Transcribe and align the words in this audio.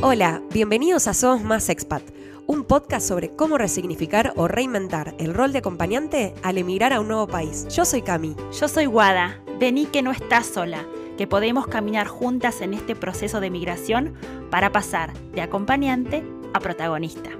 Hola, 0.00 0.42
bienvenidos 0.52 1.08
a 1.08 1.12
Somos 1.12 1.42
Más 1.42 1.68
Expat, 1.68 2.04
un 2.46 2.62
podcast 2.62 3.08
sobre 3.08 3.30
cómo 3.30 3.58
resignificar 3.58 4.32
o 4.36 4.46
reinventar 4.46 5.16
el 5.18 5.34
rol 5.34 5.52
de 5.52 5.58
acompañante 5.58 6.34
al 6.44 6.56
emigrar 6.56 6.92
a 6.92 7.00
un 7.00 7.08
nuevo 7.08 7.26
país. 7.26 7.66
Yo 7.74 7.84
soy 7.84 8.02
Cami. 8.02 8.36
Yo 8.60 8.68
soy 8.68 8.86
Guada. 8.86 9.42
Vení 9.58 9.86
que 9.86 10.02
no 10.02 10.12
estás 10.12 10.46
sola, 10.46 10.86
que 11.16 11.26
podemos 11.26 11.66
caminar 11.66 12.06
juntas 12.06 12.60
en 12.60 12.74
este 12.74 12.94
proceso 12.94 13.40
de 13.40 13.50
migración 13.50 14.14
para 14.52 14.70
pasar 14.70 15.12
de 15.32 15.42
acompañante 15.42 16.22
a 16.54 16.60
protagonista. 16.60 17.30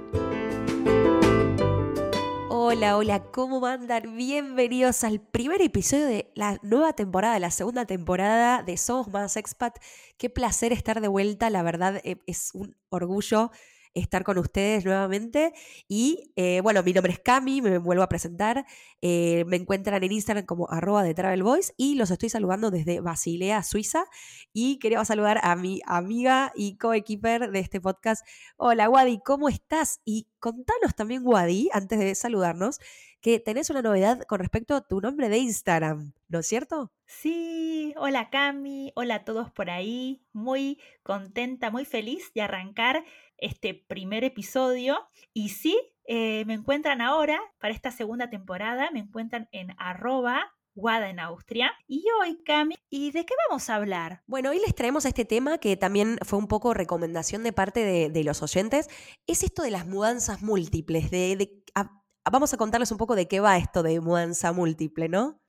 Hola, 2.71 2.97
hola, 2.97 3.23
¿cómo 3.31 3.65
andan? 3.65 4.15
Bienvenidos 4.15 5.03
al 5.03 5.19
primer 5.19 5.59
episodio 5.59 6.05
de 6.05 6.31
la 6.35 6.59
nueva 6.61 6.93
temporada, 6.93 7.39
la 7.39 7.49
segunda 7.49 7.85
temporada 7.85 8.61
de 8.61 8.77
Somos 8.77 9.07
Más 9.07 9.37
Expat. 9.37 9.79
Qué 10.19 10.29
placer 10.29 10.71
estar 10.71 11.01
de 11.01 11.07
vuelta, 11.07 11.49
la 11.49 11.63
verdad 11.63 11.99
eh, 12.03 12.17
es 12.27 12.51
un 12.53 12.77
orgullo 12.89 13.49
estar 13.93 14.23
con 14.23 14.37
ustedes 14.37 14.85
nuevamente. 14.85 15.53
Y 15.87 16.31
eh, 16.35 16.61
bueno, 16.61 16.83
mi 16.83 16.93
nombre 16.93 17.13
es 17.13 17.19
Cami, 17.19 17.61
me 17.61 17.77
vuelvo 17.77 18.03
a 18.03 18.09
presentar. 18.09 18.65
Eh, 19.01 19.43
me 19.47 19.55
encuentran 19.55 20.03
en 20.03 20.11
Instagram 20.11 20.45
como 20.45 20.69
arroba 20.69 21.03
de 21.03 21.13
Travel 21.13 21.43
Boys 21.43 21.73
y 21.77 21.95
los 21.95 22.11
estoy 22.11 22.29
saludando 22.29 22.71
desde 22.71 22.99
Basilea, 22.99 23.63
Suiza. 23.63 24.05
Y 24.53 24.79
quería 24.79 25.03
saludar 25.05 25.39
a 25.43 25.55
mi 25.55 25.81
amiga 25.85 26.51
y 26.55 26.77
coequiper 26.77 27.51
de 27.51 27.59
este 27.59 27.81
podcast. 27.81 28.25
Hola, 28.57 28.89
Wadi, 28.89 29.19
¿cómo 29.23 29.49
estás? 29.49 30.01
Y 30.05 30.27
contanos 30.39 30.95
también, 30.95 31.21
Wadi, 31.25 31.69
antes 31.73 31.99
de 31.99 32.15
saludarnos, 32.15 32.79
que 33.21 33.39
tenés 33.39 33.69
una 33.69 33.81
novedad 33.81 34.21
con 34.23 34.39
respecto 34.39 34.75
a 34.75 34.87
tu 34.87 35.01
nombre 35.01 35.29
de 35.29 35.39
Instagram, 35.39 36.13
¿no 36.29 36.39
es 36.39 36.47
cierto? 36.47 36.91
Sí, 37.05 37.93
hola 37.97 38.29
Cami, 38.29 38.93
hola 38.95 39.15
a 39.15 39.25
todos 39.25 39.51
por 39.51 39.69
ahí, 39.69 40.21
muy 40.31 40.79
contenta, 41.03 41.69
muy 41.71 41.83
feliz 41.83 42.31
de 42.33 42.41
arrancar 42.41 43.03
este 43.41 43.73
primer 43.73 44.23
episodio. 44.23 45.07
Y 45.33 45.49
sí, 45.49 45.79
eh, 46.05 46.43
me 46.45 46.53
encuentran 46.53 47.01
ahora, 47.01 47.39
para 47.59 47.73
esta 47.73 47.91
segunda 47.91 48.29
temporada, 48.29 48.89
me 48.91 48.99
encuentran 48.99 49.47
en 49.51 49.75
arroba 49.77 50.53
Guada 50.75 51.09
en 51.09 51.19
Austria. 51.19 51.71
Y 51.87 52.05
hoy, 52.19 52.41
Cami, 52.43 52.75
¿y 52.89 53.11
de 53.11 53.25
qué 53.25 53.33
vamos 53.47 53.69
a 53.69 53.75
hablar? 53.75 54.23
Bueno, 54.27 54.51
hoy 54.51 54.59
les 54.59 54.73
traemos 54.73 55.05
este 55.05 55.25
tema 55.25 55.57
que 55.57 55.75
también 55.75 56.17
fue 56.25 56.39
un 56.39 56.47
poco 56.47 56.73
recomendación 56.73 57.43
de 57.43 57.53
parte 57.53 58.09
de, 58.09 58.23
los 58.23 58.41
oyentes. 58.41 58.87
Es 59.27 59.43
esto 59.43 59.61
de 59.61 59.71
las 59.71 59.85
mudanzas 59.85 60.41
múltiples. 60.41 61.11
De, 61.11 61.63
vamos 62.31 62.53
a 62.53 62.57
contarles 62.57 62.91
un 62.91 62.97
poco 62.97 63.15
de 63.15 63.27
qué 63.27 63.39
va 63.39 63.57
esto 63.57 63.83
de 63.83 63.99
mudanza 63.99 64.51
múltiple, 64.53 65.09
¿no? 65.09 65.41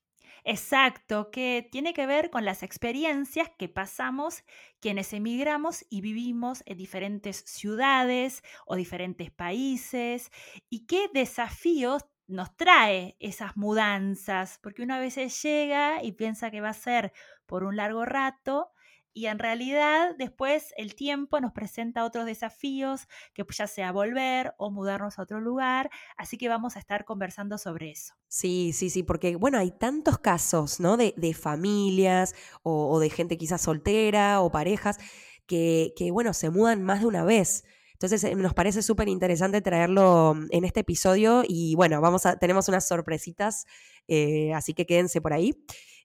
Exacto, 0.44 1.30
que 1.30 1.68
tiene 1.70 1.92
que 1.94 2.06
ver 2.06 2.30
con 2.30 2.44
las 2.44 2.62
experiencias 2.62 3.50
que 3.58 3.68
pasamos 3.68 4.42
quienes 4.80 5.12
emigramos 5.12 5.84
y 5.90 6.00
vivimos 6.00 6.62
en 6.66 6.78
diferentes 6.78 7.38
ciudades 7.46 8.42
o 8.66 8.76
diferentes 8.76 9.30
países 9.30 10.30
y 10.70 10.86
qué 10.86 11.08
desafíos 11.12 12.04
nos 12.26 12.56
trae 12.56 13.16
esas 13.18 13.56
mudanzas, 13.56 14.58
porque 14.62 14.82
una 14.82 14.98
vez 15.00 15.16
llega 15.42 16.02
y 16.02 16.12
piensa 16.12 16.50
que 16.50 16.60
va 16.60 16.70
a 16.70 16.74
ser 16.74 17.12
por 17.46 17.64
un 17.64 17.76
largo 17.76 18.04
rato 18.04 18.70
y 19.12 19.26
en 19.26 19.38
realidad 19.38 20.14
después 20.18 20.72
el 20.76 20.94
tiempo 20.94 21.40
nos 21.40 21.52
presenta 21.52 22.04
otros 22.04 22.26
desafíos, 22.26 23.08
que 23.34 23.44
ya 23.50 23.66
sea 23.66 23.92
volver 23.92 24.54
o 24.58 24.70
mudarnos 24.70 25.18
a 25.18 25.22
otro 25.22 25.40
lugar, 25.40 25.90
así 26.16 26.38
que 26.38 26.48
vamos 26.48 26.76
a 26.76 26.78
estar 26.78 27.04
conversando 27.04 27.58
sobre 27.58 27.90
eso. 27.90 28.14
Sí, 28.28 28.72
sí, 28.72 28.90
sí, 28.90 29.02
porque 29.02 29.36
bueno, 29.36 29.58
hay 29.58 29.70
tantos 29.72 30.18
casos, 30.18 30.80
¿no? 30.80 30.96
De, 30.96 31.34
familias 31.34 32.34
o, 32.62 32.98
de 33.00 33.10
gente 33.10 33.38
quizás 33.38 33.62
soltera 33.62 34.40
o 34.40 34.50
parejas 34.50 34.98
que, 35.46 35.92
que, 35.96 36.10
bueno, 36.10 36.32
se 36.32 36.50
mudan 36.50 36.82
más 36.82 37.00
de 37.00 37.06
una 37.06 37.24
vez. 37.24 37.64
Entonces 38.00 38.24
eh, 38.24 38.34
nos 38.34 38.54
parece 38.54 38.80
súper 38.80 39.08
interesante 39.08 39.60
traerlo 39.60 40.34
en 40.50 40.64
este 40.64 40.80
episodio 40.80 41.42
y 41.46 41.74
bueno, 41.74 42.00
vamos 42.00 42.24
a, 42.24 42.38
tenemos 42.38 42.66
unas 42.68 42.88
sorpresitas, 42.88 43.66
eh, 44.08 44.54
así 44.54 44.72
que 44.72 44.86
quédense 44.86 45.20
por 45.20 45.34
ahí. 45.34 45.54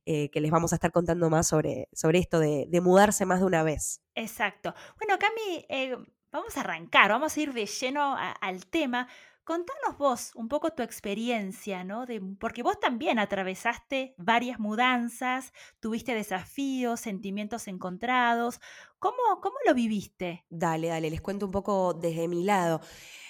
Eh, 0.08 0.30
que 0.30 0.40
les 0.40 0.52
vamos 0.52 0.72
a 0.72 0.76
estar 0.76 0.92
contando 0.92 1.32
más 1.32 1.48
sobre, 1.48 1.90
sobre 1.92 2.20
esto 2.20 2.40
de, 2.40 2.68
mudarse 2.82 3.26
más 3.26 3.40
de 3.40 3.46
una 3.46 3.64
vez. 3.64 4.02
Exacto. 4.14 4.76
Bueno, 5.00 5.18
Cami, 5.18 5.66
eh, 5.68 5.98
vamos 6.32 6.56
a 6.58 6.60
arrancar, 6.60 7.10
vamos 7.10 7.36
a 7.36 7.42
ir 7.42 7.54
de 7.54 7.66
lleno 7.66 8.16
al 8.16 8.68
tema. 8.68 9.08
Contanos 9.46 10.00
vos 10.00 10.32
un 10.34 10.48
poco 10.48 10.72
tu 10.72 10.82
experiencia, 10.82 11.84
¿no? 11.84 12.08
De, 12.08 12.20
porque 12.40 12.64
vos 12.64 12.80
también 12.80 13.20
atravesaste 13.20 14.16
varias 14.18 14.60
mudanzas, 14.60 15.54
tuviste 15.80 16.16
desafíos, 16.16 17.00
sentimientos 17.00 17.68
encontrados. 17.68 18.60
¿Cómo, 18.98 19.18
cómo 19.44 19.56
lo 19.68 19.76
viviste? 19.76 20.44
Dale, 20.50 20.88
dale, 20.88 21.12
les 21.12 21.22
cuento 21.22 21.46
un 21.46 21.52
poco 21.52 21.94
desde 21.94 22.28
mi 22.28 22.44
lado. 22.44 22.82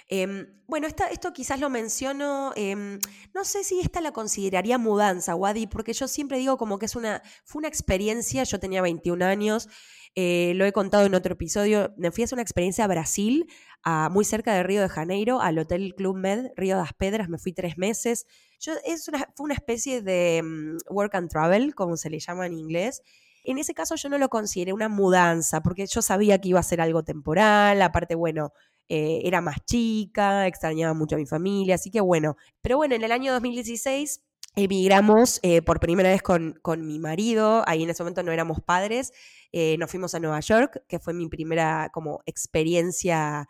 Em, 0.08 0.48
bueno, 0.68 0.88
esto 0.88 1.34
quizás 1.34 1.60
lo 1.60 1.70
menciono, 1.70 2.54
em, 2.56 3.00
no 3.34 3.44
sé 3.44 3.66
si 3.66 3.82
esta 3.82 4.00
la 4.00 4.14
consideraría 4.14 4.78
mudanza, 4.78 5.36
Wadi, 5.36 5.68
porque 5.68 5.94
yo 5.94 6.08
siempre 6.08 6.38
digo 6.38 6.58
como 6.58 6.80
que 6.80 6.86
es 6.86 6.96
una, 6.96 7.24
fue 7.44 7.60
una 7.60 7.68
experiencia, 7.68 8.44
yo 8.44 8.60
tenía 8.60 8.82
21 8.82 9.24
años, 9.24 9.68
eh, 10.16 10.54
lo 10.56 10.66
he 10.66 10.72
contado 10.72 11.06
en 11.06 11.14
otro 11.14 11.34
episodio, 11.34 11.94
me 11.98 12.12
fui 12.12 12.24
a 12.24 12.26
hacer 12.26 12.38
una 12.38 12.42
experiencia 12.42 12.86
a 12.86 12.88
Brasil, 12.88 13.48
a, 13.84 14.10
muy 14.10 14.24
cerca 14.24 14.54
de 14.54 14.64
Río 14.64 14.82
de 14.82 14.90
Janeiro, 14.90 15.42
al 15.42 15.60
Hotel 15.60 15.94
Club 15.96 16.16
Med, 16.16 16.52
Río 16.56 16.78
de 16.78 16.84
las 16.84 16.94
Pedras, 16.94 17.28
me 17.28 17.38
fui 17.38 17.52
tres 17.52 17.78
meses. 17.78 18.26
Yo, 18.60 18.74
es 18.86 19.08
una, 19.10 19.28
fue 19.36 19.44
una 19.44 19.54
especie 19.54 20.02
de 20.02 20.42
mm, 20.42 20.78
work 20.90 21.16
and 21.16 21.30
travel, 21.30 21.76
como 21.76 21.98
se 21.98 22.10
le 22.10 22.20
llama 22.20 22.46
en 22.46 22.54
inglés. 22.54 23.02
En 23.44 23.58
ese 23.58 23.74
caso 23.74 23.96
yo 23.96 24.10
no 24.10 24.18
lo 24.18 24.30
consideré 24.30 24.74
una 24.74 24.90
mudanza, 24.90 25.62
porque 25.62 25.86
yo 25.86 26.02
sabía 26.02 26.40
que 26.40 26.50
iba 26.50 26.60
a 26.60 26.64
ser 26.64 26.82
algo 26.82 27.04
temporal, 27.04 27.82
aparte, 27.82 28.16
bueno, 28.16 28.54
eh, 28.88 29.22
era 29.24 29.42
más 29.42 29.58
chica, 29.66 30.48
extrañaba 30.48 30.94
mucho 30.94 31.16
a 31.16 31.20
mi 31.20 31.26
familia, 31.26 31.76
así 31.76 31.92
que 31.92 32.02
bueno. 32.02 32.38
Pero 32.62 32.78
bueno, 32.78 32.96
en 32.96 33.04
el 33.04 33.12
año 33.12 33.34
2016 33.34 34.22
emigramos 34.56 35.40
eh, 35.44 35.62
por 35.62 35.80
primera 35.80 36.10
vez 36.10 36.22
con, 36.22 36.58
con, 36.62 36.88
mi 36.88 37.00
marido, 37.00 37.64
ahí 37.68 37.84
en 37.84 37.90
ese 37.90 38.04
momento 38.04 38.24
no 38.24 38.32
éramos 38.32 38.62
padres, 38.62 39.12
eh, 39.58 39.78
nos 39.78 39.90
fuimos 39.90 40.14
a 40.14 40.20
Nueva 40.20 40.42
York, 40.42 40.84
que 40.86 41.00
fue 41.00 41.14
mi 41.14 41.30
primera 41.30 41.90
como 41.94 42.22
experiencia 42.26 43.48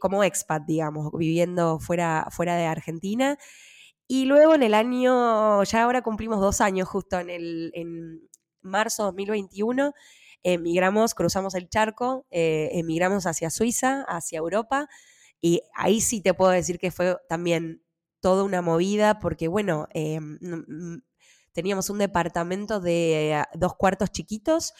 como 0.00 0.24
expat, 0.24 0.64
digamos, 0.66 1.12
viviendo 1.16 1.78
fuera, 1.78 2.26
fuera 2.32 2.56
de 2.56 2.66
Argentina. 2.66 3.38
Y 4.08 4.24
luego 4.24 4.56
en 4.56 4.64
el 4.64 4.74
año, 4.74 5.62
ya 5.62 5.84
ahora 5.84 6.02
cumplimos 6.02 6.40
dos 6.40 6.60
años, 6.60 6.88
justo 6.88 7.20
en, 7.20 7.30
el, 7.30 7.70
en 7.74 8.28
marzo 8.60 9.04
2021, 9.04 9.92
emigramos, 10.42 11.14
cruzamos 11.14 11.54
el 11.54 11.68
charco, 11.68 12.26
eh, 12.32 12.70
emigramos 12.72 13.28
hacia 13.28 13.50
Suiza, 13.50 14.02
hacia 14.08 14.40
Europa, 14.40 14.88
y 15.40 15.62
ahí 15.76 16.00
sí 16.00 16.22
te 16.22 16.34
puedo 16.34 16.50
decir 16.50 16.80
que 16.80 16.90
fue 16.90 17.16
también 17.28 17.84
toda 18.18 18.42
una 18.42 18.62
movida, 18.62 19.20
porque 19.20 19.46
bueno, 19.46 19.86
eh, 19.94 20.18
teníamos 21.52 21.88
un 21.88 21.98
departamento 21.98 22.80
de 22.80 23.44
dos 23.54 23.76
cuartos 23.76 24.10
chiquitos 24.10 24.74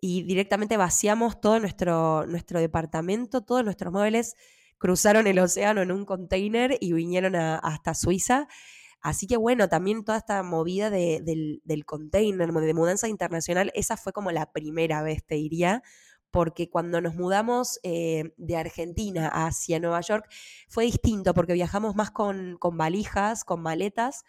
y 0.00 0.22
directamente 0.22 0.76
vaciamos 0.76 1.40
todo 1.40 1.60
nuestro, 1.60 2.26
nuestro 2.26 2.60
departamento, 2.60 3.42
todos 3.42 3.64
nuestros 3.64 3.92
muebles 3.92 4.34
cruzaron 4.78 5.26
el 5.26 5.38
océano 5.38 5.82
en 5.82 5.92
un 5.92 6.06
container 6.06 6.76
y 6.80 6.92
vinieron 6.94 7.36
hasta 7.36 7.94
Suiza. 7.94 8.48
Así 9.02 9.26
que 9.26 9.36
bueno, 9.36 9.68
también 9.68 10.04
toda 10.04 10.18
esta 10.18 10.42
movida 10.42 10.90
del, 10.90 11.60
container, 11.86 12.52
de 12.52 12.74
mudanza 12.74 13.08
internacional, 13.08 13.70
esa 13.74 13.96
fue 13.96 14.12
como 14.12 14.30
la 14.30 14.52
primera 14.52 15.02
vez, 15.02 15.24
te 15.24 15.36
diría, 15.36 15.82
porque 16.30 16.70
cuando 16.70 17.00
nos 17.00 17.14
mudamos 17.14 17.78
eh, 17.82 18.32
de 18.36 18.56
Argentina 18.56 19.28
hacia 19.28 19.80
Nueva 19.80 20.00
York 20.00 20.26
fue 20.68 20.84
distinto, 20.84 21.34
porque 21.34 21.54
viajamos 21.54 21.94
más 21.94 22.10
con, 22.10 22.56
con 22.58 22.76
valijas, 22.76 23.44
con 23.44 23.62
maletas, 23.62 24.24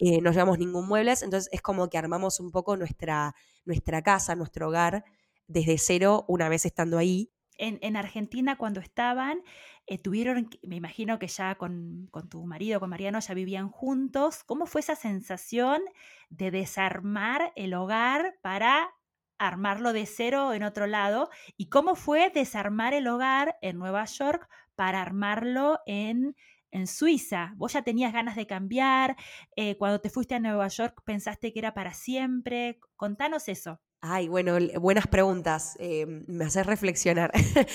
eh, 0.00 0.20
no 0.20 0.32
llevamos 0.32 0.58
ningún 0.58 0.88
muebles, 0.88 1.22
entonces 1.22 1.48
es 1.52 1.62
como 1.62 1.88
que 1.88 1.98
armamos 1.98 2.40
un 2.40 2.50
poco 2.50 2.76
nuestra, 2.76 3.34
nuestra 3.64 4.02
casa, 4.02 4.34
nuestro 4.34 4.68
hogar 4.68 5.04
desde 5.46 5.78
cero 5.78 6.24
una 6.26 6.48
vez 6.48 6.64
estando 6.64 6.98
ahí 6.98 7.30
en, 7.60 7.96
Argentina 7.96 8.56
cuando 8.56 8.80
estaban, 8.80 9.42
eh, 9.86 9.98
tuvieron, 9.98 10.48
me 10.62 10.76
imagino 10.76 11.18
que 11.18 11.28
ya 11.28 11.56
con, 11.56 12.08
con, 12.10 12.28
tu 12.28 12.46
marido, 12.46 12.80
con 12.80 12.88
Mariano, 12.88 13.20
ya 13.20 13.34
vivían 13.34 13.68
juntos. 13.68 14.44
¿Cómo 14.44 14.66
fue 14.66 14.80
esa 14.80 14.96
sensación 14.96 15.82
de 16.30 16.50
desarmar 16.50 17.52
el 17.56 17.74
hogar 17.74 18.38
para 18.40 18.90
armarlo 19.38 19.92
de 19.92 20.06
cero 20.06 20.54
en 20.54 20.62
otro 20.62 20.86
lado? 20.86 21.28
¿Y 21.58 21.68
cómo 21.68 21.94
fue 21.94 22.30
desarmar 22.30 22.94
el 22.94 23.06
hogar 23.06 23.58
en 23.60 23.78
Nueva 23.78 24.06
York 24.06 24.48
para 24.74 25.02
armarlo 25.02 25.80
en, 25.84 26.34
en 26.70 26.86
Suiza? 26.86 27.52
¿Vos 27.56 27.72
ya 27.72 27.82
tenías 27.82 28.12
ganas 28.12 28.36
de 28.36 28.46
cambiar? 28.46 29.16
Eh, 29.56 29.76
cuando 29.76 30.00
te 30.00 30.10
fuiste 30.10 30.34
a 30.34 30.40
Nueva 30.40 30.68
York, 30.68 31.02
¿pensaste 31.04 31.52
que 31.52 31.58
era 31.58 31.74
para 31.74 31.94
siempre? 31.94 32.80
Contanos 32.96 33.48
eso. 33.48 33.80
Ay, 34.02 34.28
bueno, 34.28 34.56
buenas 34.80 35.06
preguntas. 35.06 35.76
Eh, 35.78 36.06
me 36.06 36.46
haces 36.46 36.64
reflexionar. 36.66 37.30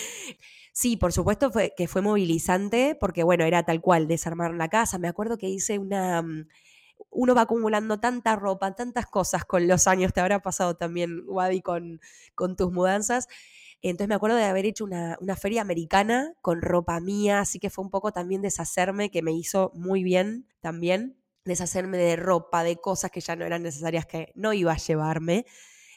sí, 0.73 0.97
por 0.97 1.13
supuesto 1.13 1.51
fue, 1.51 1.73
que 1.77 1.87
fue 1.87 2.01
movilizante, 2.01 2.97
porque 2.99 3.23
bueno, 3.23 3.43
era 3.43 3.63
tal 3.63 3.79
cual, 3.79 4.07
desarmar 4.07 4.53
la 4.55 4.67
casa. 4.69 4.97
Me 4.97 5.07
acuerdo 5.07 5.37
que 5.37 5.49
hice 5.49 5.77
una. 5.77 6.23
Mm, 6.23 6.47
uno 7.11 7.35
va 7.35 7.41
acumulando 7.41 7.99
tanta 7.99 8.35
ropa, 8.35 8.75
tantas 8.75 9.05
cosas 9.05 9.45
con 9.45 9.67
los 9.67 9.87
años. 9.87 10.13
Te 10.13 10.21
habrá 10.21 10.41
pasado 10.41 10.75
también, 10.75 11.23
Wadi, 11.27 11.61
con, 11.61 12.01
con 12.33 12.55
tus 12.55 12.71
mudanzas. 12.71 13.27
Entonces 13.89 14.09
me 14.09 14.15
acuerdo 14.15 14.37
de 14.37 14.45
haber 14.45 14.65
hecho 14.65 14.83
una, 14.83 15.17
feria 15.35 15.61
americana 15.61 16.33
con 16.41 16.63
ropa 16.63 16.99
mía, 16.99 17.39
así 17.39 17.59
que 17.59 17.69
fue 17.69 17.83
un 17.83 17.91
poco 17.91 18.11
también 18.11 18.41
deshacerme, 18.41 19.11
que 19.11 19.21
me 19.21 19.31
hizo 19.31 19.71
muy 19.75 20.03
bien 20.03 20.47
también, 20.59 21.19
deshacerme 21.45 21.99
de 21.99 22.15
ropa, 22.15 22.63
de 22.63 22.77
cosas 22.77 23.11
que 23.11 23.21
ya 23.21 23.35
no 23.35 23.45
eran 23.45 23.61
necesarias, 23.61 24.07
que 24.07 24.31
no 24.33 24.53
iba 24.53 24.73
a 24.73 24.77
llevarme. 24.77 25.45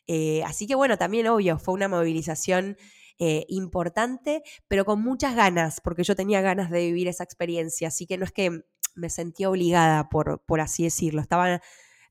Eh, 0.06 0.42
así 0.44 0.66
que 0.66 0.74
bueno, 0.74 0.98
también 0.98 1.28
obvio, 1.28 1.58
fue 1.58 1.72
una 1.72 1.88
movilización 1.88 2.76
eh, 3.18 3.46
importante, 3.48 4.42
pero 4.68 4.84
con 4.84 5.00
muchas 5.00 5.34
ganas, 5.34 5.80
porque 5.80 6.04
yo 6.04 6.14
tenía 6.14 6.42
ganas 6.42 6.70
de 6.70 6.80
vivir 6.80 7.08
esa 7.08 7.24
experiencia, 7.24 7.88
así 7.88 8.06
que 8.06 8.18
no 8.18 8.26
es 8.26 8.32
que 8.32 8.64
me 8.96 9.08
sentía 9.08 9.48
obligada, 9.48 10.10
por, 10.10 10.44
por 10.44 10.60
así 10.60 10.84
decirlo, 10.84 11.22
estaban, 11.22 11.60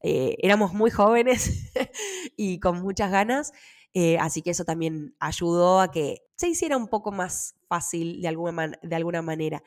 eh, 0.01 0.37
éramos 0.41 0.73
muy 0.73 0.89
jóvenes 0.89 1.71
y 2.35 2.59
con 2.59 2.81
muchas 2.81 3.11
ganas, 3.11 3.51
así 4.19 4.41
que 4.41 4.51
eso 4.51 4.63
también 4.63 5.15
ayudó 5.19 5.79
a 5.79 5.91
que 5.91 6.21
se 6.35 6.47
hiciera 6.47 6.77
un 6.77 6.87
poco 6.87 7.11
más 7.11 7.55
fácil 7.67 8.21
de 8.21 8.27
alguna, 8.27 8.71
de 8.81 8.95
alguna 8.95 9.21
manera. 9.21 9.63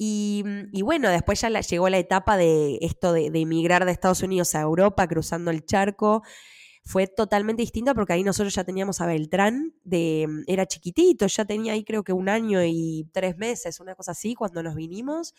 Y, 0.00 0.44
bueno, 0.82 1.10
después 1.10 1.40
ya 1.40 1.48
llegó 1.60 1.88
la 1.88 1.98
etapa 1.98 2.36
de 2.36 2.78
esto 2.82 3.12
de, 3.12 3.26
emigrar 3.34 3.84
de 3.84 3.90
Estados 3.90 4.22
Unidos 4.22 4.54
a 4.54 4.60
Europa, 4.60 5.08
cruzando 5.08 5.50
el 5.50 5.64
charco 5.66 6.22
fue 6.84 7.06
totalmente 7.06 7.60
distinto 7.60 7.94
porque 7.94 8.14
ahí 8.14 8.24
nosotros 8.24 8.54
ya 8.54 8.64
teníamos 8.64 9.02
a 9.02 9.06
Beltrán, 9.06 9.74
de, 9.84 10.24
mm, 10.26 10.44
era 10.46 10.64
chiquitito, 10.64 11.26
ya 11.26 11.44
tenía 11.44 11.74
ahí 11.74 11.84
creo 11.84 12.02
que 12.02 12.14
un 12.14 12.30
año 12.30 12.64
y 12.64 13.10
tres 13.12 13.36
meses, 13.36 13.78
una 13.80 13.94
cosa 13.94 14.12
así, 14.12 14.34
cuando 14.34 14.62
nos 14.62 14.74
vinimos. 14.74 15.34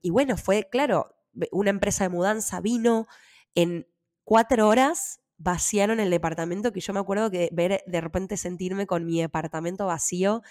Y 0.00 0.10
bueno, 0.10 0.36
fue, 0.36 0.68
claro, 0.70 1.16
una 1.50 1.70
empresa 1.70 2.04
de 2.04 2.10
mudanza 2.10 2.60
vino 2.60 3.08
en 3.56 3.88
cuatro 4.22 4.68
horas, 4.68 5.20
vaciaron 5.38 6.00
el 6.00 6.10
departamento, 6.10 6.72
que 6.72 6.80
yo 6.80 6.92
me 6.92 7.00
acuerdo 7.00 7.30
que 7.30 7.50
ver 7.52 7.82
de 7.86 8.00
repente 8.00 8.36
sentirme 8.36 8.86
con 8.86 9.04
mi 9.04 9.20
departamento 9.20 9.86
vacío, 9.86 10.42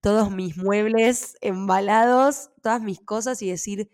todos 0.00 0.30
mis 0.30 0.56
muebles 0.56 1.36
embalados, 1.40 2.50
todas 2.62 2.82
mis 2.82 3.00
cosas 3.00 3.42
y 3.42 3.50
decir, 3.50 3.90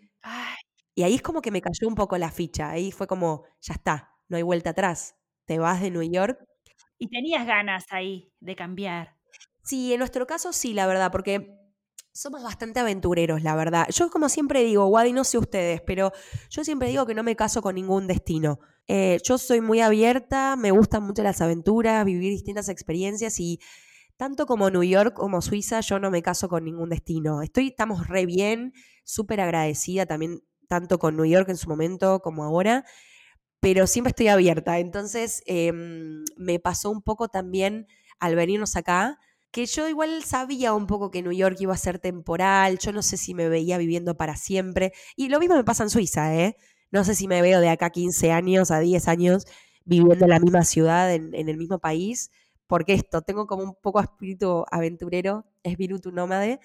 y 0.95 1.03
ahí 1.03 1.15
es 1.15 1.21
como 1.21 1.41
que 1.41 1.51
me 1.51 1.61
cayó 1.61 1.87
un 1.87 1.95
poco 1.95 2.17
la 2.17 2.31
ficha, 2.31 2.69
ahí 2.69 2.91
fue 2.91 3.07
como, 3.07 3.43
ya 3.61 3.73
está, 3.73 4.11
no 4.27 4.37
hay 4.37 4.43
vuelta 4.43 4.71
atrás 4.71 5.15
te 5.45 5.59
vas 5.59 5.81
de 5.81 5.91
New 5.91 6.03
York. 6.03 6.39
Y 6.97 7.09
tenías 7.09 7.45
ganas 7.45 7.85
ahí 7.89 8.31
de 8.39 8.55
cambiar. 8.55 9.15
Sí, 9.63 9.93
en 9.93 9.99
nuestro 9.99 10.27
caso 10.27 10.53
sí, 10.53 10.73
la 10.73 10.87
verdad, 10.87 11.11
porque 11.11 11.57
somos 12.13 12.43
bastante 12.43 12.79
aventureros, 12.79 13.41
la 13.43 13.55
verdad. 13.55 13.87
Yo 13.89 14.09
como 14.09 14.29
siempre 14.29 14.63
digo, 14.63 14.85
Wadi, 14.87 15.13
no 15.13 15.23
sé 15.23 15.37
ustedes, 15.37 15.81
pero 15.81 16.11
yo 16.49 16.63
siempre 16.63 16.89
digo 16.89 17.05
que 17.05 17.15
no 17.15 17.23
me 17.23 17.35
caso 17.35 17.61
con 17.61 17.75
ningún 17.75 18.07
destino. 18.07 18.59
Eh, 18.87 19.19
yo 19.23 19.37
soy 19.37 19.61
muy 19.61 19.81
abierta, 19.81 20.55
me 20.55 20.71
gustan 20.71 21.03
mucho 21.03 21.23
las 21.23 21.41
aventuras, 21.41 22.05
vivir 22.05 22.31
distintas 22.31 22.69
experiencias 22.69 23.39
y 23.39 23.59
tanto 24.15 24.45
como 24.45 24.69
New 24.69 24.83
York 24.83 25.15
como 25.15 25.41
Suiza, 25.41 25.79
yo 25.79 25.99
no 25.99 26.11
me 26.11 26.21
caso 26.21 26.47
con 26.49 26.63
ningún 26.63 26.89
destino. 26.89 27.41
Estoy, 27.41 27.67
estamos 27.69 28.07
re 28.07 28.25
bien, 28.25 28.73
súper 29.03 29.41
agradecida 29.41 30.05
también, 30.05 30.41
tanto 30.67 30.99
con 30.99 31.17
New 31.17 31.25
York 31.25 31.49
en 31.49 31.57
su 31.57 31.67
momento 31.67 32.21
como 32.21 32.43
ahora 32.43 32.85
pero 33.63 33.87
siempre 33.87 34.09
estoy 34.09 34.27
abierta. 34.27 34.79
Entonces 34.79 35.41
em, 35.45 36.25
me 36.35 36.59
pasó 36.59 36.91
un 36.91 37.01
poco 37.01 37.29
también 37.29 37.87
al 38.19 38.35
venirnos 38.35 38.75
acá, 38.75 39.17
que 39.53 39.67
yo 39.67 39.87
igual 39.87 40.23
sabía 40.23 40.73
un 40.73 40.87
poco 40.87 41.11
que 41.11 41.21
New 41.21 41.31
York 41.31 41.57
iba 41.59 41.75
a 41.75 41.77
ser 41.77 41.99
temporal, 41.99 42.79
yo 42.79 42.91
no 42.91 43.03
sé 43.03 43.17
si 43.17 43.35
me 43.35 43.49
veía 43.49 43.77
viviendo 43.77 44.17
para 44.17 44.35
siempre, 44.35 44.93
y 45.15 45.29
lo 45.29 45.39
mismo 45.39 45.55
me 45.55 45.63
pasa 45.63 45.83
en 45.83 45.91
Suiza, 45.91 46.35
¿eh? 46.35 46.57
No 46.91 47.03
sé 47.03 47.13
si 47.13 47.27
me 47.27 47.41
veo 47.41 47.59
de 47.61 47.69
acá 47.69 47.91
15 47.91 48.31
años 48.31 48.71
a 48.71 48.79
10 48.79 49.07
años 49.07 49.45
viviendo 49.85 50.25
en 50.25 50.31
la 50.31 50.39
misma 50.39 50.63
ciudad, 50.63 51.13
en, 51.13 51.35
el 51.35 51.57
mismo 51.57 51.77
país, 51.79 52.31
porque 52.65 52.93
esto, 52.93 53.21
tengo 53.21 53.45
como 53.45 53.63
un 53.63 53.75
poco 53.79 53.99
espíritu 54.01 54.65
aventurero, 54.71 55.45
espíritu 55.61 56.11
nómade, 56.11 56.59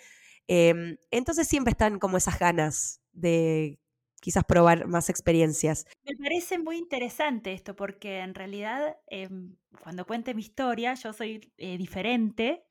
em, 0.46 0.96
entonces 1.10 1.46
siempre 1.46 1.72
están 1.72 1.98
como 1.98 2.16
esas 2.16 2.38
ganas 2.38 3.02
de 3.12 3.78
quizás 4.20 4.44
probar 4.44 4.86
más 4.86 5.08
experiencias. 5.10 5.86
Me 6.04 6.16
parece 6.16 6.58
muy 6.58 6.76
interesante 6.76 7.52
esto 7.52 7.76
porque 7.76 8.20
en 8.20 8.34
realidad 8.34 8.96
em, 9.08 9.56
cuando 9.82 10.06
cuente 10.06 10.34
mi 10.34 10.42
historia 10.42 10.94
yo 10.94 11.12
soy 11.12 11.52
eh, 11.56 11.76
diferente. 11.78 12.64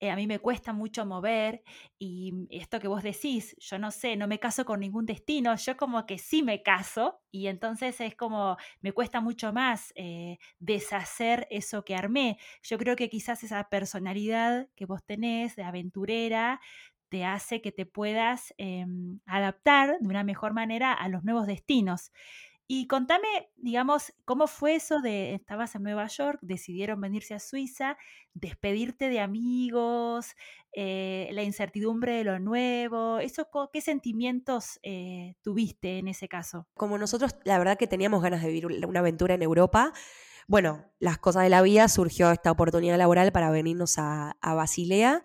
Eh, 0.00 0.10
a 0.10 0.16
mí 0.16 0.26
me 0.26 0.40
cuesta 0.40 0.72
mucho 0.72 1.06
mover 1.06 1.62
y 1.98 2.46
esto 2.50 2.80
que 2.80 2.88
vos 2.88 3.02
decís, 3.02 3.56
yo 3.60 3.78
no 3.78 3.90
sé, 3.92 4.16
no 4.16 4.26
me 4.26 4.40
caso 4.40 4.64
con 4.64 4.80
ningún 4.80 5.06
destino, 5.06 5.54
yo 5.56 5.76
como 5.76 6.04
que 6.04 6.18
sí 6.18 6.42
me 6.42 6.62
caso 6.62 7.20
y 7.30 7.46
entonces 7.46 8.00
es 8.00 8.16
como 8.16 8.56
me 8.80 8.92
cuesta 8.92 9.20
mucho 9.20 9.52
más 9.52 9.92
eh, 9.94 10.38
deshacer 10.58 11.46
eso 11.50 11.84
que 11.84 11.94
armé. 11.94 12.38
Yo 12.62 12.76
creo 12.76 12.96
que 12.96 13.08
quizás 13.08 13.44
esa 13.44 13.68
personalidad 13.68 14.68
que 14.74 14.84
vos 14.84 15.04
tenés 15.04 15.54
de 15.56 15.62
aventurera 15.62 16.60
te 17.14 17.24
hace 17.24 17.62
que 17.62 17.70
te 17.70 17.86
puedas 17.86 18.52
em, 18.58 19.20
adaptar 19.24 20.00
de 20.00 20.08
una 20.08 20.24
mejor 20.24 20.52
manera 20.52 20.92
a 20.92 21.08
los 21.08 21.22
nuevos 21.22 21.46
destinos. 21.46 22.10
Y 22.66 22.88
contame, 22.88 23.52
digamos, 23.54 24.12
cómo 24.24 24.48
fue 24.48 24.74
eso 24.74 25.00
de, 25.00 25.32
estabas 25.34 25.76
en 25.76 25.84
Nueva 25.84 26.08
York, 26.08 26.40
decidieron 26.42 27.00
venirse 27.00 27.32
a 27.34 27.38
Suiza, 27.38 27.96
despedirte 28.32 29.08
de 29.10 29.20
amigos, 29.20 30.34
eh, 30.72 31.28
la 31.30 31.44
incertidumbre 31.44 32.14
de 32.14 32.24
lo 32.24 32.40
nuevo, 32.40 33.20
eso, 33.20 33.46
¿qué 33.72 33.80
sentimientos 33.80 34.80
eh, 34.82 35.36
tuviste 35.40 35.98
en 35.98 36.08
ese 36.08 36.26
caso? 36.26 36.66
Como 36.74 36.98
nosotros, 36.98 37.36
la 37.44 37.58
verdad 37.58 37.78
que 37.78 37.86
teníamos 37.86 38.24
ganas 38.24 38.42
de 38.42 38.48
vivir 38.48 38.66
una 38.66 38.98
aventura 38.98 39.34
en 39.34 39.42
Europa, 39.42 39.92
bueno, 40.48 40.84
las 40.98 41.18
cosas 41.18 41.44
de 41.44 41.48
la 41.48 41.62
vida, 41.62 41.86
surgió 41.86 42.32
esta 42.32 42.50
oportunidad 42.50 42.98
laboral 42.98 43.30
para 43.30 43.52
venirnos 43.52 43.98
a, 43.98 44.36
a 44.40 44.54
Basilea 44.54 45.22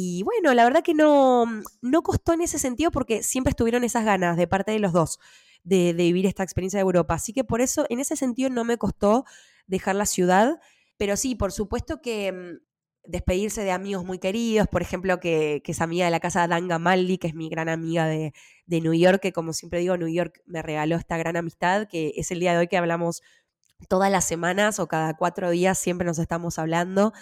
y 0.00 0.22
bueno, 0.22 0.54
la 0.54 0.62
verdad 0.62 0.84
que 0.84 0.94
no, 0.94 1.44
no 1.82 2.02
costó 2.04 2.32
en 2.32 2.40
ese 2.40 2.60
sentido 2.60 2.92
porque 2.92 3.24
siempre 3.24 3.50
estuvieron 3.50 3.82
esas 3.82 4.04
ganas 4.04 4.36
de 4.36 4.46
parte 4.46 4.70
de 4.70 4.78
los 4.78 4.92
dos 4.92 5.18
de, 5.64 5.92
vivir 5.92 6.24
esta 6.24 6.44
experiencia 6.44 6.78
de 6.78 6.82
Europa. 6.82 7.14
Así 7.14 7.32
que 7.32 7.42
por 7.42 7.60
eso, 7.60 7.84
en 7.90 7.98
ese 7.98 8.14
sentido, 8.14 8.48
no 8.48 8.62
me 8.62 8.78
costó 8.78 9.24
dejar 9.66 9.96
la 9.96 10.06
ciudad. 10.06 10.60
Pero 10.98 11.16
sí, 11.16 11.34
por 11.34 11.50
supuesto 11.50 12.00
que 12.00 12.30
mm, 12.30 13.10
despedirse 13.10 13.64
de 13.64 13.72
amigos 13.72 14.04
muy 14.04 14.20
queridos, 14.20 14.68
por 14.68 14.82
ejemplo, 14.82 15.18
que, 15.18 15.64
es 15.66 15.80
amiga 15.80 16.04
de 16.04 16.12
la 16.12 16.20
casa 16.20 16.42
de 16.42 16.46
Dan 16.46 16.68
Gamaldi, 16.68 17.18
que 17.18 17.26
es 17.26 17.34
mi 17.34 17.48
gran 17.48 17.68
amiga 17.68 18.06
de, 18.06 18.32
de, 18.66 18.80
New 18.80 18.94
York, 18.94 19.20
que 19.20 19.32
como 19.32 19.52
siempre 19.52 19.80
digo, 19.80 19.96
New 19.96 20.06
York 20.06 20.42
me 20.46 20.62
regaló 20.62 20.94
esta 20.94 21.16
gran 21.16 21.36
amistad, 21.36 21.88
que 21.88 22.12
es 22.14 22.30
el 22.30 22.38
día 22.38 22.52
de 22.52 22.58
hoy 22.58 22.68
que 22.68 22.76
hablamos 22.76 23.20
todas 23.88 24.12
las 24.12 24.24
semanas 24.24 24.78
o 24.78 24.86
cada 24.86 25.16
cuatro 25.16 25.50
días, 25.50 25.76
siempre 25.76 26.06
nos 26.06 26.20
estamos 26.20 26.60
hablando. 26.60 27.12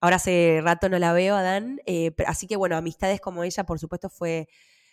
Ahora 0.00 0.16
hace 0.16 0.60
rato 0.62 0.88
no 0.88 0.98
la 0.98 1.12
veo, 1.12 1.36
Adán. 1.36 1.80
Eh, 1.86 2.12
así 2.26 2.46
que 2.46 2.56
bueno, 2.56 2.76
amistades 2.76 3.20
como 3.20 3.44
ella, 3.44 3.64
por 3.64 3.78
supuesto, 3.78 4.10
fue, 4.10 4.48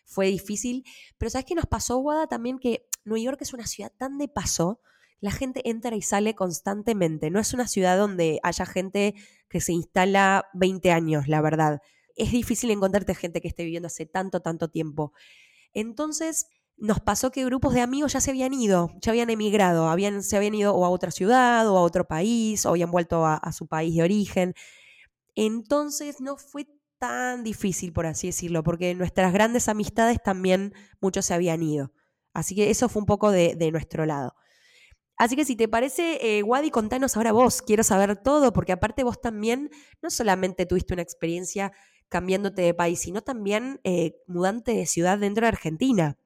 fue 0.06 0.28
difícil. 0.28 0.84
Pero 1.18 1.30
¿sabes 1.30 1.46
qué 1.46 1.56
nos 1.56 1.66
pasó, 1.66 1.98
Guada? 1.98 2.28
También 2.28 2.60
que 2.60 2.88
New 3.06 3.18
York 3.18 3.42
es 3.42 3.54
una 3.54 3.68
ciudad 3.68 3.92
tan 3.98 4.18
de 4.18 4.28
paso. 4.28 4.80
La 5.20 5.32
gente 5.32 5.70
entra 5.70 5.96
y 5.96 6.02
sale 6.02 6.36
constantemente. 6.36 7.30
No 7.32 7.40
es 7.40 7.54
una 7.54 7.68
ciudad 7.68 7.98
donde 7.98 8.40
haya 8.44 8.66
gente 8.66 9.16
que 9.50 9.62
se 9.62 9.72
instala 9.74 10.46
20 10.54 10.92
años, 10.92 11.28
la 11.28 11.42
verdad. 11.42 11.82
Es 12.16 12.32
difícil 12.32 12.72
encontrarte 12.72 13.16
gente 13.16 13.42
que 13.42 13.48
esté 13.48 13.64
viviendo 13.64 13.88
hace 13.88 14.06
tanto, 14.06 14.42
tanto 14.42 14.70
tiempo. 14.70 15.14
Entonces, 15.74 16.48
nos 16.78 17.00
pasó 17.00 17.32
que 17.32 17.46
grupos 17.46 17.74
de 17.74 17.82
amigos 17.82 18.14
ya 18.14 18.20
se 18.20 18.32
habían 18.32 18.54
ido, 18.54 18.92
ya 19.02 19.12
habían 19.12 19.30
emigrado, 19.30 19.88
habían, 19.88 20.24
se 20.24 20.36
habían 20.38 20.56
ido 20.56 20.76
o 20.76 20.86
a 20.86 20.90
otra 20.90 21.12
ciudad 21.12 21.68
o 21.70 21.78
a 21.78 21.82
otro 21.82 22.06
país, 22.06 22.66
o 22.66 22.70
habían 22.70 22.92
vuelto 22.92 23.26
a 23.26 23.52
su 23.54 23.68
país 23.68 23.96
de 23.96 24.04
origen. 24.04 24.54
Entonces 25.36 26.22
no 26.22 26.38
fue 26.38 26.68
tan 27.00 27.44
difícil, 27.44 27.92
por 27.92 28.06
así 28.06 28.28
decirlo, 28.28 28.64
porque 28.64 28.96
nuestras 28.96 29.34
grandes 29.34 29.68
amistades 29.68 30.24
también 30.24 30.74
muchos 31.02 31.26
se 31.26 31.34
habían 31.34 31.62
ido. 31.62 31.92
Así 32.34 32.56
que 32.56 32.70
eso 32.70 32.90
fue 32.90 33.02
un 33.02 33.06
poco 33.06 33.32
de, 33.32 33.70
nuestro 33.72 34.06
lado. 34.06 34.36
Así 35.18 35.36
que 35.36 35.46
si 35.46 35.56
te 35.56 35.68
parece, 35.68 36.38
eh, 36.38 36.44
Wadi, 36.44 36.72
contanos 36.72 37.18
ahora 37.18 37.32
vos, 37.32 37.62
quiero 37.62 37.84
saber 37.84 38.16
todo, 38.16 38.54
porque 38.54 38.72
aparte 38.72 39.04
vos 39.04 39.22
también 39.22 39.70
no 40.02 40.10
solamente 40.10 40.66
tuviste 40.66 40.94
una 40.94 41.04
experiencia 41.04 41.72
cambiándote 42.10 42.62
de 42.62 42.74
país, 42.74 43.00
sino 43.02 43.22
también 43.22 43.82
eh, 43.84 44.16
mudante 44.28 44.74
de 44.74 44.86
ciudad 44.86 45.18
dentro 45.20 45.42
de 45.42 45.50
Argentina, 45.50 46.18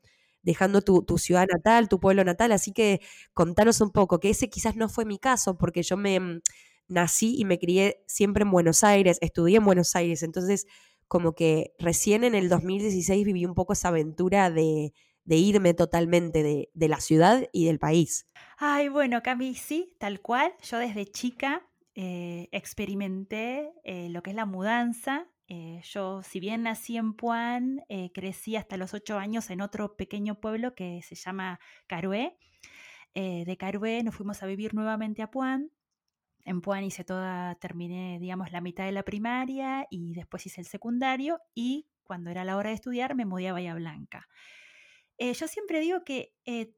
dejando 0.44 0.82
tu, 0.82 1.04
tu, 1.04 1.18
ciudad 1.18 1.48
natal, 1.52 1.90
tu 1.90 2.00
pueblo 2.00 2.24
natal. 2.24 2.52
Así 2.52 2.72
que 2.72 3.02
contanos 3.34 3.82
un 3.82 3.92
poco, 3.92 4.20
que 4.20 4.30
ese 4.30 4.50
quizás 4.50 4.76
no 4.76 4.90
fue 4.90 5.06
mi 5.06 5.18
caso, 5.20 5.58
porque 5.58 5.84
yo 5.84 5.98
me, 5.98 6.42
nací 6.88 7.36
y 7.38 7.46
me 7.46 7.60
crié 7.60 8.04
siempre 8.08 8.44
en 8.44 8.52
Buenos 8.52 8.84
Aires, 8.84 9.18
estudié 9.22 9.58
en 9.58 9.66
Buenos 9.66 9.96
Aires, 9.96 10.24
entonces 10.24 10.68
como 11.08 11.34
que 11.34 11.74
recién 11.80 12.24
en 12.24 12.36
el 12.36 12.50
2016 12.50 13.26
viví 13.26 13.46
un 13.46 13.56
poco 13.56 13.74
esa 13.74 13.90
aventura 13.90 14.52
de, 14.52 14.94
irme 15.26 15.74
totalmente 15.74 16.44
de, 16.44 16.88
la 16.88 17.00
ciudad 17.00 17.48
y 17.52 17.66
del 17.66 17.80
país. 17.80 18.28
Ay, 18.58 18.90
bueno, 18.90 19.22
Cami, 19.24 19.56
sí, 19.56 19.96
tal 20.00 20.22
cual. 20.22 20.54
Yo 20.64 20.78
desde 20.80 21.06
chica 21.06 21.66
eh, 21.96 22.50
experimenté 22.52 23.72
eh, 23.84 24.10
lo 24.10 24.22
que 24.22 24.32
es 24.32 24.36
la 24.36 24.46
mudanza. 24.46 25.28
Eh, 25.48 25.82
yo, 25.84 26.24
si 26.24 26.42
bien 26.42 26.64
nací 26.64 26.98
en 26.98 27.14
Puan, 27.14 27.82
crecí 28.14 28.58
hasta 28.58 28.76
los 28.76 28.94
ocho 28.94 29.18
años 29.18 29.50
en 29.50 29.62
otro 29.62 29.96
pequeño 29.96 30.40
pueblo 30.42 30.76
que 30.76 31.02
se 31.04 31.16
llama 31.16 31.60
Carué. 31.88 32.38
de 33.16 33.58
Carué 33.58 34.04
nos 34.04 34.14
fuimos 34.14 34.44
a 34.44 34.46
vivir 34.46 34.74
nuevamente 34.74 35.22
a 35.22 35.32
Puan 35.32 35.72
En 36.48 36.62
Puan 36.62 36.86
hice 36.86 37.04
toda, 37.04 37.56
terminé, 37.56 38.20
digamos, 38.20 38.54
la 38.54 38.62
mitad 38.62 38.86
de 38.86 38.94
la 38.94 39.04
primaria 39.04 39.86
y 39.90 40.14
después 40.14 40.46
hice 40.46 40.62
el 40.62 40.68
secundario 40.68 41.42
y 41.54 41.90
cuando 42.04 42.30
era 42.30 42.46
la 42.46 42.56
hora 42.56 42.70
de 42.70 42.76
estudiar 42.76 43.16
me 43.16 43.26
mudé 43.26 43.50
a 43.50 43.54
Bahía 43.54 43.76
Blanca. 43.76 44.30
Eh, 45.18 45.34
yo 45.34 45.46
siempre 45.50 45.82
digo 45.82 46.06
que 46.06 46.34
eh, 46.46 46.74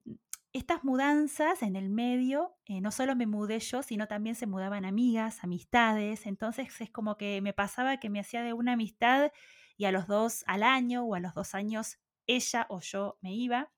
estas 0.53 0.83
mudanzas 0.83 1.61
en 1.61 1.75
el 1.75 1.91
medio, 1.91 2.57
eh, 2.65 2.81
no 2.81 2.89
solo 2.89 3.15
me 3.15 3.27
mudé 3.27 3.59
yo, 3.59 3.83
sino 3.83 4.07
también 4.07 4.33
se 4.33 4.47
mudaban 4.47 4.85
amigas, 4.85 5.43
amistades, 5.43 6.25
entonces 6.25 6.81
es 6.81 6.89
como 6.89 7.15
que 7.15 7.39
me 7.43 7.53
pasaba 7.53 7.97
que 7.97 8.09
me 8.09 8.19
hacía 8.19 8.41
de 8.41 8.53
una 8.53 8.73
amistad 8.73 9.31
y 9.77 9.85
a 9.85 9.91
los 9.91 10.07
dos 10.07 10.43
al 10.47 10.63
año 10.63 11.03
o 11.03 11.13
a 11.13 11.19
los 11.19 11.35
dos 11.35 11.53
años 11.53 11.99
ella 12.25 12.65
o 12.69 12.79
yo 12.79 13.19
me 13.21 13.35
iba. 13.35 13.71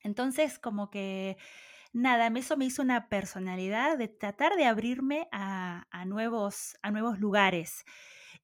Entonces 0.00 0.58
como 0.58 0.90
que 0.90 1.36
nada, 1.92 2.28
eso 2.36 2.56
me 2.56 2.66
hizo 2.66 2.82
una 2.82 3.08
personalidad 3.08 3.98
de 3.98 4.08
tratar 4.08 4.56
de 4.56 4.66
abrirme 4.66 5.28
a, 5.32 5.84
nuevos, 6.06 6.76
a 6.82 6.90
nuevos 6.90 7.18
lugares. 7.18 7.84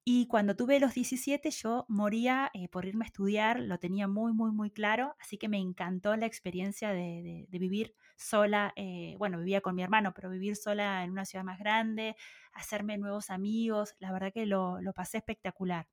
Y 0.04 0.28
cuando 0.28 0.54
tuve 0.54 0.78
los 0.78 0.94
17 0.94 1.50
yo 1.50 1.84
moría 1.88 2.50
eh, 2.54 2.68
por 2.68 2.84
irme 2.84 3.04
a 3.04 3.08
estudiar, 3.08 3.58
lo 3.58 3.78
tenía 3.78 4.06
muy, 4.06 4.32
muy, 4.32 4.52
muy 4.52 4.70
claro, 4.70 5.16
así 5.18 5.36
que 5.36 5.48
me 5.48 5.58
encantó 5.58 6.14
la 6.16 6.26
experiencia 6.26 6.92
de, 6.92 7.46
vivir 7.50 7.94
sola, 8.16 8.72
eh, 8.76 9.16
bueno, 9.18 9.38
vivía 9.38 9.60
con 9.60 9.74
mi 9.74 9.82
hermano, 9.82 10.14
pero 10.14 10.30
vivir 10.30 10.54
sola 10.54 11.02
en 11.02 11.10
una 11.10 11.24
ciudad 11.24 11.44
más 11.44 11.58
grande, 11.58 12.14
hacerme 12.52 12.98
nuevos 12.98 13.30
amigos, 13.30 13.96
la 13.98 14.12
verdad 14.12 14.32
que 14.32 14.46
lo, 14.46 14.78
pasé 14.94 15.18
espectacular. 15.18 15.88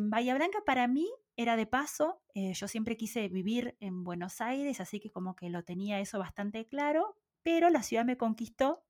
Bahía 0.00 0.34
Blanca 0.34 0.58
para 0.64 0.88
mí 0.88 1.08
era 1.40 1.56
de 1.56 1.66
paso, 1.66 2.20
eh, 2.34 2.52
yo 2.52 2.68
siempre 2.68 2.96
quise 2.96 3.28
vivir 3.28 3.76
en 3.80 4.04
Buenos 4.04 4.40
Aires, 4.40 4.78
así 4.80 5.00
que 5.00 5.10
como 5.10 5.34
que 5.34 5.48
lo 5.48 5.64
tenía 5.64 5.98
eso 5.98 6.18
bastante 6.18 6.66
claro, 6.66 7.16
pero 7.42 7.70
la 7.70 7.82
ciudad 7.82 8.04
me 8.04 8.18
conquistó 8.18 8.84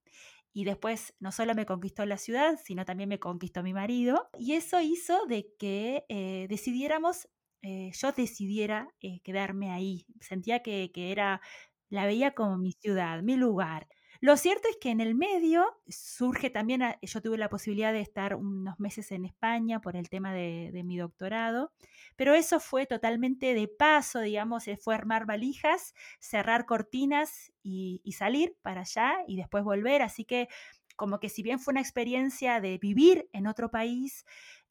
y 0.52 0.64
después 0.64 1.14
no 1.20 1.30
solo 1.30 1.54
me 1.54 1.64
conquistó 1.66 2.04
la 2.06 2.16
ciudad, 2.16 2.58
sino 2.64 2.84
también 2.84 3.08
me 3.08 3.20
conquistó 3.20 3.62
mi 3.62 3.72
marido. 3.72 4.28
Y 4.36 4.54
eso 4.54 4.80
hizo 4.80 5.26
de 5.26 5.54
que 5.58 6.04
eh, 6.08 6.46
decidiéramos, 6.48 7.28
eh, 7.62 7.92
yo 7.94 8.10
decidiera 8.12 8.88
quedarme 9.22 9.70
ahí. 9.70 10.06
Sentía 10.20 10.60
que, 10.60 10.90
que 10.92 11.12
era, 11.12 11.40
la 11.88 12.04
veía 12.06 12.32
como 12.34 12.58
mi 12.58 12.72
ciudad, 12.72 13.22
mi 13.22 13.36
lugar. 13.36 13.86
Lo 14.22 14.36
cierto 14.36 14.68
es 14.68 14.76
que 14.76 14.90
en 14.90 15.00
el 15.00 15.14
medio 15.14 15.66
surge 15.88 16.50
también, 16.50 16.82
ah, 16.82 16.98
yo 17.00 17.22
tuve 17.22 17.38
la 17.38 17.48
posibilidad 17.48 17.90
de 17.90 18.02
estar 18.02 18.34
unos 18.34 18.78
meses 18.78 19.12
en 19.12 19.24
España 19.24 19.80
por 19.80 19.96
el 19.96 20.10
tema 20.10 20.34
de, 20.34 20.82
mi 20.84 20.98
doctorado, 20.98 21.72
pero 22.16 22.34
eso 22.34 22.60
fue 22.60 22.84
totalmente 22.84 23.54
de 23.54 23.66
paso, 23.66 24.20
digamos, 24.20 24.64
fue 24.82 24.94
armar 24.94 25.24
valijas, 25.24 25.94
cerrar 26.18 26.66
cortinas 26.66 27.50
y, 27.62 28.02
salir 28.12 28.56
para 28.60 28.82
allá 28.82 29.14
y 29.26 29.36
después 29.36 29.64
volver. 29.64 30.02
Así 30.02 30.26
que 30.26 30.48
como 30.96 31.18
que 31.18 31.30
si 31.30 31.42
bien 31.42 31.58
fue 31.58 31.72
una 31.72 31.80
experiencia 31.80 32.60
de 32.60 32.76
vivir 32.76 33.30
en 33.32 33.46
otro 33.46 33.70
país, 33.70 34.26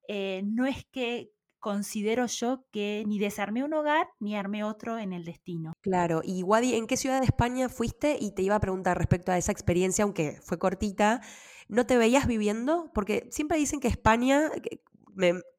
eh, 0.07 0.43
no 0.45 0.67
es 0.67 0.85
que 0.91 1.31
considero 1.59 2.25
yo 2.25 2.65
que 2.71 3.03
ni 3.07 3.19
desarmé 3.19 3.63
un 3.63 3.73
hogar 3.73 4.07
ni 4.19 4.35
armé 4.35 4.63
otro 4.63 4.97
en 4.97 5.13
el 5.13 5.25
destino. 5.25 5.73
Claro, 5.81 6.21
y 6.23 6.43
Wadi, 6.43 6.75
¿en 6.75 6.87
qué 6.87 6.97
ciudad 6.97 7.19
de 7.19 7.25
España 7.25 7.69
fuiste? 7.69 8.17
Y 8.19 8.31
te 8.31 8.41
iba 8.41 8.55
a 8.55 8.59
preguntar 8.59 8.97
respecto 8.97 9.31
a 9.31 9.37
esa 9.37 9.51
experiencia, 9.51 10.03
aunque 10.03 10.39
fue 10.41 10.57
cortita, 10.57 11.21
¿no 11.67 11.85
te 11.85 11.97
veías 11.97 12.27
viviendo? 12.27 12.91
Porque 12.93 13.27
siempre 13.31 13.57
dicen 13.57 13.79
que 13.79 13.87
España, 13.87 14.49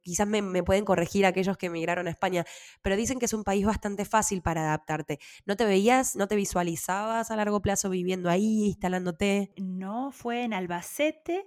quizás 0.03 0.27
me, 0.27 0.63
pueden 0.63 0.85
corregir 0.85 1.27
aquellos 1.27 1.57
que 1.57 1.67
emigraron 1.67 2.07
a 2.07 2.11
España, 2.11 2.45
pero 2.83 2.97
dicen 2.97 3.19
que 3.19 3.27
es 3.27 3.33
un 3.33 3.45
país 3.45 3.67
bastante 3.67 4.05
fácil 4.05 4.43
para 4.43 4.63
adaptarte. 4.63 5.19
¿No 5.45 5.57
te 5.57 5.65
veías, 5.65 6.17
no 6.17 6.29
te 6.29 6.37
visualizabas 6.37 7.31
a 7.31 7.37
largo 7.37 7.61
plazo 7.61 7.91
viviendo 7.91 8.31
ahí, 8.31 8.65
instalándote? 8.67 9.53
No, 9.57 10.11
fue 10.13 10.45
en 10.45 10.55
Albacete 10.55 11.47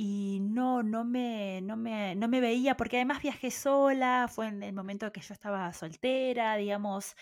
y 0.00 0.38
no, 0.40 0.84
no 0.84 1.04
me, 1.04 1.60
no 1.62 1.76
me, 1.76 2.14
no 2.14 2.28
me 2.28 2.40
veía, 2.40 2.76
porque 2.76 2.98
además 2.98 3.20
viajé 3.20 3.50
sola, 3.50 4.28
fue 4.32 4.46
en 4.46 4.62
el 4.62 4.72
momento 4.72 5.10
que 5.12 5.20
yo 5.20 5.34
estaba 5.34 5.72
soltera, 5.72 6.56
digamos, 6.56 7.16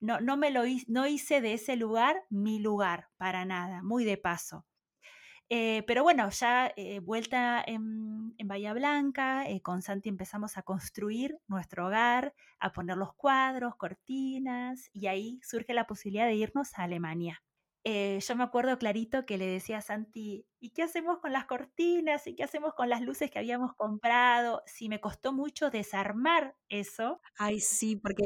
no, 0.00 0.20
no 0.20 0.36
me 0.36 0.50
lo 0.50 0.62
no 0.88 1.06
hice 1.06 1.40
de 1.40 1.54
ese 1.54 1.76
lugar 1.76 2.16
mi 2.28 2.58
lugar, 2.60 3.08
para 3.16 3.46
nada, 3.46 3.82
muy 3.82 4.04
de 4.04 4.18
paso. 4.18 4.66
Eh, 5.48 5.84
pero 5.86 6.02
bueno, 6.02 6.28
ya 6.30 6.72
eh, 6.76 7.00
vuelta 7.00 7.64
en, 7.66 8.34
en, 8.38 8.48
Bahía 8.48 8.74
Blanca, 8.74 9.48
eh, 9.48 9.62
con 9.62 9.80
Santi 9.82 10.10
empezamos 10.10 10.58
a 10.58 10.62
construir 10.62 11.38
nuestro 11.48 11.86
hogar, 11.86 12.34
a 12.58 12.72
poner 12.74 12.98
los 12.98 13.14
cuadros, 13.14 13.76
cortinas, 13.76 14.90
y 14.92 15.06
ahí 15.06 15.40
surge 15.42 15.72
la 15.74 15.86
posibilidad 15.86 16.26
de 16.26 16.34
irnos 16.34 16.78
a 16.78 16.82
Alemania. 16.82 17.42
Eh, 17.90 18.20
yo 18.20 18.36
me 18.36 18.44
acuerdo 18.44 18.76
clarito 18.76 19.24
que 19.24 19.38
le 19.38 19.46
decía 19.46 19.78
a 19.78 19.80
Santi, 19.80 20.46
¿y 20.60 20.70
qué 20.74 20.82
hacemos 20.82 21.20
con 21.20 21.32
las 21.32 21.46
cortinas? 21.46 22.26
¿Y 22.26 22.34
qué 22.34 22.44
hacemos 22.44 22.74
con 22.74 22.90
las 22.90 23.00
luces 23.00 23.30
que 23.30 23.38
habíamos 23.38 23.72
comprado? 23.72 24.62
Sí, 24.66 24.90
me 24.90 25.00
costó 25.00 25.32
mucho 25.32 25.70
desarmar 25.70 26.54
eso. 26.68 27.18
Ay, 27.38 27.60
sí, 27.60 27.96
porque 27.96 28.24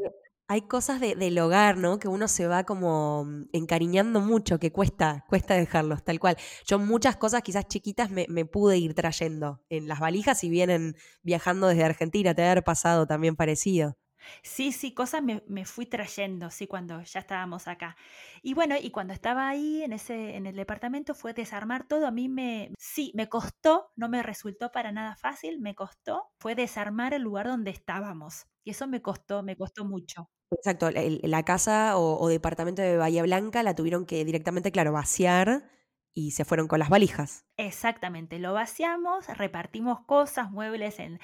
hay 0.49 0.63
cosas 0.63 0.99
del 0.99 1.39
hogar, 1.39 1.77
¿no? 1.77 2.01
Que 2.01 2.09
uno 2.09 2.27
se 2.27 2.49
va 2.49 2.65
como 2.65 3.25
mm, 3.25 3.51
encariñando 3.53 4.21
mucho, 4.21 4.59
que 4.59 4.73
cuesta, 4.73 5.25
cuesta 5.29 5.55
dejarlos, 5.55 6.03
tal 6.03 6.19
cual. 6.19 6.37
Yo 6.67 6.81
muchas 6.81 7.17
cosas 7.17 7.43
quizás 7.43 7.69
chiquitas 7.69 8.11
me, 8.11 8.27
me 8.29 8.45
pude 8.45 8.79
ir 8.79 8.95
trayendo 8.95 9.63
en 9.69 9.87
las 9.87 10.01
valijas 10.01 10.43
y 10.43 10.51
vienen 10.51 10.97
viajando 11.23 11.69
desde 11.69 11.85
Argentina, 11.85 12.35
te 12.35 12.43
haber 12.43 12.65
pasado 12.65 13.07
también 13.07 13.37
parecido. 13.37 13.97
Sí, 14.43 14.73
sí, 14.73 14.95
cosas 14.95 15.23
me, 15.23 15.65
fui 15.65 15.87
trayendo, 15.87 16.51
sí, 16.51 16.67
cuando 16.67 17.03
ya 17.03 17.21
estábamos 17.21 17.69
acá. 17.69 17.97
Y 18.43 18.55
bueno, 18.55 18.75
y 18.81 18.91
cuando 18.91 19.13
estaba 19.13 19.49
ahí 19.49 19.83
en 19.83 19.93
ese, 19.93 20.37
en 20.37 20.47
el 20.47 20.57
departamento 20.57 21.15
fue 21.15 21.35
desarmar 21.35 21.87
todo. 21.87 22.07
A 22.07 22.11
mí 22.11 22.29
me, 22.29 22.73
sí, 22.79 23.13
me 23.15 23.29
costó, 23.29 23.91
no 23.97 24.09
me 24.09 24.23
resultó 24.23 24.71
para 24.71 24.93
nada 24.93 25.17
fácil, 25.17 25.61
me 25.61 25.75
costó, 25.75 26.31
fue 26.39 26.55
desarmar 26.55 27.15
el 27.15 27.23
lugar 27.23 27.47
donde 27.47 27.71
estábamos. 27.71 28.47
Y 28.65 28.71
eso 28.71 28.87
me 28.87 29.03
costó, 29.03 29.43
me 29.43 29.57
costó 29.57 29.85
mucho. 29.85 30.31
Exacto, 30.51 30.91
la, 30.91 31.43
casa 31.45 31.97
o, 31.97 32.21
o 32.21 32.29
departamento 32.29 32.83
de 32.83 32.97
Bahía 32.99 33.23
Blanca 33.23 33.63
la 33.63 33.75
tuvieron 33.75 34.05
que 34.05 34.25
directamente, 34.25 34.71
claro, 34.71 34.93
vaciar 34.93 35.65
y 36.15 36.33
se 36.33 36.45
fueron 36.45 36.69
con 36.69 36.79
las 36.79 36.89
valijas. 36.89 37.47
Exactamente, 37.57 38.39
lo 38.39 38.53
vaciamos, 38.53 39.27
repartimos 39.29 40.01
cosas, 40.01 40.51
muebles 40.51 40.99
en, 40.99 41.19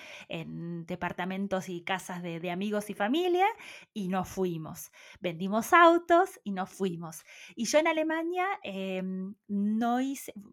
departamentos 0.87 1.69
y 1.69 1.83
casas 1.83 2.23
de, 2.23 2.51
amigos 2.51 2.89
y 2.91 2.95
familia 2.95 3.47
y 3.93 4.09
nos 4.09 4.29
fuimos. 4.29 4.91
Vendimos 5.21 5.73
autos 5.73 6.41
y 6.45 6.53
nos 6.53 6.71
fuimos. 6.71 7.25
Y 7.55 7.67
yo 7.67 7.79
en 7.79 7.89
Alemania 7.89 8.47
em, 8.63 9.35
no 9.49 9.99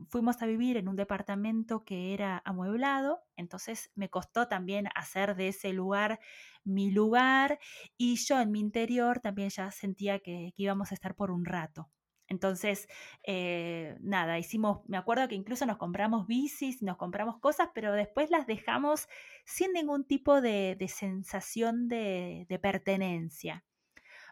fuimos 0.10 0.42
a 0.42 0.46
vivir 0.46 0.78
en 0.78 0.88
un 0.88 0.96
departamento 0.96 1.86
que 1.86 2.14
era 2.14 2.42
amueblado, 2.46 3.22
entonces 3.38 3.92
me 3.96 4.10
costó 4.10 4.48
también 4.48 4.88
hacer 4.96 5.36
de 5.36 5.50
ese 5.50 5.72
lugar 5.74 6.20
mi 6.64 6.92
lugar 6.92 7.60
y 7.98 8.16
yo 8.16 8.42
en 8.42 8.52
mi 8.52 8.60
interior 8.60 9.20
también 9.20 9.50
ya 9.50 9.72
sentía 9.72 10.20
que 10.20 10.54
íbamos 10.58 10.92
a 10.92 10.96
estar 10.96 11.16
por 11.16 11.32
un 11.32 11.46
rato. 11.46 11.90
Entonces, 12.28 12.88
eh, 13.24 13.98
nada, 14.02 14.40
hicimos, 14.40 14.80
me 14.88 14.98
acuerdo 14.98 15.28
que 15.28 15.36
incluso 15.36 15.66
nos 15.66 15.78
compramos 15.78 16.26
bicis, 16.28 16.82
nos 16.82 16.98
compramos 16.98 17.40
cosas, 17.40 17.70
pero 17.74 17.94
después 17.94 18.32
las 18.32 18.48
dejamos 18.48 19.08
sin 19.46 19.74
ningún 19.74 20.06
tipo 20.06 20.42
de, 20.42 20.76
sensación 20.90 21.88
de, 21.88 22.60
pertenencia. 22.62 23.64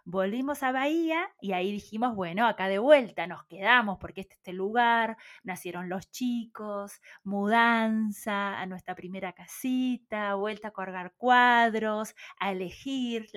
Volvimos 0.05 0.63
a 0.63 0.71
Bahía 0.73 1.29
y 1.39 1.53
ahí 1.53 1.71
dijimos, 1.71 2.13
bueno, 2.15 2.45
acá 2.45 2.67
de 2.67 2.79
vuelta 2.79 3.25
nos 3.25 3.45
quedamos 3.45 3.99
porque 3.99 4.21
este 4.21 4.33
es 4.33 4.39
este 4.39 4.53
lugar, 4.53 5.15
nacieron 5.43 5.87
los 5.87 6.11
chicos, 6.11 6.99
mudanza 7.23 8.59
a 8.59 8.65
nuestra 8.65 8.95
primera 8.95 9.31
casita, 9.31 10.35
vuelta 10.35 10.69
a 10.69 10.71
colgar 10.71 11.13
cuadros, 11.15 12.15
a 12.37 12.51
elegir 12.51 13.29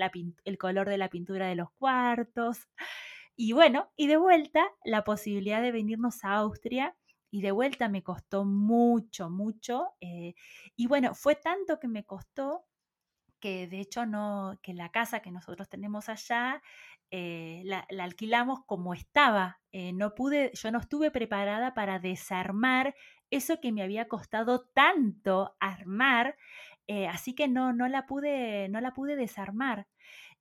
el 0.45 0.59
color 0.59 0.89
de 0.89 0.99
la 0.99 1.09
pintura 1.09 1.47
de 1.47 1.55
los 1.55 1.71
cuartos. 1.73 2.67
Y 3.37 3.53
bueno, 3.53 3.93
y 3.97 4.07
de 4.07 4.17
vuelta 4.17 4.67
la 4.85 5.05
posibilidad 5.05 5.61
de 5.63 5.73
venirnos 5.73 6.25
a 6.25 6.37
Austria. 6.37 6.97
Y 7.31 7.43
de 7.43 7.51
vuelta 7.53 7.89
me 7.89 8.03
costó 8.03 8.45
mucho, 8.47 9.29
mucho. 9.29 9.89
Eh, 10.01 10.35
y 10.75 10.87
bueno, 10.87 11.15
fue 11.15 11.35
tanto 11.35 11.79
que 11.79 11.89
me 11.89 12.05
costó 12.05 12.65
que 13.41 13.69
de 13.69 13.81
hecho 13.81 14.07
no, 14.07 14.59
que 14.63 14.75
la 14.75 14.91
casa 14.91 15.21
que 15.21 15.31
nosotros 15.31 15.69
tenemos 15.69 16.09
allá 16.09 16.63
eh, 17.11 17.63
la, 17.65 17.87
alquilamos 18.01 18.61
como 18.67 18.95
estaba. 18.95 19.61
Eh, 19.73 19.93
no 19.93 20.15
pude, 20.15 20.53
yo 20.55 20.71
no 20.71 20.79
estuve 20.79 21.11
preparada 21.11 21.75
para 21.75 21.99
desarmar 21.99 22.95
eso 23.31 23.61
que 23.61 23.73
me 23.73 23.83
había 23.83 24.09
costado 24.09 24.67
tanto 24.75 25.57
armar, 25.61 26.37
así 27.11 27.35
que 27.35 27.49
no, 27.49 27.73
no 27.73 27.89
la 27.89 28.07
pude, 28.07 28.69
no 28.69 28.81
la 28.81 28.95
pude 28.95 29.17
desarmar. 29.17 29.89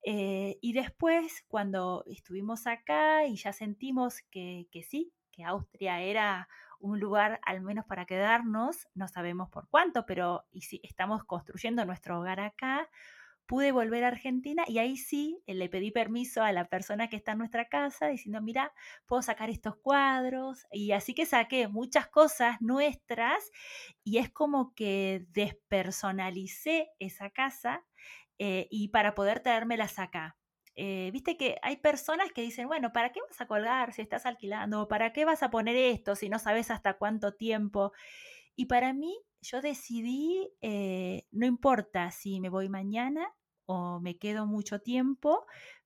Eh, 0.08 0.60
y 0.62 0.74
después, 0.74 1.44
cuando 1.48 2.04
estuvimos 2.06 2.68
acá 2.68 3.26
y 3.26 3.38
ya 3.38 3.52
sentimos 3.54 4.22
que, 4.30 4.68
sí, 4.88 5.12
que 5.32 5.44
Austria 5.44 6.00
era 6.00 6.48
un 6.80 7.00
lugar 7.00 7.40
al 7.44 7.62
menos 7.62 7.86
para 7.86 8.06
quedarnos, 8.06 8.88
no 8.94 9.08
sabemos 9.08 9.50
por 9.50 9.68
cuánto, 9.68 10.06
pero 10.06 10.46
y 10.52 10.62
si 10.62 10.80
estamos 10.84 11.24
construyendo 11.24 11.84
nuestro 11.86 12.20
hogar 12.20 12.40
acá, 12.40 12.88
pude 13.48 13.72
volver 13.72 14.04
a 14.04 14.10
Argentina 14.10 14.64
y 14.68 14.78
ahí 14.78 14.96
sí 14.96 15.42
eh, 15.48 15.56
le 15.56 15.70
pedí 15.70 15.90
permiso 15.90 16.44
a 16.44 16.52
la 16.52 16.66
persona 16.66 17.10
que 17.10 17.16
está 17.16 17.32
en 17.32 17.40
nuestra 17.40 17.68
casa 17.68 18.08
diciendo, 18.08 18.42
mira, 18.42 18.74
puedo 19.08 19.24
sacar 19.24 19.50
estos 19.50 19.76
cuadros. 19.78 20.66
Y 20.72 20.92
así 20.92 21.16
que 21.16 21.26
saqué 21.26 21.68
muchas 21.68 22.08
cosas 22.08 22.62
nuestras 22.62 23.52
y 24.04 24.20
es 24.20 24.30
como 24.32 24.76
que 24.76 25.26
despersonalicé 25.30 26.90
esa 27.00 27.32
casa 27.32 27.84
eh, 28.40 28.68
y 28.72 28.90
para 28.90 29.16
poder 29.16 29.42
traérmelas 29.42 30.00
acá. 30.00 30.38
Eh, 30.76 31.10
viste 31.14 31.38
que 31.38 31.58
hay 31.62 31.78
personas 31.78 32.32
que 32.34 32.42
dicen, 32.42 32.68
bueno, 32.68 32.92
¿para 32.92 33.12
qué 33.12 33.22
vas 33.28 33.40
a 33.40 33.48
colgar 33.48 33.94
si 33.94 34.02
estás 34.02 34.26
alquilando? 34.26 34.88
¿Para 34.88 35.14
qué 35.14 35.24
vas 35.24 35.42
a 35.42 35.50
poner 35.50 35.76
esto 35.76 36.16
si 36.16 36.28
no 36.30 36.38
sabes 36.38 36.70
hasta 36.70 36.96
cuánto 36.96 37.34
tiempo? 37.34 37.94
Y 38.56 38.66
para 38.66 38.94
mí, 38.94 39.18
yo 39.42 39.62
decidí, 39.62 40.52
eh, 40.62 41.26
no 41.32 41.46
importa 41.46 42.12
si 42.12 42.40
me 42.42 42.50
voy 42.50 42.70
mañana 42.70 43.34
o 43.66 44.00
me 44.00 44.18
quedo 44.18 44.48
mucho 44.48 44.80
tiempo, 44.82 45.46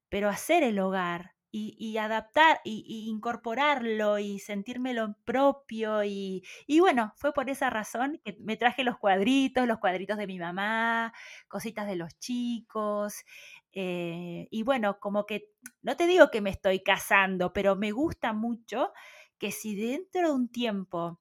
pero 0.09 0.29
hacer 0.29 0.63
el 0.63 0.79
hogar, 0.79 1.35
y, 1.51 1.97
adaptar 1.97 2.59
y, 2.63 3.09
incorporarlo 3.09 4.19
y 4.19 4.39
sentírmelo 4.39 5.15
propio. 5.25 6.03
Y, 6.03 6.43
bueno, 6.79 7.13
fue 7.15 7.33
por 7.33 7.49
esa 7.49 7.69
razón 7.69 8.19
que 8.23 8.37
me 8.39 8.57
traje 8.57 8.83
los 8.83 8.97
cuadritos, 8.97 9.67
los 9.67 9.79
cuadritos 9.79 10.17
de 10.17 10.27
mi 10.27 10.39
mamá, 10.39 11.13
cositas 11.47 11.87
de 11.87 11.95
los 11.95 12.17
chicos. 12.19 13.23
Eh, 13.71 14.47
y 14.51 14.63
bueno, 14.63 14.99
como 14.99 15.25
que, 15.25 15.49
no 15.81 15.95
te 15.95 16.07
digo 16.07 16.29
que 16.31 16.41
me 16.41 16.49
estoy 16.49 16.81
casando, 16.81 17.53
pero 17.53 17.75
me 17.75 17.91
gusta 17.91 18.33
mucho 18.33 18.91
que 19.37 19.51
si 19.51 19.75
dentro 19.75 20.29
de 20.29 20.33
un 20.35 20.49
tiempo 20.49 21.19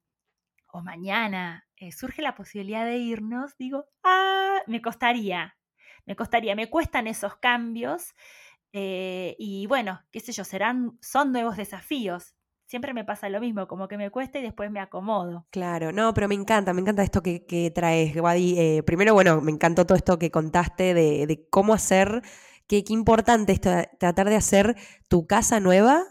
o 0.71 0.83
mañana 0.83 1.67
eh, 1.77 1.93
surge 1.93 2.23
la 2.23 2.35
posibilidad 2.35 2.85
de 2.85 2.99
irnos, 2.99 3.57
digo, 3.57 3.87
ah, 4.03 4.59
me 4.67 4.83
costaría, 4.83 5.57
me 6.05 6.17
costaría, 6.17 6.55
me 6.55 6.69
cuestan 6.71 7.07
esos 7.07 7.37
cambios. 7.37 8.15
Eh, 8.73 9.37
y 9.39 9.67
bueno, 9.67 10.01
qué 10.11 10.21
sé 10.21 10.33
yo, 10.33 10.45
serán, 10.45 10.99
son 11.01 11.33
nuevos 11.33 11.57
desafíos. 11.57 12.35
Siempre 12.67 12.93
me 12.93 13.05
pasa 13.05 13.31
lo 13.31 13.41
mismo, 13.41 13.67
como 13.67 13.89
que 13.89 13.97
me 13.97 14.11
cuesta 14.11 14.39
y 14.39 14.43
después 14.43 14.71
me 14.71 14.81
acomodo. 14.81 15.47
Claro, 15.51 15.91
no, 15.91 16.13
pero 16.13 16.29
me 16.29 16.35
encanta, 16.35 16.75
me 16.75 16.83
encanta 16.83 17.03
esto 17.03 17.23
que, 17.23 17.73
traes, 17.75 18.15
Wadi. 18.15 18.59
Eh, 18.59 18.83
primero, 18.83 19.15
bueno, 19.15 19.41
me 19.41 19.53
encantó 19.53 19.87
todo 19.87 19.97
esto 19.97 20.19
que 20.19 20.31
contaste 20.31 20.93
de, 20.93 21.47
cómo 21.49 21.73
hacer, 21.73 22.23
qué 22.67 22.85
importante 22.89 23.53
es 23.53 23.61
tratar 23.61 24.29
de 24.29 24.37
hacer 24.37 24.77
tu 25.09 25.27
casa 25.27 25.61
nueva 25.61 26.05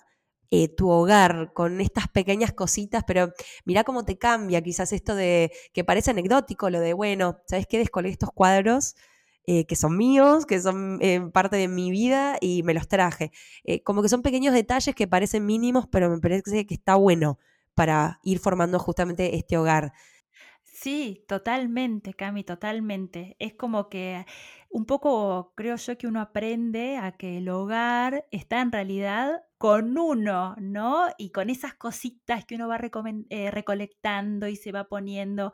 eh, 0.50 0.74
tu 0.74 0.90
hogar 0.90 1.52
con 1.54 1.82
estas 1.82 2.08
pequeñas 2.08 2.54
cositas, 2.54 3.04
pero 3.06 3.34
mira 3.66 3.84
cómo 3.84 4.06
te 4.06 4.18
cambia 4.18 4.62
quizás 4.62 4.94
esto 4.94 5.14
de 5.14 5.52
que 5.74 5.84
parece 5.84 6.12
anecdótico, 6.12 6.70
lo 6.70 6.80
de, 6.80 6.94
bueno, 6.94 7.40
¿sabes 7.48 7.68
qué? 7.68 7.78
Descolgué 7.80 8.12
estos 8.12 8.32
cuadros 8.32 8.96
eh, 9.50 9.66
que 9.66 9.78
son 9.78 9.96
míos, 9.96 10.46
que 10.46 10.60
son 10.60 11.00
eh, 11.02 11.22
parte 11.32 11.56
de 11.56 11.70
mi 11.70 11.90
vida 11.90 12.38
y 12.42 12.64
me 12.64 12.74
los 12.74 12.90
traje. 12.90 13.32
Eh, 13.64 13.82
como 13.82 14.02
que 14.02 14.10
son 14.10 14.22
pequeños 14.22 14.54
detalles 14.54 14.94
que 14.94 15.08
parecen 15.08 15.46
mínimos, 15.46 15.88
pero 15.88 16.10
me 16.10 16.20
parece 16.20 16.66
que 16.66 16.74
está 16.74 16.96
bueno 16.96 17.40
para 17.74 18.20
ir 18.24 18.40
formando 18.40 18.78
justamente 18.78 19.38
este 19.38 19.58
hogar. 19.58 19.94
Sí, 20.64 21.24
totalmente, 21.30 22.14
Cami, 22.14 22.44
totalmente. 22.44 23.38
Es 23.40 23.54
como 23.54 23.88
que 23.88 24.26
un 24.70 24.86
poco 24.86 25.54
creo 25.56 25.78
yo 25.78 25.98
que 25.98 26.08
uno 26.08 26.20
aprende 26.20 26.98
a 26.98 27.14
que 27.14 27.38
el 27.38 27.48
hogar 27.48 28.26
está 28.32 28.60
en 28.60 28.74
realidad 28.74 29.44
con 29.58 29.98
uno, 29.98 30.56
¿no? 30.60 31.08
Y 31.18 31.32
con 31.32 31.50
esas 31.50 31.74
cositas 31.74 32.44
que 32.46 32.56
uno 32.56 32.68
va 32.68 32.78
recolectando 32.78 34.48
y 34.50 34.58
se 34.58 34.74
va 34.74 34.90
poniendo. 34.90 35.54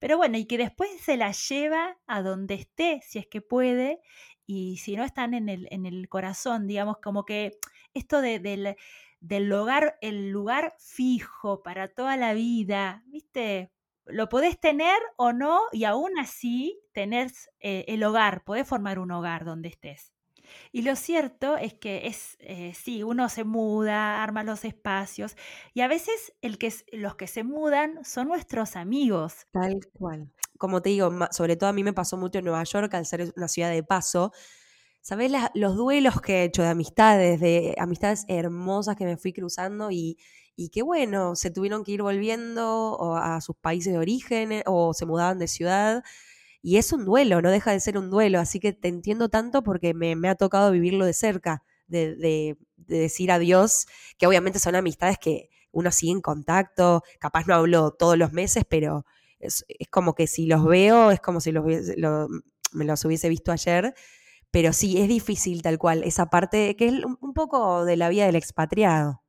Pero 0.00 0.16
bueno, 0.16 0.38
y 0.38 0.46
que 0.46 0.58
después 0.58 0.90
se 1.00 1.16
la 1.16 1.32
lleva 1.32 1.98
a 2.08 2.22
donde 2.22 2.54
esté, 2.54 3.00
si 3.06 3.20
es 3.20 3.26
que 3.28 3.40
puede, 3.42 4.00
y 4.46 4.78
si 4.78 4.96
no 4.96 5.04
están 5.04 5.34
en 5.34 5.48
el, 5.48 5.68
en 5.70 5.86
el 5.86 6.08
corazón, 6.08 6.66
digamos, 6.66 6.96
como 7.02 7.24
que 7.24 7.58
esto 7.94 8.20
de, 8.20 8.40
del, 8.40 8.76
del 9.20 9.48
lugar, 9.48 9.96
el 10.00 10.30
lugar 10.30 10.74
fijo 10.80 11.62
para 11.62 11.88
toda 11.88 12.16
la 12.16 12.34
vida, 12.34 13.04
¿viste? 13.06 13.70
Lo 14.06 14.28
podés 14.28 14.58
tener 14.58 14.98
o 15.16 15.32
no, 15.32 15.60
y 15.72 15.84
aún 15.84 16.18
así 16.18 16.80
tener 16.92 17.30
eh, 17.60 17.84
el 17.88 18.02
hogar, 18.02 18.42
podés 18.44 18.66
formar 18.66 18.98
un 18.98 19.12
hogar 19.12 19.44
donde 19.44 19.68
estés. 19.68 20.12
Y 20.72 20.82
lo 20.82 20.96
cierto 20.96 21.56
es 21.56 21.74
que 21.74 22.06
es, 22.06 22.36
eh, 22.40 22.72
sí, 22.74 23.02
uno 23.02 23.28
se 23.28 23.44
muda, 23.44 24.22
arma 24.22 24.44
los 24.44 24.64
espacios 24.64 25.36
y 25.74 25.80
a 25.80 25.88
veces 25.88 26.32
el 26.42 26.58
que, 26.58 26.72
los 26.92 27.16
que 27.16 27.26
se 27.26 27.44
mudan 27.44 28.04
son 28.04 28.28
nuestros 28.28 28.76
amigos. 28.76 29.46
Tal 29.52 29.80
cual. 29.92 30.30
Como 30.58 30.82
te 30.82 30.90
digo, 30.90 31.10
sobre 31.30 31.56
todo 31.56 31.70
a 31.70 31.72
mí 31.72 31.82
me 31.82 31.92
pasó 31.92 32.16
mucho 32.16 32.38
en 32.38 32.44
Nueva 32.44 32.64
York 32.64 32.92
al 32.94 33.06
ser 33.06 33.32
una 33.36 33.48
ciudad 33.48 33.70
de 33.70 33.82
paso. 33.82 34.32
¿Sabés 35.00 35.32
los 35.54 35.76
duelos 35.76 36.20
que 36.20 36.40
he 36.40 36.44
hecho 36.44 36.62
de 36.62 36.68
amistades, 36.68 37.40
de 37.40 37.74
amistades 37.78 38.26
hermosas 38.28 38.96
que 38.96 39.06
me 39.06 39.16
fui 39.16 39.32
cruzando 39.32 39.90
y, 39.90 40.18
y 40.56 40.68
que 40.68 40.82
bueno, 40.82 41.36
se 41.36 41.50
tuvieron 41.50 41.84
que 41.84 41.92
ir 41.92 42.02
volviendo 42.02 43.16
a 43.16 43.40
sus 43.40 43.56
países 43.56 43.94
de 43.94 43.98
origen 43.98 44.62
o 44.66 44.92
se 44.92 45.06
mudaban 45.06 45.38
de 45.38 45.48
ciudad? 45.48 46.04
Y 46.62 46.76
es 46.76 46.92
un 46.92 47.04
duelo, 47.04 47.40
no 47.40 47.50
deja 47.50 47.72
de 47.72 47.80
ser 47.80 47.96
un 47.96 48.10
duelo, 48.10 48.38
así 48.38 48.60
que 48.60 48.72
te 48.72 48.88
entiendo 48.88 49.28
tanto 49.28 49.62
porque 49.62 49.94
me, 49.94 50.28
ha 50.28 50.34
tocado 50.34 50.70
vivirlo 50.70 51.04
de 51.06 51.14
cerca, 51.14 51.62
de, 51.86 52.14
de, 52.16 52.56
decir 52.76 53.32
adiós, 53.32 53.86
que 54.18 54.26
obviamente 54.26 54.58
son 54.58 54.74
amistades 54.74 55.18
que 55.18 55.48
uno 55.72 55.90
sigue 55.90 56.12
en 56.12 56.20
contacto, 56.20 57.02
capaz 57.18 57.46
no 57.46 57.54
hablo 57.54 57.92
todos 57.92 58.18
los 58.18 58.32
meses, 58.32 58.64
pero 58.68 59.04
es, 59.38 59.64
como 59.90 60.14
que 60.14 60.26
si 60.26 60.46
los 60.46 60.64
veo, 60.64 61.10
es 61.10 61.20
como 61.20 61.40
si 61.40 61.52
los, 61.52 61.64
me 62.72 62.84
los 62.84 63.04
hubiese 63.04 63.28
visto 63.28 63.52
ayer. 63.52 63.94
Pero 64.50 64.72
sí, 64.72 65.00
es 65.00 65.08
difícil 65.08 65.62
tal 65.62 65.78
cual, 65.78 66.02
esa 66.02 66.26
parte 66.26 66.74
que 66.74 66.88
es 66.88 66.94
un 67.04 67.34
poco 67.34 67.84
de 67.84 67.96
la 67.96 68.08
vida 68.08 68.26
del 68.26 68.34
expatriado. 68.34 69.22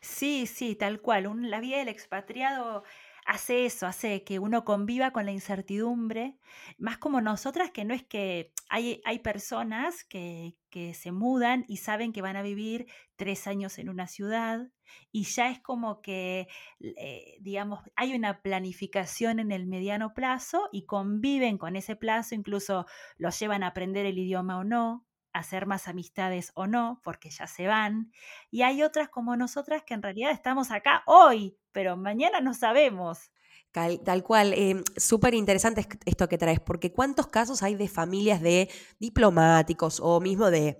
Sí, 0.00 0.46
sí, 0.46 0.76
tal 0.76 1.00
cual. 1.00 1.50
la 1.50 1.60
vida 1.60 1.78
del 1.78 1.88
expatriado 1.88 2.84
hace 3.24 3.66
eso, 3.66 3.86
hace 3.86 4.24
que 4.24 4.38
uno 4.38 4.64
conviva 4.64 5.12
con 5.12 5.26
la 5.26 5.32
incertidumbre, 5.32 6.38
más 6.78 6.98
como 6.98 7.20
nosotras, 7.20 7.70
que 7.70 7.84
no 7.84 7.94
es 7.94 8.02
que 8.02 8.52
hay, 8.68 9.00
hay 9.04 9.20
personas 9.20 10.04
que, 10.04 10.56
que 10.70 10.94
se 10.94 11.12
mudan 11.12 11.64
y 11.68 11.78
saben 11.78 12.12
que 12.12 12.22
van 12.22 12.36
a 12.36 12.42
vivir 12.42 12.86
tres 13.16 13.46
años 13.46 13.78
en 13.78 13.88
una 13.88 14.06
ciudad 14.06 14.68
y 15.12 15.24
ya 15.24 15.50
es 15.50 15.60
como 15.60 16.02
que, 16.02 16.48
eh, 16.80 17.36
digamos, 17.40 17.80
hay 17.96 18.14
una 18.14 18.42
planificación 18.42 19.38
en 19.38 19.52
el 19.52 19.66
mediano 19.66 20.14
plazo 20.14 20.68
y 20.72 20.86
conviven 20.86 21.58
con 21.58 21.76
ese 21.76 21.96
plazo, 21.96 22.34
incluso 22.34 22.86
los 23.16 23.38
llevan 23.38 23.62
a 23.62 23.68
aprender 23.68 24.06
el 24.06 24.18
idioma 24.18 24.58
o 24.58 24.64
no, 24.64 25.06
hacer 25.34 25.66
más 25.66 25.88
amistades 25.88 26.52
o 26.54 26.66
no, 26.66 27.00
porque 27.04 27.28
ya 27.28 27.46
se 27.46 27.66
van. 27.66 28.12
Y 28.50 28.62
hay 28.62 28.82
otras 28.82 29.10
como 29.10 29.36
nosotras 29.36 29.82
que 29.82 29.94
en 29.94 30.02
realidad 30.02 30.30
estamos 30.30 30.70
acá 30.70 31.02
hoy, 31.06 31.58
pero 31.72 31.96
mañana 31.96 32.40
no 32.40 32.54
sabemos. 32.54 33.30
Tal, 33.72 34.22
cual, 34.22 34.52
eh, 34.52 34.84
súper 34.96 35.34
interesante 35.34 35.84
esto 36.04 36.28
que 36.28 36.38
traes, 36.38 36.60
porque 36.60 36.92
¿cuántos 36.92 37.26
casos 37.26 37.64
hay 37.64 37.74
de 37.74 37.88
familias 37.88 38.40
de 38.40 38.70
diplomáticos 39.00 39.98
o 40.00 40.20
mismo 40.20 40.48
de 40.48 40.78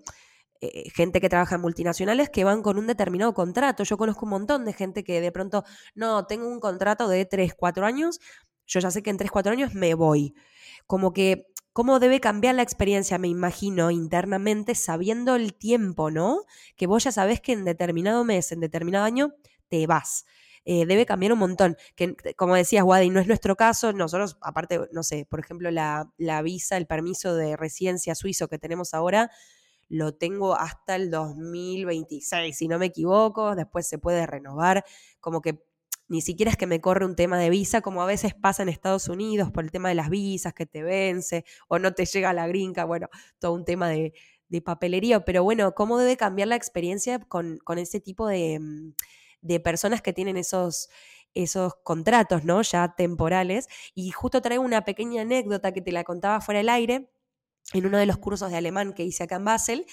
eh, 0.61 0.91
gente 0.91 1.21
que 1.21 1.29
trabaja 1.29 1.57
en 1.57 1.61
multinacionales 1.61 2.31
que 2.31 2.45
van 2.45 2.63
con 2.63 2.79
un 2.79 2.87
determinado 2.87 3.35
contrato? 3.35 3.83
Yo 3.83 3.99
conozco 3.99 4.27
un 4.27 4.31
montón 4.31 4.65
de 4.65 4.73
gente 4.73 5.03
que 5.03 5.21
de 5.21 5.33
pronto, 5.33 5.65
no, 5.97 6.27
tengo 6.27 6.47
un 6.47 6.61
contrato 6.61 7.09
de 7.09 7.25
3, 7.25 7.55
4 7.55 7.85
años, 7.85 8.21
yo 8.65 8.79
ya 8.79 8.93
sé 8.93 9.03
que 9.03 9.11
en 9.11 9.17
3, 9.17 9.29
4 9.29 9.53
años 9.53 9.75
me 9.75 9.95
voy. 9.95 10.33
Como 10.87 11.13
que 11.13 11.49
cómo 11.75 11.99
debe 11.99 12.21
cambiar 12.21 12.55
la 12.55 12.63
experiencia, 12.63 13.19
me 13.19 13.27
imagino, 13.27 13.91
internamente, 13.91 14.77
sabiendo 14.77 15.35
el 15.35 15.55
tiempo, 15.55 16.13
¿no? 16.13 16.45
Que 16.77 16.87
vos 16.87 17.03
ya 17.03 17.13
sabés 17.13 17.41
que 17.41 17.53
en 17.53 17.65
determinado 17.65 18.25
mes, 18.25 18.53
en 18.53 18.61
determinado 18.61 19.05
año, 19.05 19.35
te 19.69 19.87
vas. 19.89 20.25
Eh, 20.65 20.87
debe 20.87 21.05
cambiar 21.05 21.33
un 21.33 21.41
montón. 21.41 21.77
Que, 21.97 22.15
como 22.37 22.55
decías, 22.55 22.85
Wadi, 22.85 23.11
no 23.11 23.19
es 23.19 23.27
nuestro 23.27 23.57
caso. 23.57 23.93
Nosotros, 23.93 24.39
aparte, 24.41 24.83
no 24.93 25.03
sé, 25.03 25.27
por 25.29 25.41
ejemplo, 25.41 25.73
la, 25.73 26.13
la 26.17 26.43
visa, 26.43 26.77
el 26.77 26.87
permiso 26.87 27.35
de 27.35 27.57
residencia 27.57 28.15
suizo 28.15 28.47
que 28.47 28.59
tenemos 28.61 28.95
ahora, 28.95 29.33
lo 29.89 30.15
tengo 30.15 30.55
hasta 30.55 30.95
el 30.95 31.11
2026, 31.11 32.57
si 32.57 32.69
no 32.69 32.79
me 32.79 32.87
equivoco. 32.87 33.57
Después 33.57 33.89
se 33.89 33.99
puede 33.99 34.27
renovar. 34.27 34.85
Como 35.19 35.43
que 35.43 35.61
ni 36.09 36.21
siquiera 36.21 36.51
es 36.51 36.57
que 36.57 36.67
me 36.67 36.81
corre 36.81 37.07
un 37.07 37.17
tema 37.17 37.39
de 37.39 37.51
visa, 37.51 37.81
como 37.81 38.03
a 38.03 38.07
veces 38.07 38.35
pasa 38.35 38.63
en 38.63 38.69
Estados 38.69 39.09
Unidos 39.09 39.51
por 39.51 39.65
el 39.65 39.71
tema 39.71 39.89
de 39.89 39.95
las 39.95 40.11
visas 40.11 40.53
que 40.53 40.67
te 40.67 40.83
vence 40.83 41.45
o 41.69 41.79
no 41.79 41.93
te 41.93 42.05
llega 42.05 42.33
la 42.33 42.47
gringa, 42.47 42.85
bueno, 42.85 43.09
todo 43.39 43.53
un 43.53 43.65
tema 43.65 43.89
de, 43.89 44.13
papelería, 44.65 45.25
pero 45.25 45.43
bueno, 45.43 45.75
¿cómo 45.75 45.99
debe 45.99 46.17
cambiar 46.17 46.47
la 46.47 46.55
experiencia 46.55 47.19
con, 47.19 47.59
ese 47.77 47.99
tipo 47.99 48.29
mm, 48.29 48.93
de, 49.41 49.61
personas 49.61 50.01
que 50.01 50.13
tienen 50.13 50.37
esos, 50.37 50.91
esos 51.35 51.75
contratos, 51.83 52.45
¿no? 52.45 52.63
Ya 52.63 52.95
temporales. 52.95 53.67
Y 53.97 54.13
justo 54.13 54.43
traigo 54.43 54.63
una 54.63 54.85
pequeña 54.85 55.23
anécdota 55.23 55.73
que 55.73 55.81
te 55.81 55.91
la 55.91 56.05
contaba 56.05 56.41
fuera 56.41 56.59
del 56.59 56.69
aire, 56.69 57.11
en 57.73 57.87
uno 57.87 57.99
de 57.99 58.07
los 58.07 58.19
cursos 58.19 58.49
de 58.53 58.57
alemán 58.57 58.93
que 58.93 59.03
hice 59.03 59.25
acá 59.25 59.37
en 59.37 59.45
Basel, 59.45 59.87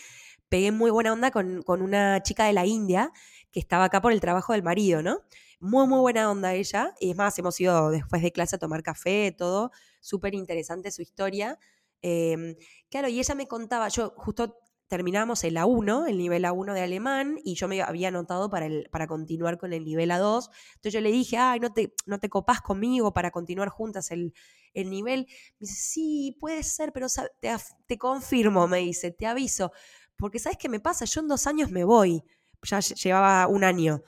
pegué 0.47 0.71
muy 0.71 0.91
buena 0.91 1.11
onda 1.11 1.31
con, 1.31 1.63
con 1.63 1.81
una 1.81 2.21
chica 2.21 2.45
de 2.45 2.53
la 2.53 2.67
India 2.67 3.11
que 3.51 3.59
estaba 3.59 3.85
acá 3.85 3.99
por 3.99 4.11
el 4.11 4.21
trabajo 4.21 4.53
del 4.53 4.61
marido, 4.61 5.01
¿no? 5.01 5.21
Muy, 5.61 5.87
muy 5.87 5.99
buena 5.99 6.29
onda 6.31 6.55
ella. 6.55 6.95
Y 6.99 7.11
es 7.11 7.15
más, 7.15 7.37
hemos 7.37 7.59
ido 7.61 7.91
después 7.91 8.23
de 8.23 8.31
clase 8.31 8.55
a 8.55 8.59
tomar 8.59 8.81
café, 8.81 9.31
todo. 9.37 9.71
Súper 9.99 10.33
interesante 10.33 10.91
su 10.91 11.03
historia. 11.03 11.59
Em, 12.01 12.55
claro, 12.89 13.07
y 13.09 13.19
ella 13.19 13.35
me 13.35 13.47
contaba, 13.47 13.87
yo 13.89 14.11
justo 14.17 14.57
terminamos 14.87 15.43
el 15.43 15.57
A1, 15.57 16.07
el 16.09 16.17
nivel 16.17 16.45
A1 16.45 16.73
de 16.73 16.81
alemán, 16.81 17.37
y 17.43 17.53
yo 17.53 17.67
me 17.67 17.79
había 17.83 18.07
anotado 18.07 18.49
para, 18.49 18.65
el, 18.65 18.89
para 18.91 19.05
continuar 19.05 19.59
con 19.59 19.71
el 19.71 19.85
nivel 19.85 20.09
A2. 20.09 20.49
Entonces 20.77 20.93
yo 20.93 21.01
le 21.01 21.11
dije, 21.11 21.37
ay, 21.37 21.59
no 21.59 21.71
te, 21.71 21.93
no 22.07 22.19
te 22.19 22.27
copás 22.27 22.61
conmigo 22.61 23.13
para 23.13 23.29
continuar 23.29 23.69
juntas 23.69 24.09
el, 24.09 24.33
el 24.73 24.89
nivel. 24.89 25.27
Me 25.59 25.67
dice, 25.67 25.75
sí, 25.75 26.37
puede 26.39 26.63
ser, 26.63 26.91
pero 26.91 27.05
te, 27.39 27.55
te, 27.85 27.97
confirmo, 27.99 28.67
me 28.67 28.79
dice, 28.79 29.11
te 29.11 29.27
aviso. 29.27 29.71
Porque 30.17 30.39
¿sabes 30.39 30.57
qué 30.57 30.69
me 30.69 30.79
pasa? 30.79 31.05
Yo 31.05 31.21
en 31.21 31.27
dos 31.27 31.45
años 31.45 31.69
me 31.69 31.83
voy. 31.83 32.23
Ya 32.63 32.79
llevaba 32.79 33.47
un 33.47 33.63
año. 33.63 34.01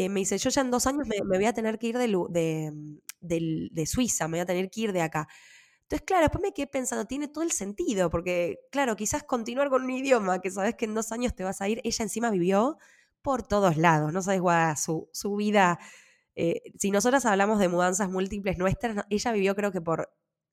Eh, 0.00 0.08
me 0.08 0.20
dice, 0.20 0.38
yo 0.38 0.48
ya 0.50 0.60
en 0.60 0.70
dos 0.70 0.86
años 0.86 1.08
me, 1.08 1.20
voy 1.22 1.44
a 1.44 1.52
tener 1.52 1.76
que 1.76 1.88
ir 1.88 1.98
de, 1.98 2.06
de, 2.28 2.72
de, 3.20 3.68
de 3.72 3.86
Suiza, 3.86 4.28
me 4.28 4.36
voy 4.38 4.42
a 4.42 4.46
tener 4.46 4.70
que 4.70 4.82
ir 4.82 4.92
de 4.92 5.02
acá. 5.02 5.26
Entonces, 5.82 6.06
claro, 6.06 6.22
después 6.22 6.40
me 6.40 6.52
quedé 6.52 6.68
pensando, 6.68 7.04
tiene 7.06 7.26
todo 7.26 7.42
el 7.42 7.50
sentido, 7.50 8.08
porque, 8.08 8.60
claro, 8.70 8.94
quizás 8.94 9.24
continuar 9.24 9.70
con 9.70 9.82
un 9.82 9.90
idioma 9.90 10.40
que 10.40 10.52
sabes 10.52 10.76
que 10.76 10.84
en 10.84 10.94
dos 10.94 11.10
años 11.10 11.34
te 11.34 11.42
vas 11.42 11.60
a 11.62 11.68
ir, 11.68 11.80
ella 11.82 12.04
encima 12.04 12.30
vivió 12.30 12.78
por 13.22 13.42
todos 13.42 13.76
lados, 13.76 14.12
no 14.12 14.22
sabes, 14.22 14.40
guau, 14.40 14.76
su, 14.76 15.08
su 15.12 15.34
vida. 15.34 15.80
Eh, 16.36 16.62
si 16.78 16.92
nosotras 16.92 17.26
hablamos 17.26 17.58
de 17.58 17.68
mudanzas 17.68 18.08
múltiples 18.08 18.56
nuestras, 18.56 19.04
ella 19.10 19.32
vivió 19.32 19.56
creo 19.56 19.72
que 19.72 19.80
por 19.80 20.10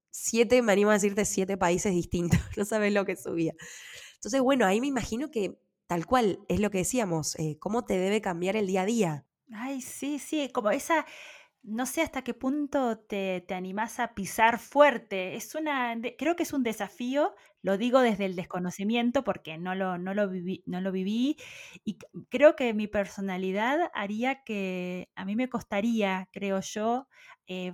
siete, 0.10 0.63
me 0.63 0.71
animo 0.73 0.89
a 0.89 0.93
decirte, 0.93 1.23
siete 1.23 1.55
países 1.55 1.93
distintos, 1.93 2.39
no 2.58 2.65
sabes 2.65 2.91
lo 2.93 3.05
que 3.05 3.15
subía. 3.15 3.53
Entonces, 4.15 4.41
bueno, 4.41 4.65
ahí 4.65 4.81
me 4.81 4.88
imagino 4.88 5.29
que 5.29 5.60
tal 5.88 6.08
cual 6.08 6.39
es 6.49 6.60
lo 6.60 6.71
que 6.71 6.79
decíamos, 6.79 7.36
eh, 7.38 7.58
cómo 7.60 7.86
te 7.86 7.99
debe 7.99 8.21
cambiar 8.21 8.55
el 8.55 8.65
día 8.65 8.81
a 8.81 8.86
día. 8.86 9.25
Ay, 9.53 9.81
sí, 9.81 10.19
sí, 10.19 10.49
como 10.51 10.71
esa 10.71 11.05
no 11.63 11.86
sé 11.88 12.01
hasta 12.03 12.23
qué 12.23 12.34
punto 12.36 12.99
te, 12.99 13.41
te 13.41 13.53
animás 13.55 13.99
a 13.99 14.13
pisar 14.15 14.60
fuerte. 14.60 15.36
Es 15.36 15.55
una, 15.55 15.95
creo 16.17 16.36
que 16.36 16.43
es 16.43 16.53
un 16.53 16.63
desafío, 16.63 17.36
lo 17.63 17.77
digo 17.77 18.01
desde 18.01 18.25
el 18.25 18.36
desconocimiento 18.36 19.23
porque 19.25 19.58
no 19.58 19.75
lo, 19.75 19.97
no 19.97 20.13
lo, 20.13 20.29
viví, 20.29 20.63
no 20.67 20.81
lo 20.81 20.91
viví 20.93 21.38
y 21.84 21.97
creo 22.29 22.55
que 22.55 22.73
mi 22.73 22.88
personalidad 22.88 23.91
haría 23.95 24.43
que 24.45 25.10
a 25.15 25.25
mí 25.25 25.36
me 25.36 25.49
costaría, 25.49 26.29
creo 26.31 26.62
yo, 26.62 27.08
eh, 27.47 27.73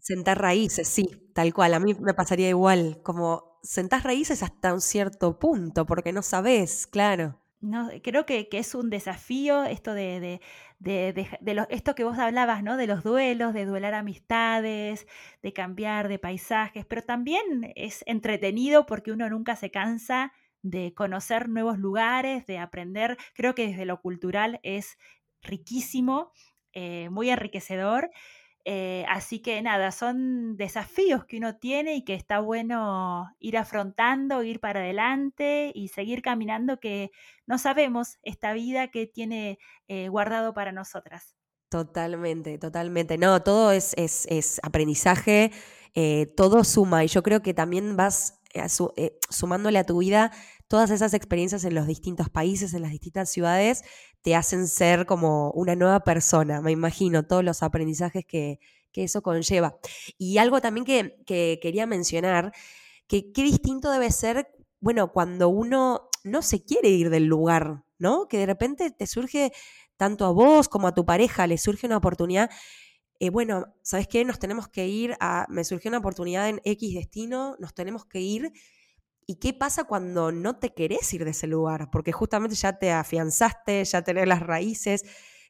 Sentar 0.00 0.40
raíces, 0.40 0.88
sí, 0.88 1.30
tal 1.34 1.52
cual. 1.54 1.74
A 1.74 1.80
mí 1.80 1.94
me 1.94 2.14
pasaría 2.14 2.48
igual, 2.48 3.00
como 3.02 3.58
sentar 3.62 4.04
raíces 4.04 4.42
hasta 4.42 4.72
un 4.74 4.80
cierto 4.80 5.38
punto, 5.38 5.86
porque 5.86 6.12
no 6.12 6.22
sabes, 6.22 6.86
claro. 6.86 7.40
No, 7.60 7.90
creo 8.04 8.24
que, 8.24 8.48
es 8.52 8.74
un 8.76 8.88
desafío 8.88 9.64
esto 9.64 9.92
de, 9.92 10.40
de, 10.78 11.28
esto 11.70 11.94
que 11.96 12.04
vos 12.04 12.16
hablabas, 12.18 12.62
¿no? 12.62 12.76
De 12.76 12.86
los 12.86 13.02
duelos, 13.02 13.52
de 13.52 13.64
duelar 13.64 13.94
amistades, 13.94 15.08
de 15.42 15.52
cambiar 15.52 16.06
de 16.06 16.20
paisajes, 16.20 16.86
pero 16.86 17.02
también 17.02 17.72
es 17.74 18.04
entretenido 18.06 18.86
porque 18.86 19.10
uno 19.10 19.28
nunca 19.28 19.56
se 19.56 19.72
cansa 19.72 20.32
de 20.62 20.94
conocer 20.94 21.48
nuevos 21.48 21.78
lugares, 21.78 22.46
de 22.46 22.58
aprender. 22.58 23.16
Creo 23.34 23.56
que 23.56 23.66
desde 23.66 23.86
lo 23.86 24.00
cultural 24.00 24.60
es 24.62 24.96
riquísimo, 25.42 26.32
eh, 26.72 27.08
muy 27.10 27.30
enriquecedor. 27.30 28.10
Eh, 28.70 29.06
así 29.08 29.38
que 29.38 29.62
nada, 29.62 29.90
son 29.92 30.58
desafíos 30.58 31.24
que 31.24 31.38
uno 31.38 31.56
tiene 31.56 31.94
y 31.94 32.04
que 32.04 32.12
está 32.12 32.38
bueno 32.38 33.34
ir 33.38 33.56
afrontando, 33.56 34.42
ir 34.42 34.60
para 34.60 34.80
adelante 34.80 35.72
y 35.74 35.88
seguir 35.88 36.20
caminando 36.20 36.78
que 36.78 37.10
no 37.46 37.56
sabemos 37.56 38.18
esta 38.22 38.52
vida 38.52 38.88
que 38.88 39.06
tiene 39.06 39.58
eh, 39.86 40.10
guardado 40.10 40.52
para 40.52 40.70
nosotras. 40.70 41.34
Totalmente, 41.70 42.58
totalmente. 42.58 43.16
No, 43.16 43.42
todo 43.42 43.72
es, 43.72 43.94
es, 43.96 44.60
aprendizaje, 44.62 45.50
eh, 45.94 46.26
todo 46.36 46.62
suma 46.62 47.04
y 47.04 47.08
yo 47.08 47.22
creo 47.22 47.40
que 47.40 47.54
también 47.54 47.96
vas 47.96 48.37
sumándole 49.30 49.78
a 49.78 49.84
tu 49.84 49.98
vida 49.98 50.32
todas 50.68 50.90
esas 50.90 51.14
experiencias 51.14 51.64
en 51.64 51.74
los 51.74 51.86
distintos 51.86 52.28
países, 52.28 52.74
en 52.74 52.82
las 52.82 52.90
distintas 52.90 53.30
ciudades, 53.30 53.82
te 54.22 54.34
hacen 54.34 54.68
ser 54.68 55.06
como 55.06 55.50
una 55.52 55.74
nueva 55.74 56.00
persona, 56.00 56.60
me 56.60 56.72
imagino, 56.72 57.26
todos 57.26 57.42
los 57.42 57.62
aprendizajes 57.62 58.24
que, 58.24 58.60
eso 58.94 59.22
conlleva. 59.22 59.78
Y 60.18 60.38
algo 60.38 60.60
también 60.60 60.84
que, 60.84 61.58
quería 61.62 61.86
mencionar, 61.86 62.52
que 63.06 63.30
qué 63.30 63.44
distinto 63.44 63.92
debe 63.92 64.10
ser, 64.10 64.48
bueno, 64.80 65.12
cuando 65.12 65.48
uno 65.48 66.10
no 66.24 66.42
se 66.42 66.64
quiere 66.64 66.88
ir 66.88 67.08
del 67.08 67.26
lugar, 67.26 67.84
¿no? 67.98 68.26
Que 68.26 68.38
de 68.38 68.46
repente 68.46 68.90
te 68.90 69.06
surge, 69.06 69.52
tanto 69.96 70.24
a 70.24 70.32
vos 70.32 70.68
como 70.68 70.88
a 70.88 70.94
tu 70.94 71.06
pareja, 71.06 71.46
le 71.46 71.58
surge 71.58 71.86
una 71.86 71.98
oportunidad. 71.98 72.50
Eh, 73.20 73.30
bueno, 73.30 73.74
¿sabes 73.82 74.06
qué? 74.06 74.24
Nos 74.24 74.38
tenemos 74.38 74.68
que 74.68 74.86
ir 74.86 75.16
a, 75.20 75.46
me 75.48 75.64
surgió 75.64 75.88
una 75.90 75.98
oportunidad 75.98 76.48
en 76.48 76.60
X 76.64 76.94
destino, 76.94 77.56
nos 77.58 77.74
tenemos 77.74 78.04
que 78.04 78.20
ir 78.20 78.52
¿Y 79.26 79.36
qué 79.36 79.54
pasa 79.54 79.84
cuando 79.84 80.32
no 80.32 80.58
te 80.58 80.74
querés 80.74 81.12
ir 81.14 81.24
de 81.24 81.32
ese 81.32 81.46
lugar? 81.46 81.90
Porque 81.92 82.12
justamente 82.12 82.56
ya 82.56 82.78
te 82.78 82.92
afianzaste, 82.92 83.84
ya 83.84 84.02
tenés 84.02 84.26
las 84.28 84.40
raíces. 84.40 85.04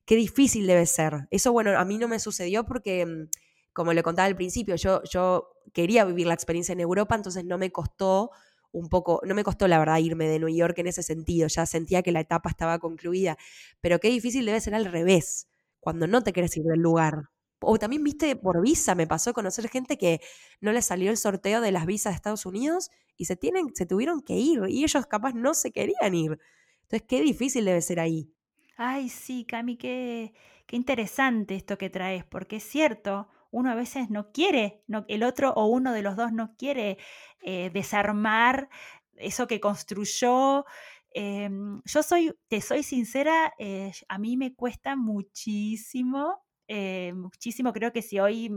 Qué 0.05 0.17
difícil 0.17 0.67
debe 0.67 0.87
ser. 0.87 1.29
Eso, 1.31 1.53
bueno, 1.53 1.79
a 1.79 1.85
mí 1.85 1.99
no 1.99 2.09
me 2.09 2.19
sucedió 2.21 2.65
porque, 2.67 3.07
mm, 3.07 3.29
como 3.73 3.93
le 3.93 4.03
contaba 4.03 4.27
al 4.27 4.37
principio, 4.37 4.77
yo, 4.77 5.03
yo 5.05 5.51
quería 5.73 6.05
vivir 6.05 6.27
la 6.27 6.35
experiencia 6.35 6.73
en 6.73 6.81
Europa, 6.81 7.15
entonces 7.15 7.45
no 7.45 7.59
me 7.59 7.71
costó 7.73 8.31
un 8.73 8.89
poco, 8.89 9.21
no 9.25 9.35
me 9.35 9.45
costó 9.45 9.69
la 9.69 9.79
verdad 9.79 9.99
irme 9.99 10.29
de 10.29 10.39
New 10.41 10.49
York 10.55 10.79
en 10.79 10.89
ese 10.89 11.03
sentido, 11.03 11.49
ya 11.49 11.67
sentía 11.67 12.03
que 12.03 12.13
la 12.13 12.21
etapa 12.21 12.51
estaba 12.51 12.79
concluida, 12.81 13.39
pero 13.81 13.99
qué 14.01 14.09
difícil 14.11 14.45
debe 14.47 14.61
ser 14.61 14.75
al 14.75 14.87
revés, 14.87 15.49
cuando 15.81 16.07
no 16.07 16.23
te 16.23 16.33
querés 16.33 16.57
ir 16.57 16.65
del 16.65 16.81
lugar. 16.81 17.31
O 17.61 17.79
también, 17.79 18.05
viste, 18.05 18.37
por 18.37 18.61
visa 18.63 18.95
me 18.95 19.07
pasó 19.07 19.33
conocer 19.33 19.69
gente 19.69 19.99
que 19.99 20.21
no 20.61 20.73
le 20.73 20.83
salió 20.83 21.11
el 21.11 21.17
sorteo 21.17 21.61
de 21.61 21.73
las 21.73 21.87
visas 21.87 22.13
de 22.13 22.17
Estados 22.17 22.47
Unidos 22.47 22.91
y 23.17 23.25
se, 23.25 23.37
tienen, 23.37 23.75
se 23.75 23.87
tuvieron 23.87 24.23
que 24.23 24.35
ir 24.35 24.61
y 24.69 24.85
ellos 24.85 25.07
capaz 25.07 25.35
no 25.35 25.55
se 25.55 25.73
querían 25.73 26.15
ir. 26.15 26.39
Entonces, 26.83 27.07
qué 27.09 27.21
difícil 27.21 27.65
debe 27.65 27.83
ser 27.83 28.01
ahí. 28.01 28.33
Ay, 28.77 29.09
sí, 29.09 29.45
Cami, 29.45 29.77
qué, 29.77 30.33
qué 30.67 30.77
interesante 30.77 31.57
esto 31.57 31.77
que 31.79 31.91
traes, 31.91 32.25
porque 32.25 32.57
es 32.57 32.63
cierto, 32.63 33.29
uno 33.51 33.71
a 33.71 33.75
veces 33.75 34.11
no 34.11 34.31
quiere, 34.31 34.85
el 35.09 35.23
otro 35.25 35.53
o 35.55 35.67
uno 35.67 35.93
de 35.93 36.03
los 36.03 36.17
dos 36.17 36.33
no 36.33 36.55
quiere 36.57 36.99
eh, 37.43 37.71
desarmar 37.73 38.69
eso 39.17 39.47
que 39.47 39.61
construyó. 39.61 40.65
Em, 41.11 41.81
yo 41.85 42.03
soy, 42.03 42.35
te 42.49 42.61
soy 42.61 42.83
sincera, 42.83 43.53
eh, 43.59 43.93
a 44.09 44.19
mí 44.19 44.37
me 44.37 44.55
cuesta 44.55 44.95
muchísimo 44.97 46.45
eh, 46.69 47.13
muchísimo. 47.15 47.73
Creo 47.73 47.93
que 47.93 48.03
si 48.03 48.21
hoy 48.21 48.51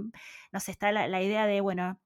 nos 0.51 0.69
está 0.69 0.91
la, 0.91 1.21
idea 1.21 1.47
de, 1.47 1.61
bueno, 1.61 1.99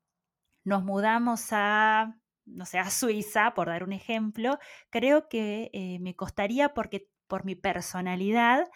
nos 0.64 0.84
mudamos 0.84 1.48
a, 1.52 2.16
no 2.46 2.66
sé, 2.66 2.80
a 2.80 2.90
Suiza, 2.90 3.54
por 3.56 3.68
dar 3.68 3.84
un 3.84 3.94
ejemplo, 3.94 4.60
creo 4.90 5.28
que 5.30 5.70
eh, 5.74 6.00
me 6.00 6.16
costaría 6.16 6.74
porque 6.74 7.10
por 7.28 7.46
mi 7.46 7.56
personalidad 7.56 8.70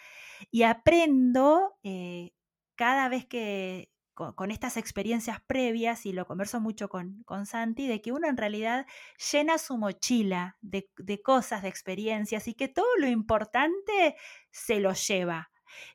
y 0.51 0.63
aprendo 0.63 1.77
eh, 1.83 2.31
cada 2.75 3.09
vez 3.09 3.25
que 3.27 3.91
con, 4.35 4.51
estas 4.51 4.75
experiencias 4.75 5.39
previas, 5.47 6.05
y 6.05 6.11
lo 6.11 6.25
converso 6.25 6.59
mucho 6.59 6.89
con, 6.89 7.23
con, 7.23 7.45
Santi, 7.45 7.87
de 7.87 8.01
que 8.01 8.11
uno 8.11 8.27
en 8.27 8.35
realidad 8.35 8.85
llena 9.31 9.57
su 9.57 9.77
mochila 9.77 10.57
de, 10.61 10.89
de 10.97 11.21
cosas, 11.21 11.61
de 11.61 11.69
experiencias 11.69 12.47
y 12.49 12.53
que 12.53 12.67
todo 12.67 12.97
lo 12.97 13.07
importante 13.07 14.17
se 14.51 14.81
lo 14.81 14.93
lleva. 14.93 15.48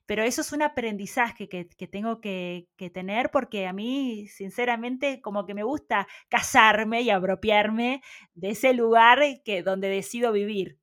Pero 0.06 0.22
eso 0.22 0.40
es 0.40 0.52
un 0.52 0.62
aprendizaje 0.62 1.48
que, 1.48 1.64
tengo 1.88 2.20
que, 2.20 2.68
tener 2.92 3.30
porque 3.30 3.66
a 3.66 3.72
mí, 3.72 4.26
sinceramente, 4.28 5.20
como 5.20 5.46
que 5.46 5.54
me 5.54 5.62
gusta 5.62 6.06
casarme 6.28 7.02
y 7.02 7.10
apropiarme 7.10 8.02
de 8.34 8.50
ese 8.50 8.74
lugar 8.74 9.20
que, 9.44 9.62
donde 9.62 9.88
decido 9.88 10.32
vivir. 10.32 10.78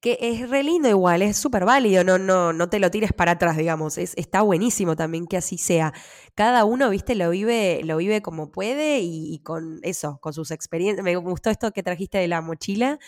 Que 0.00 0.18
es 0.20 0.48
re 0.48 0.62
lindo 0.62 0.88
igual, 0.88 1.22
es 1.22 1.36
súper 1.36 1.64
válido, 1.64 2.04
no, 2.04 2.18
no, 2.18 2.52
no 2.52 2.68
te 2.68 2.78
lo 2.78 2.90
tires 2.90 3.12
para 3.12 3.32
atrás, 3.32 3.56
digamos. 3.56 3.98
Es, 3.98 4.14
está 4.16 4.42
buenísimo 4.42 4.96
también 4.96 5.26
que 5.26 5.36
así 5.36 5.58
sea. 5.58 5.92
Cada 6.34 6.64
uno, 6.64 6.90
viste, 6.90 7.14
lo 7.14 7.30
vive, 7.30 7.80
lo 7.84 7.96
vive 7.96 8.22
como 8.22 8.50
puede 8.52 9.00
y, 9.00 9.34
y 9.34 9.40
con 9.40 9.80
eso, 9.82 10.18
con 10.20 10.32
sus 10.32 10.50
experiencias. 10.50 11.04
Me 11.04 11.16
gustó 11.16 11.50
esto 11.50 11.72
que 11.72 11.82
trajiste 11.82 12.18
de 12.18 12.28
la 12.28 12.40
mochila 12.40 12.98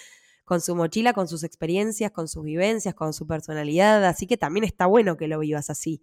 con 0.44 0.61
su 0.61 0.76
mochila, 0.76 1.12
con 1.12 1.28
sus 1.28 1.42
experiencias, 1.42 2.11
con 2.12 2.28
sus 2.28 2.44
vivencias, 2.44 2.94
con 2.94 3.12
su 3.12 3.26
personalidad, 3.26 4.04
así 4.04 4.26
que 4.26 4.37
también 4.37 4.64
está 4.64 4.87
bueno 4.87 5.16
que 5.16 5.28
lo 5.28 5.38
vivas 5.38 5.70
así. 5.70 6.02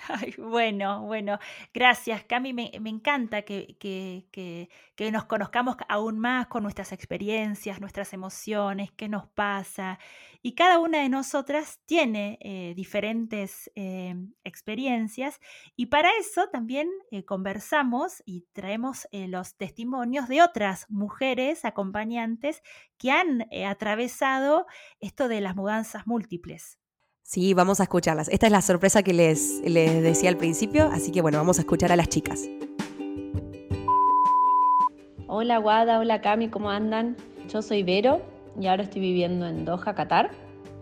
Ay, 0.08 0.34
bueno, 0.38 1.02
bueno, 1.04 1.38
gracias, 1.74 2.24
Cami. 2.24 2.52
Me, 2.52 2.70
me 2.80 2.90
encanta 2.90 3.42
que, 3.42 4.68
nos 5.12 5.24
conozcamos 5.24 5.76
aún 5.88 6.18
más 6.18 6.46
con 6.46 6.62
nuestras 6.62 6.92
experiencias, 6.92 7.80
nuestras 7.80 8.12
emociones, 8.12 8.90
qué 8.92 9.08
nos 9.08 9.26
pasa. 9.28 9.98
Y 10.42 10.54
cada 10.54 10.78
una 10.78 11.02
de 11.02 11.08
nosotras 11.08 11.80
tiene 11.86 12.38
eh, 12.40 12.72
diferentes 12.74 13.70
eh, 13.74 14.14
experiencias 14.44 15.40
y 15.76 15.86
para 15.86 16.10
eso 16.18 16.48
también 16.48 16.88
eh, 17.10 17.24
conversamos 17.24 18.22
y 18.24 18.46
traemos 18.52 19.06
los 19.12 19.56
testimonios 19.56 20.28
de 20.28 20.42
otras 20.42 20.86
mujeres 20.88 21.64
acompañantes 21.64 22.62
que 22.96 23.10
han 23.10 23.46
atravesado 23.66 24.66
esto 25.00 25.28
de 25.28 25.40
las 25.40 25.56
mudanzas 25.56 26.06
múltiples. 26.06 26.79
Sí, 27.22 27.54
vamos 27.54 27.80
a 27.80 27.84
escucharlas. 27.84 28.28
Esta 28.28 28.46
es 28.46 28.52
la 28.52 28.62
sorpresa 28.62 29.02
que 29.02 29.12
les, 29.12 29.60
les 29.64 30.02
decía 30.02 30.30
al 30.30 30.36
principio, 30.36 30.90
así 30.92 31.12
que 31.12 31.20
bueno, 31.22 31.38
vamos 31.38 31.58
a 31.58 31.60
escuchar 31.60 31.92
a 31.92 31.96
las 31.96 32.08
chicas. 32.08 32.48
Hola 35.28 35.58
Guada, 35.58 36.00
hola 36.00 36.20
Cami, 36.20 36.48
¿cómo 36.48 36.70
andan? 36.70 37.16
Yo 37.48 37.62
soy 37.62 37.84
Vero 37.84 38.20
y 38.60 38.66
ahora 38.66 38.82
estoy 38.82 39.00
viviendo 39.00 39.46
en 39.46 39.64
Doha, 39.64 39.94
Qatar 39.94 40.32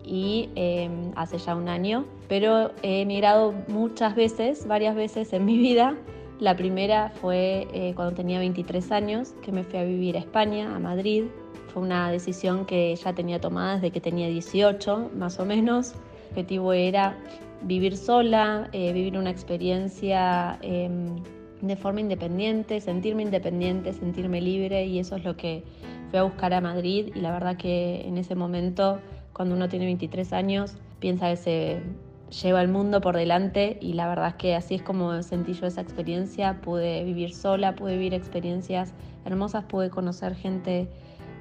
y 0.03 0.49
em, 0.55 1.11
hace 1.15 1.37
ya 1.37 1.55
un 1.55 1.69
año, 1.69 2.05
pero 2.27 2.71
he 2.81 3.01
emigrado 3.01 3.53
muchas 3.67 4.15
veces, 4.15 4.65
varias 4.65 4.95
veces 4.95 5.33
en 5.33 5.45
mi 5.45 5.57
vida. 5.57 5.95
La 6.39 6.55
primera 6.55 7.11
fue 7.21 7.67
eh, 7.73 7.93
cuando 7.95 8.15
tenía 8.15 8.39
23 8.39 8.91
años, 8.91 9.35
que 9.43 9.51
me 9.51 9.63
fui 9.63 9.77
a 9.77 9.83
vivir 9.83 10.15
a 10.15 10.19
España, 10.19 10.75
a 10.75 10.79
Madrid. 10.79 11.25
Fue 11.73 11.83
una 11.83 12.09
decisión 12.09 12.65
que 12.65 12.95
ya 12.95 13.13
tenía 13.13 13.39
tomada 13.39 13.75
desde 13.75 13.91
que 13.91 14.01
tenía 14.01 14.27
18, 14.29 15.11
más 15.15 15.39
o 15.39 15.45
menos. 15.45 15.93
Objetivo 16.39 16.71
era 16.71 17.17
vivir 17.63 17.97
sola, 17.97 18.69
eh, 18.71 18.93
vivir 18.93 19.17
una 19.17 19.29
experiencia 19.29 20.57
em, 20.61 21.17
de 21.61 21.75
forma 21.75 21.99
independiente, 21.99 22.79
sentirme 22.79 23.23
independiente, 23.23 23.91
sentirme 23.91 24.39
libre 24.39 24.85
y 24.85 24.99
eso 24.99 25.17
es 25.17 25.25
lo 25.25 25.35
que 25.35 25.65
fui 26.09 26.17
a 26.17 26.23
buscar 26.23 26.53
a 26.53 26.61
Madrid 26.61 27.11
y 27.13 27.19
la 27.19 27.33
verdad 27.33 27.57
que 27.57 28.07
en 28.07 28.17
ese 28.17 28.35
momento, 28.35 29.01
cuando 29.33 29.53
uno 29.53 29.67
tiene 29.67 29.85
23 29.87 30.31
años, 30.31 30.77
piensa 31.01 31.29
que 31.29 31.35
se 31.35 31.81
lleva 32.41 32.61
el 32.61 32.69
mundo 32.69 33.01
por 33.01 33.17
delante 33.17 33.77
y 33.81 33.91
la 33.91 34.07
verdad 34.07 34.29
es 34.29 34.35
que 34.35 34.55
así 34.55 34.75
es 34.75 34.81
como 34.81 35.21
sentí 35.23 35.51
yo 35.51 35.67
esa 35.67 35.81
experiencia, 35.81 36.61
pude 36.61 37.03
vivir 37.03 37.35
sola, 37.35 37.75
pude 37.75 37.97
vivir 37.97 38.13
experiencias 38.13 38.93
hermosas, 39.25 39.65
pude 39.65 39.89
conocer 39.89 40.35
gente 40.35 40.87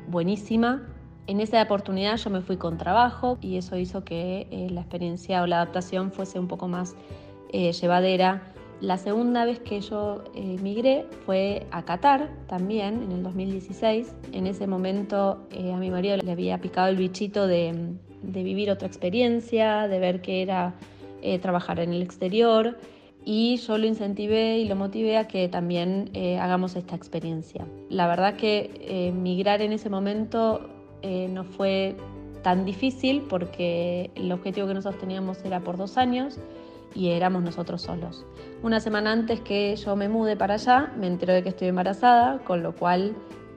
buenísima. 0.09 0.83
En 1.29 1.41
esa 1.41 1.63
oportunidad 1.63 2.17
yo 2.17 2.31
me 2.31 2.41
fui 2.41 2.57
con 2.57 2.77
trabajo 2.77 3.39
y 3.41 3.57
eso 3.57 3.77
hizo 3.77 4.03
que 4.03 4.49
eh, 4.51 4.69
la 4.71 4.81
experiencia 4.81 5.43
o 5.43 5.47
la 5.47 5.57
adaptación 5.57 6.11
fuese 6.11 6.41
un 6.41 6.49
poco 6.49 6.67
más 6.67 6.97
eh, 7.53 7.73
llevadera 7.73 8.43
la 8.81 8.97
segunda 8.97 9.45
vez 9.45 9.59
que 9.59 9.81
yo 9.81 10.23
eh, 10.35 10.57
migré 10.63 11.05
fue 11.27 11.67
a 11.73 11.83
Qatar 11.85 12.31
también, 12.47 13.03
en 13.03 13.11
el 13.11 13.23
2016. 13.25 14.15
En 14.33 14.47
ese 14.47 14.69
momento 14.69 15.49
eh, 15.51 15.73
a 15.73 15.79
mi 15.79 15.91
marido 15.91 16.17
le 16.17 16.31
había 16.31 16.61
picado 16.61 16.87
el 16.87 16.97
bichito 16.97 17.49
de, 17.49 17.97
vivir 18.23 18.71
otra 18.71 18.87
experiencia, 18.87 19.89
de 19.89 19.99
ver 19.99 20.21
qué 20.21 20.43
era 20.43 20.75
eh, 21.23 21.41
trabajar 21.41 21.81
en 21.81 21.93
el 21.93 22.03
exterior 22.03 22.79
y 23.25 23.57
yo 23.57 23.79
lo 23.79 23.87
incentivé 23.89 24.59
y 24.59 24.69
lo 24.69 24.77
motivé 24.77 25.17
a 25.17 25.27
que 25.27 25.49
también 25.49 26.13
hagamos 26.41 26.77
esta 26.77 26.95
experiencia. 26.95 27.67
La 27.91 28.07
verdad 28.07 28.37
que 28.37 29.13
migrar 29.13 29.61
en 29.61 29.73
ese 29.73 29.91
momento 29.91 30.78
no 31.03 31.45
fue 31.45 31.97
tan 32.43 32.65
difícil 32.65 33.23
porque 33.29 34.11
el 34.15 34.31
objetivo 34.33 34.67
que 34.67 34.75
nosotros 34.75 35.01
teníamos 35.01 35.45
era 35.45 35.61
por 35.61 35.77
dos 35.77 35.97
años 35.99 36.39
y 36.95 37.11
éramos 37.11 37.43
nosotros 37.43 37.83
solos. 37.83 38.25
Una 38.63 38.81
semana 38.81 39.13
antes 39.13 39.41
que 39.41 39.75
yo 39.77 39.97
me 39.97 40.09
mude 40.09 40.37
para 40.37 40.55
allá, 40.55 40.93
me 40.99 41.07
enteré 41.07 41.35
de 41.35 41.43
que 41.43 41.51
estoy 41.51 41.69
embarazada, 41.69 42.39
con 42.39 42.63
lo 42.63 42.75
cual 42.75 43.15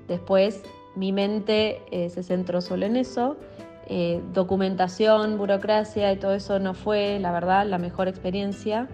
después 0.07 0.63
mi 0.95 1.11
mente 1.11 1.81
eh, 1.91 2.09
se 2.09 2.23
centró 2.23 2.61
solo 2.61 2.85
en 2.85 2.97
eso. 2.97 3.37
Eh, 3.87 4.21
documentación, 4.33 5.37
burocracia 5.37 6.11
y 6.13 6.17
todo 6.17 6.33
eso 6.33 6.59
no 6.59 6.73
fue, 6.73 7.19
la 7.19 7.31
verdad, 7.31 7.65
la 7.65 7.77
mejor 7.77 8.07
experiencia. 8.07 8.87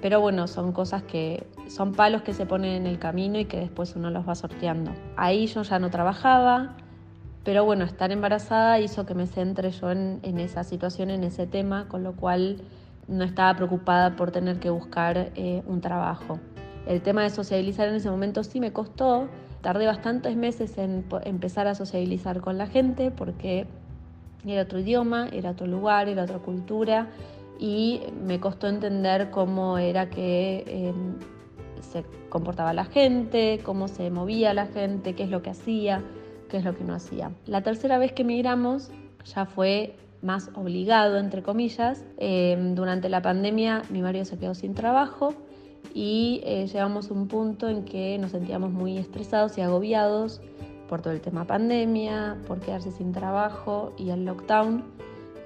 Pero 0.00 0.20
bueno, 0.20 0.46
son 0.46 0.72
cosas 0.72 1.02
que 1.02 1.46
son 1.68 1.92
palos 1.92 2.22
que 2.22 2.32
se 2.32 2.46
ponen 2.46 2.72
en 2.72 2.86
el 2.86 2.98
camino 2.98 3.38
y 3.38 3.44
que 3.44 3.58
después 3.58 3.94
uno 3.96 4.10
los 4.10 4.26
va 4.26 4.34
sorteando. 4.34 4.92
Ahí 5.16 5.46
yo 5.46 5.62
ya 5.62 5.78
no 5.78 5.90
trabajaba, 5.90 6.76
pero 7.44 7.64
bueno, 7.64 7.84
estar 7.84 8.12
embarazada 8.12 8.78
hizo 8.80 9.06
que 9.06 9.14
me 9.14 9.26
centre 9.26 9.70
yo 9.70 9.90
en, 9.90 10.20
esa 10.38 10.62
situación, 10.64 11.10
en 11.10 11.24
ese 11.24 11.46
tema, 11.46 11.88
con 11.88 12.02
lo 12.02 12.12
cual 12.12 12.60
no 13.08 13.24
estaba 13.24 13.54
preocupada 13.54 14.14
por 14.16 14.30
tener 14.30 14.60
que 14.60 14.70
buscar 14.70 15.32
eh, 15.34 15.62
un 15.66 15.80
trabajo. 15.80 16.38
El 16.86 17.00
tema 17.00 17.22
de 17.22 17.30
sociabilizar 17.30 17.88
en 17.88 17.94
ese 17.94 18.10
momento 18.10 18.44
sí 18.44 18.60
me 18.60 18.72
costó, 18.72 19.28
tardé 19.62 19.86
bastantes 19.86 20.36
meses 20.36 20.76
en 20.78 21.04
empezar 21.24 21.66
a 21.66 21.74
sociabilizar 21.74 22.40
con 22.40 22.58
la 22.58 22.66
gente 22.66 23.10
porque 23.10 23.66
era 24.46 24.62
otro 24.62 24.78
idioma, 24.78 25.28
era 25.32 25.50
otro 25.50 25.66
lugar, 25.66 26.08
era 26.08 26.24
otra 26.24 26.38
cultura 26.38 27.08
y 27.58 28.02
me 28.24 28.40
costó 28.40 28.68
entender 28.68 29.30
cómo 29.30 29.76
era 29.78 30.08
que 30.08 30.64
em, 30.66 31.18
se 31.82 32.04
comportaba 32.28 32.72
la 32.72 32.84
gente, 32.84 33.60
cómo 33.62 33.88
se 33.88 34.10
movía 34.10 34.54
la 34.54 34.66
gente, 34.66 35.14
qué 35.14 35.24
es 35.24 35.30
lo 35.30 35.42
que 35.42 35.50
hacía, 35.50 36.02
qué 36.50 36.58
es 36.58 36.64
lo 36.64 36.76
que 36.76 36.84
no 36.84 36.94
hacía. 36.94 37.30
La 37.46 37.62
tercera 37.62 37.98
vez 37.98 38.12
que 38.12 38.22
emigramos 38.22 38.90
ya 39.24 39.46
fue 39.46 39.96
más 40.22 40.50
obligado, 40.54 41.18
entre 41.18 41.42
comillas. 41.42 42.04
Eh, 42.18 42.58
durante 42.74 43.08
la 43.08 43.22
pandemia 43.22 43.82
mi 43.88 44.02
marido 44.02 44.24
se 44.24 44.38
quedó 44.38 44.54
sin 44.54 44.74
trabajo 44.74 45.34
y 45.94 46.42
eh, 46.44 46.66
llegamos 46.66 47.10
a 47.10 47.14
un 47.14 47.28
punto 47.28 47.68
en 47.68 47.84
que 47.84 48.18
nos 48.18 48.32
sentíamos 48.32 48.70
muy 48.70 48.98
estresados 48.98 49.56
y 49.56 49.62
agobiados 49.62 50.40
por 50.88 51.00
todo 51.00 51.12
el 51.12 51.20
tema 51.20 51.46
pandemia, 51.46 52.36
por 52.46 52.60
quedarse 52.60 52.90
sin 52.90 53.12
trabajo 53.12 53.92
y 53.96 54.10
el 54.10 54.24
lockdown. 54.24 54.84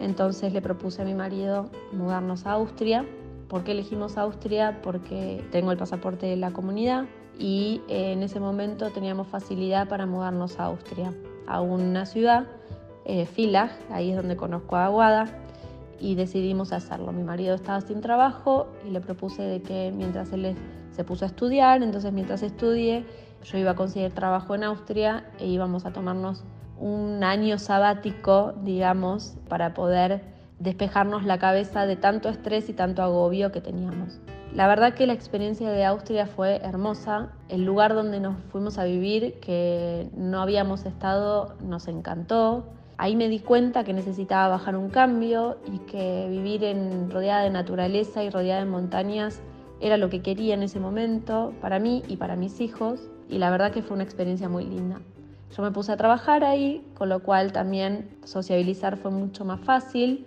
Entonces 0.00 0.52
le 0.52 0.60
propuse 0.60 1.02
a 1.02 1.04
mi 1.04 1.14
marido 1.14 1.70
mudarnos 1.92 2.46
a 2.46 2.52
Austria. 2.52 3.04
¿Por 3.48 3.62
qué 3.62 3.72
elegimos 3.72 4.16
Austria? 4.16 4.80
Porque 4.82 5.44
tengo 5.52 5.70
el 5.70 5.78
pasaporte 5.78 6.26
de 6.26 6.36
la 6.36 6.50
comunidad 6.50 7.04
y 7.38 7.82
eh, 7.88 8.12
en 8.12 8.22
ese 8.22 8.40
momento 8.40 8.90
teníamos 8.90 9.26
facilidad 9.28 9.88
para 9.88 10.06
mudarnos 10.06 10.58
a 10.60 10.64
Austria, 10.64 11.12
a 11.46 11.60
una 11.60 12.06
ciudad 12.06 12.46
eh, 13.04 13.28
ahí 13.90 14.10
es 14.10 14.16
donde 14.16 14.36
conozco 14.36 14.76
a 14.76 14.86
Aguada, 14.86 15.26
y 16.00 16.14
decidimos 16.16 16.72
hacerlo. 16.72 17.12
Mi 17.12 17.22
marido 17.22 17.54
estaba 17.54 17.80
sin 17.80 18.00
trabajo 18.00 18.66
y 18.86 18.90
le 18.90 19.00
propuse 19.00 19.42
de 19.42 19.62
que 19.62 19.92
mientras 19.94 20.32
él 20.32 20.54
se 20.90 21.04
puso 21.04 21.24
a 21.24 21.28
estudiar, 21.28 21.82
entonces 21.82 22.12
mientras 22.12 22.42
estudie, 22.42 23.06
yo 23.44 23.58
iba 23.58 23.72
a 23.72 23.74
conseguir 23.74 24.12
trabajo 24.12 24.54
en 24.54 24.64
Austria 24.64 25.24
e 25.38 25.46
íbamos 25.46 25.86
a 25.86 25.92
tomarnos 25.92 26.44
un 26.78 27.22
año 27.22 27.58
sabático, 27.58 28.52
digamos, 28.62 29.36
para 29.48 29.74
poder 29.74 30.22
despejarnos 30.58 31.24
la 31.24 31.38
cabeza 31.38 31.86
de 31.86 31.96
tanto 31.96 32.28
estrés 32.28 32.68
y 32.68 32.72
tanto 32.72 33.02
agobio 33.02 33.52
que 33.52 33.60
teníamos. 33.60 34.20
La 34.54 34.68
verdad 34.68 34.94
que 34.94 35.06
la 35.08 35.12
experiencia 35.12 35.68
de 35.70 35.84
Austria 35.84 36.26
fue 36.26 36.60
hermosa. 36.62 37.32
El 37.48 37.64
lugar 37.64 37.92
donde 37.92 38.20
nos 38.20 38.36
fuimos 38.52 38.78
a 38.78 38.84
vivir, 38.84 39.40
que 39.40 40.08
no 40.16 40.40
habíamos 40.40 40.86
estado, 40.86 41.56
nos 41.60 41.88
encantó. 41.88 42.64
Ahí 42.96 43.16
me 43.16 43.28
di 43.28 43.40
cuenta 43.40 43.82
que 43.82 43.92
necesitaba 43.92 44.46
bajar 44.46 44.76
un 44.76 44.90
cambio 44.90 45.58
y 45.66 45.78
que 45.78 46.28
vivir 46.30 46.62
en, 46.62 47.10
rodeada 47.10 47.42
de 47.42 47.50
naturaleza 47.50 48.22
y 48.22 48.30
rodeada 48.30 48.60
de 48.60 48.70
montañas 48.70 49.40
era 49.80 49.96
lo 49.96 50.08
que 50.08 50.22
quería 50.22 50.54
en 50.54 50.62
ese 50.62 50.78
momento 50.78 51.52
para 51.60 51.80
mí 51.80 52.04
y 52.06 52.16
para 52.16 52.36
mis 52.36 52.60
hijos 52.60 53.10
y 53.28 53.38
la 53.38 53.50
verdad 53.50 53.72
que 53.72 53.82
fue 53.82 53.94
una 53.96 54.04
experiencia 54.04 54.48
muy 54.48 54.64
linda. 54.64 55.00
Yo 55.56 55.62
me 55.62 55.72
puse 55.72 55.90
a 55.90 55.96
trabajar 55.96 56.44
ahí, 56.44 56.84
con 56.94 57.08
lo 57.08 57.22
cual 57.22 57.52
también 57.52 58.08
sociabilizar 58.24 58.96
fue 58.96 59.10
mucho 59.10 59.44
más 59.44 59.60
fácil 59.60 60.26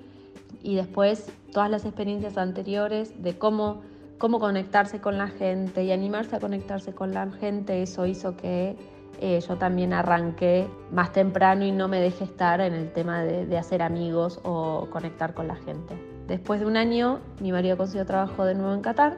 y 0.63 0.75
después 0.75 1.31
todas 1.51 1.69
las 1.69 1.85
experiencias 1.85 2.37
anteriores 2.37 3.23
de 3.23 3.37
cómo, 3.37 3.81
cómo 4.17 4.39
conectarse 4.39 4.99
con 4.99 5.17
la 5.17 5.27
gente 5.27 5.83
y 5.83 5.91
animarse 5.91 6.35
a 6.35 6.39
conectarse 6.39 6.93
con 6.93 7.13
la 7.13 7.29
gente, 7.31 7.81
eso 7.81 8.05
hizo 8.05 8.35
que 8.35 8.75
eh, 9.19 9.39
yo 9.47 9.57
también 9.57 9.93
arranqué 9.93 10.67
más 10.91 11.11
temprano 11.11 11.65
y 11.65 11.71
no 11.71 11.87
me 11.87 11.99
dejé 11.99 12.25
estar 12.25 12.61
en 12.61 12.73
el 12.73 12.91
tema 12.91 13.23
de, 13.23 13.57
hacer 13.57 13.81
amigos 13.81 14.39
o 14.43 14.87
conectar 14.91 15.33
con 15.33 15.47
la 15.47 15.55
gente. 15.55 15.95
Después 16.27 16.59
de 16.59 16.65
un 16.65 16.77
año, 16.77 17.19
mi 17.39 17.51
marido 17.51 17.77
consiguió 17.77 18.05
trabajo 18.05 18.45
de 18.45 18.53
nuevo 18.53 18.73
en 18.73 18.81
Qatar 18.81 19.17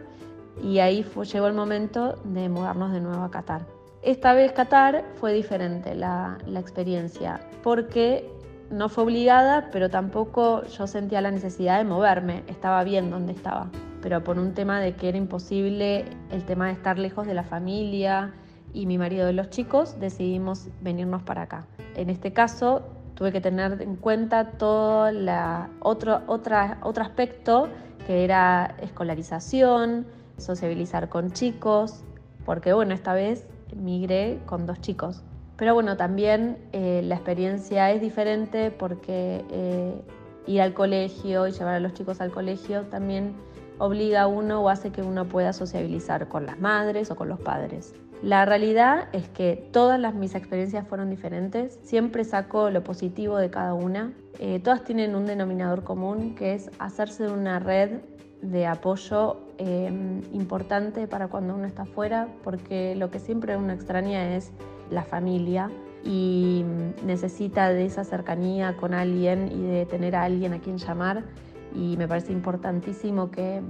y 0.64 0.80
ahí 0.80 1.06
llegó 1.34 1.48
el 1.48 1.54
momento 1.54 2.18
de 2.24 2.48
mudarnos 2.50 2.92
de 2.92 3.02
nuevo 3.02 3.24
a 3.24 3.32
Qatar. 3.32 3.66
Esta 4.02 4.34
vez 4.34 4.54
Qatar 4.54 5.04
fue 5.16 5.34
diferente 5.34 5.96
la, 5.96 6.38
la 6.46 6.60
experiencia 6.60 7.42
porque 7.64 8.32
no 8.70 8.88
fue 8.88 9.04
obligada, 9.04 9.70
pero 9.72 9.90
tampoco 9.90 10.64
yo 10.66 10.88
sentía 10.88 11.20
la 11.20 11.32
necesidad 11.32 11.80
de 11.80 11.84
moverme, 11.84 12.44
estaba 12.48 12.84
bien 12.84 13.10
donde 13.10 13.34
estaba, 13.34 13.70
pero 14.02 14.24
por 14.24 14.38
un 14.38 14.54
tema 14.54 14.80
de 14.80 14.96
que 14.96 15.10
era 15.10 15.18
imposible 15.18 16.06
el 16.32 16.46
tema 16.46 16.68
de 16.68 16.74
estar 16.74 16.98
lejos 16.98 17.28
de 17.28 17.34
la 17.34 17.44
familia, 17.44 18.34
y 18.74 18.86
mi 18.86 18.98
marido 18.98 19.26
de 19.26 19.34
los 19.34 19.50
chicos 19.50 20.00
decidimos 20.00 20.68
venirnos 20.82 21.24
para 21.24 21.44
acá. 21.44 21.66
En 21.96 22.10
este 22.10 22.34
caso 22.34 22.84
tuve 23.16 23.32
que 23.32 23.42
tener 23.42 23.82
en 23.82 23.96
cuenta 23.96 24.52
todo 24.52 25.12
la, 25.12 25.70
otro, 25.80 26.22
otra, 26.28 26.78
otro 26.82 27.04
aspecto 27.04 27.68
que 28.06 28.24
era 28.24 28.76
escolarización, 28.82 30.08
sociabilizar 30.38 31.10
con 31.10 31.32
chicos, 31.32 32.04
porque 32.46 32.74
bueno, 32.74 32.94
esta 32.94 33.14
vez 33.14 33.46
migré 33.76 34.40
con 34.46 34.66
dos 34.66 34.80
chicos. 34.82 35.24
Pero 35.58 35.74
bueno, 35.74 35.98
también 35.98 36.58
eh, 36.72 37.02
la 37.04 37.16
experiencia 37.16 37.92
es 37.92 38.02
diferente 38.02 38.72
porque 38.72 39.44
eh, 39.52 40.02
ir 40.48 40.62
al 40.62 40.74
colegio 40.74 41.48
y 41.48 41.52
llevar 41.52 41.76
a 41.76 41.80
los 41.80 41.94
chicos 41.94 42.22
al 42.22 42.32
colegio 42.32 42.84
también 42.84 43.36
obliga 43.80 44.22
a 44.22 44.28
uno 44.28 44.62
o 44.62 44.70
hace 44.70 44.92
que 44.92 45.02
uno 45.02 45.26
pueda 45.26 45.54
sociabilizar 45.54 46.28
con 46.28 46.46
las 46.46 46.60
madres 46.60 47.10
o 47.10 47.16
con 47.16 47.30
los 47.30 47.40
padres. 47.40 47.96
La 48.22 48.46
realidad 48.46 49.08
es 49.14 49.30
que 49.30 49.70
todas 49.72 49.98
las, 49.98 50.14
mis 50.14 50.36
experiencias 50.36 50.86
fueron 50.86 51.10
diferentes, 51.10 51.80
siempre 51.84 52.26
saco 52.26 52.70
lo 52.70 52.84
positivo 52.84 53.38
de 53.38 53.50
cada 53.50 53.74
una. 53.74 54.14
Eh, 54.40 54.60
todas 54.60 54.84
tienen 54.84 55.16
un 55.16 55.26
denominador 55.26 55.84
común 55.84 56.36
que 56.36 56.54
es 56.54 56.70
hacerse 56.80 57.30
una 57.30 57.60
red 57.60 58.02
de 58.42 58.68
apoyo 58.68 59.38
em, 59.58 60.22
importante 60.34 61.08
para 61.08 61.28
cuando 61.28 61.56
uno 61.56 61.66
está 61.66 61.84
afuera, 61.84 62.28
porque 62.44 62.94
lo 62.96 63.10
que 63.10 63.20
siempre 63.20 63.56
uno 63.56 63.72
extraña 63.72 64.36
es 64.36 64.52
la 64.92 65.04
familia 65.04 65.70
y 66.04 66.64
necesita 67.06 67.70
de 67.70 67.86
esa 67.86 68.04
cercanía 68.04 68.76
con 68.78 68.94
alguien 68.94 69.50
y 69.52 69.62
de 69.62 69.86
tener 69.86 70.16
a 70.16 70.24
alguien 70.24 70.54
a 70.54 70.60
quien 70.60 70.78
llamar 70.78 71.24
y 71.74 71.98
me 71.98 72.08
parece 72.08 72.32
importantísimo 72.32 73.32
que, 73.32 73.62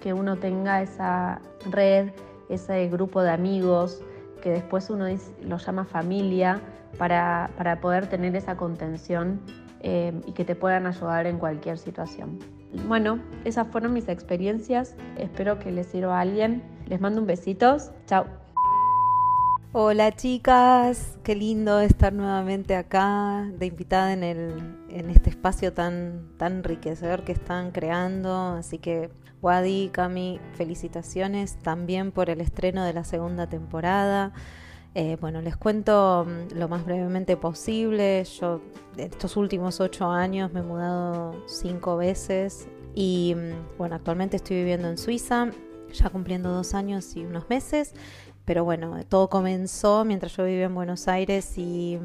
que 0.00 0.12
uno 0.12 0.36
tenga 0.36 0.82
esa 0.82 1.40
red, 1.70 2.10
ese 2.48 2.88
grupo 2.88 3.22
de 3.22 3.30
amigos 3.30 4.02
que 4.42 4.50
después 4.50 4.90
uno 4.90 5.06
lo 5.42 5.58
llama 5.58 5.84
familia 5.84 6.60
para, 6.98 7.50
para 7.56 7.80
poder 7.80 8.06
tener 8.08 8.36
esa 8.36 8.56
contención 8.56 9.40
eh, 9.80 10.12
y 10.26 10.32
que 10.32 10.44
te 10.44 10.54
puedan 10.54 10.86
ayudar 10.86 11.26
en 11.26 11.38
cualquier 11.38 11.78
situación. 11.78 12.38
Bueno, 12.86 13.18
esas 13.44 13.68
fueron 13.68 13.92
mis 13.92 14.08
experiencias. 14.08 14.94
Espero 15.16 15.58
que 15.58 15.70
les 15.70 15.86
sirva 15.86 16.18
a 16.18 16.20
alguien. 16.20 16.62
Les 16.86 17.00
mando 17.00 17.20
un 17.20 17.26
besitos. 17.26 17.90
Chao. 18.06 18.45
Hola 19.78 20.16
chicas, 20.16 21.18
qué 21.22 21.34
lindo 21.34 21.80
estar 21.80 22.10
nuevamente 22.10 22.74
acá 22.74 23.46
de 23.58 23.66
invitada 23.66 24.14
en, 24.14 24.24
el, 24.24 24.78
en 24.88 25.10
este 25.10 25.28
espacio 25.28 25.74
tan, 25.74 26.30
tan 26.38 26.54
enriquecedor 26.54 27.24
que 27.24 27.32
están 27.32 27.72
creando. 27.72 28.34
Así 28.34 28.78
que 28.78 29.10
Wadi, 29.42 29.90
Cami, 29.92 30.40
felicitaciones 30.54 31.56
también 31.56 32.10
por 32.10 32.30
el 32.30 32.40
estreno 32.40 32.86
de 32.86 32.94
la 32.94 33.04
segunda 33.04 33.50
temporada. 33.50 34.32
Eh, 34.94 35.18
bueno, 35.20 35.42
les 35.42 35.58
cuento 35.58 36.26
mm, 36.26 36.56
lo 36.56 36.68
más 36.68 36.86
brevemente 36.86 37.36
posible. 37.36 38.24
Yo 38.24 38.62
estos 38.96 39.36
últimos 39.36 39.82
ocho 39.82 40.08
años 40.08 40.54
me 40.54 40.60
he 40.60 40.62
mudado 40.62 41.44
cinco 41.46 41.98
veces 41.98 42.66
y 42.94 43.34
mm, 43.36 43.76
bueno, 43.76 43.96
actualmente 43.96 44.36
estoy 44.36 44.56
viviendo 44.56 44.88
en 44.88 44.96
Suiza, 44.96 45.50
ya 45.92 46.08
cumpliendo 46.08 46.50
dos 46.50 46.72
años 46.72 47.14
y 47.14 47.26
unos 47.26 47.50
meses. 47.50 47.92
Pero 48.46 48.64
bueno, 48.64 48.94
todo 49.08 49.28
comenzó 49.28 50.04
mientras 50.04 50.36
yo 50.36 50.44
vivía 50.44 50.66
en 50.66 50.74
Buenos 50.74 51.08
Aires 51.08 51.52
mm, 51.56 51.60
y, 51.60 51.98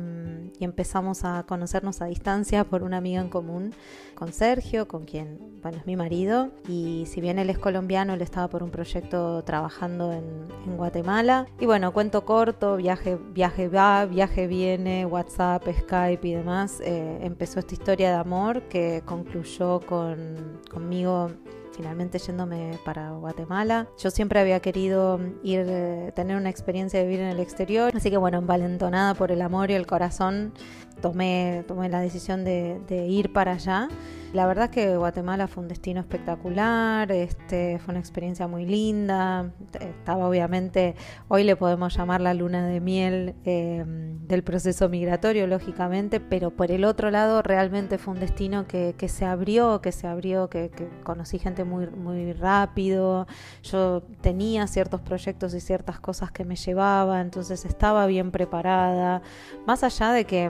empezamos 0.60 1.24
a 1.24 1.44
conocernos 1.48 2.02
a 2.02 2.06
distancia 2.06 2.64
por 2.64 2.82
una 2.82 2.98
amiga 2.98 3.22
en 3.22 3.30
común 3.30 3.76
con 4.16 4.34
Sergio, 4.34 4.88
con 4.88 5.06
quien, 5.06 5.62
bueno, 5.62 5.78
es 5.78 5.86
mi 5.86 5.96
marido. 5.96 6.50
Y 6.68 7.06
si 7.06 7.22
bien 7.22 7.38
él 7.38 7.52
es 7.52 7.60
colombiano, 7.60 8.14
él 8.14 8.24
estaba 8.24 8.50
por 8.50 8.64
un 8.64 8.72
proyecto 8.72 9.44
trabajando 9.44 10.12
en, 10.12 10.42
Guatemala. 10.78 11.46
Y 11.60 11.68
bueno, 11.68 11.94
cuento 11.94 12.26
corto, 12.26 12.78
viaje, 12.78 13.18
viaje 13.34 13.68
va, 13.68 14.06
viaje 14.06 14.48
viene, 14.48 15.06
WhatsApp, 15.06 15.64
Skype 15.68 16.28
y 16.28 16.34
demás. 16.34 16.82
Eh, 16.84 17.20
empezó 17.22 17.60
esta 17.60 17.74
historia 17.74 18.10
de 18.10 18.16
amor 18.16 18.64
que 18.64 19.04
concluyó 19.06 19.80
con, 19.82 20.60
conmigo 20.72 21.32
finalmente 21.72 22.20
yéndome 22.20 22.80
para 22.86 23.12
Guatemala. 23.12 23.88
Yo 23.98 24.12
siempre 24.12 24.40
había 24.40 24.60
querido 24.60 25.20
ir, 25.44 25.66
eh, 25.68 26.12
tener 26.16 26.38
una 26.38 26.50
experiencia 26.50 27.00
de 27.00 27.06
vivir 27.06 27.22
en 27.22 27.30
el 27.30 27.40
exterior, 27.40 27.92
así 27.96 28.10
que 28.10 28.18
bueno, 28.18 28.38
envalentonada 28.38 29.14
por 29.14 29.32
el 29.32 29.42
amor 29.42 29.72
y 29.72 29.74
el 29.74 29.88
corazón, 29.88 30.54
tomé, 31.02 31.64
tomé 31.68 31.90
la 31.90 32.00
decisión 32.00 32.44
de, 32.44 33.06
ir 33.08 33.34
para 33.34 33.54
allá. 33.54 33.88
La 34.34 34.48
verdad 34.48 34.66
es 34.66 34.72
que 34.72 34.96
Guatemala 34.96 35.50
fue 35.50 35.62
un 35.62 35.68
destino 35.68 36.00
espectacular, 36.00 37.12
este, 37.12 37.80
fue 37.80 37.92
una 37.92 38.00
experiencia 38.00 38.48
muy 38.48 38.66
linda. 38.66 39.52
Estaba 39.78 40.30
obviamente, 40.30 40.96
hoy 41.28 41.44
le 41.44 41.58
podemos 41.58 41.98
llamar 41.98 42.22
la 42.22 42.34
luna 42.34 42.66
de 42.66 42.80
miel 42.80 43.36
em, 43.44 44.26
del 44.28 44.42
proceso 44.44 44.88
migratorio, 44.88 45.48
lógicamente, 45.48 46.22
pero 46.22 46.50
por 46.52 46.72
el 46.72 46.86
otro 46.86 47.12
lado 47.12 47.42
realmente 47.42 47.98
fue 47.98 48.14
un 48.14 48.22
destino 48.22 48.68
que, 48.68 48.96
se 49.10 49.26
abrió, 49.26 49.82
que 49.82 49.92
se 49.92 50.08
abrió, 50.08 50.50
que, 50.50 50.72
conocí 51.04 51.38
gente 51.38 51.66
muy, 51.66 51.88
muy 51.88 52.32
rápido. 52.32 53.28
Yo 53.64 54.04
tenía 54.22 54.66
ciertos 54.68 55.02
proyectos 55.02 55.54
y 55.54 55.60
ciertas 55.60 56.00
cosas 56.00 56.32
que 56.32 56.46
me 56.46 56.56
llevaba, 56.56 57.20
entonces 57.20 57.66
estaba 57.66 58.06
bien 58.06 58.32
preparada. 58.32 59.22
Más 59.68 59.84
allá 59.84 60.14
de 60.14 60.24
que 60.24 60.50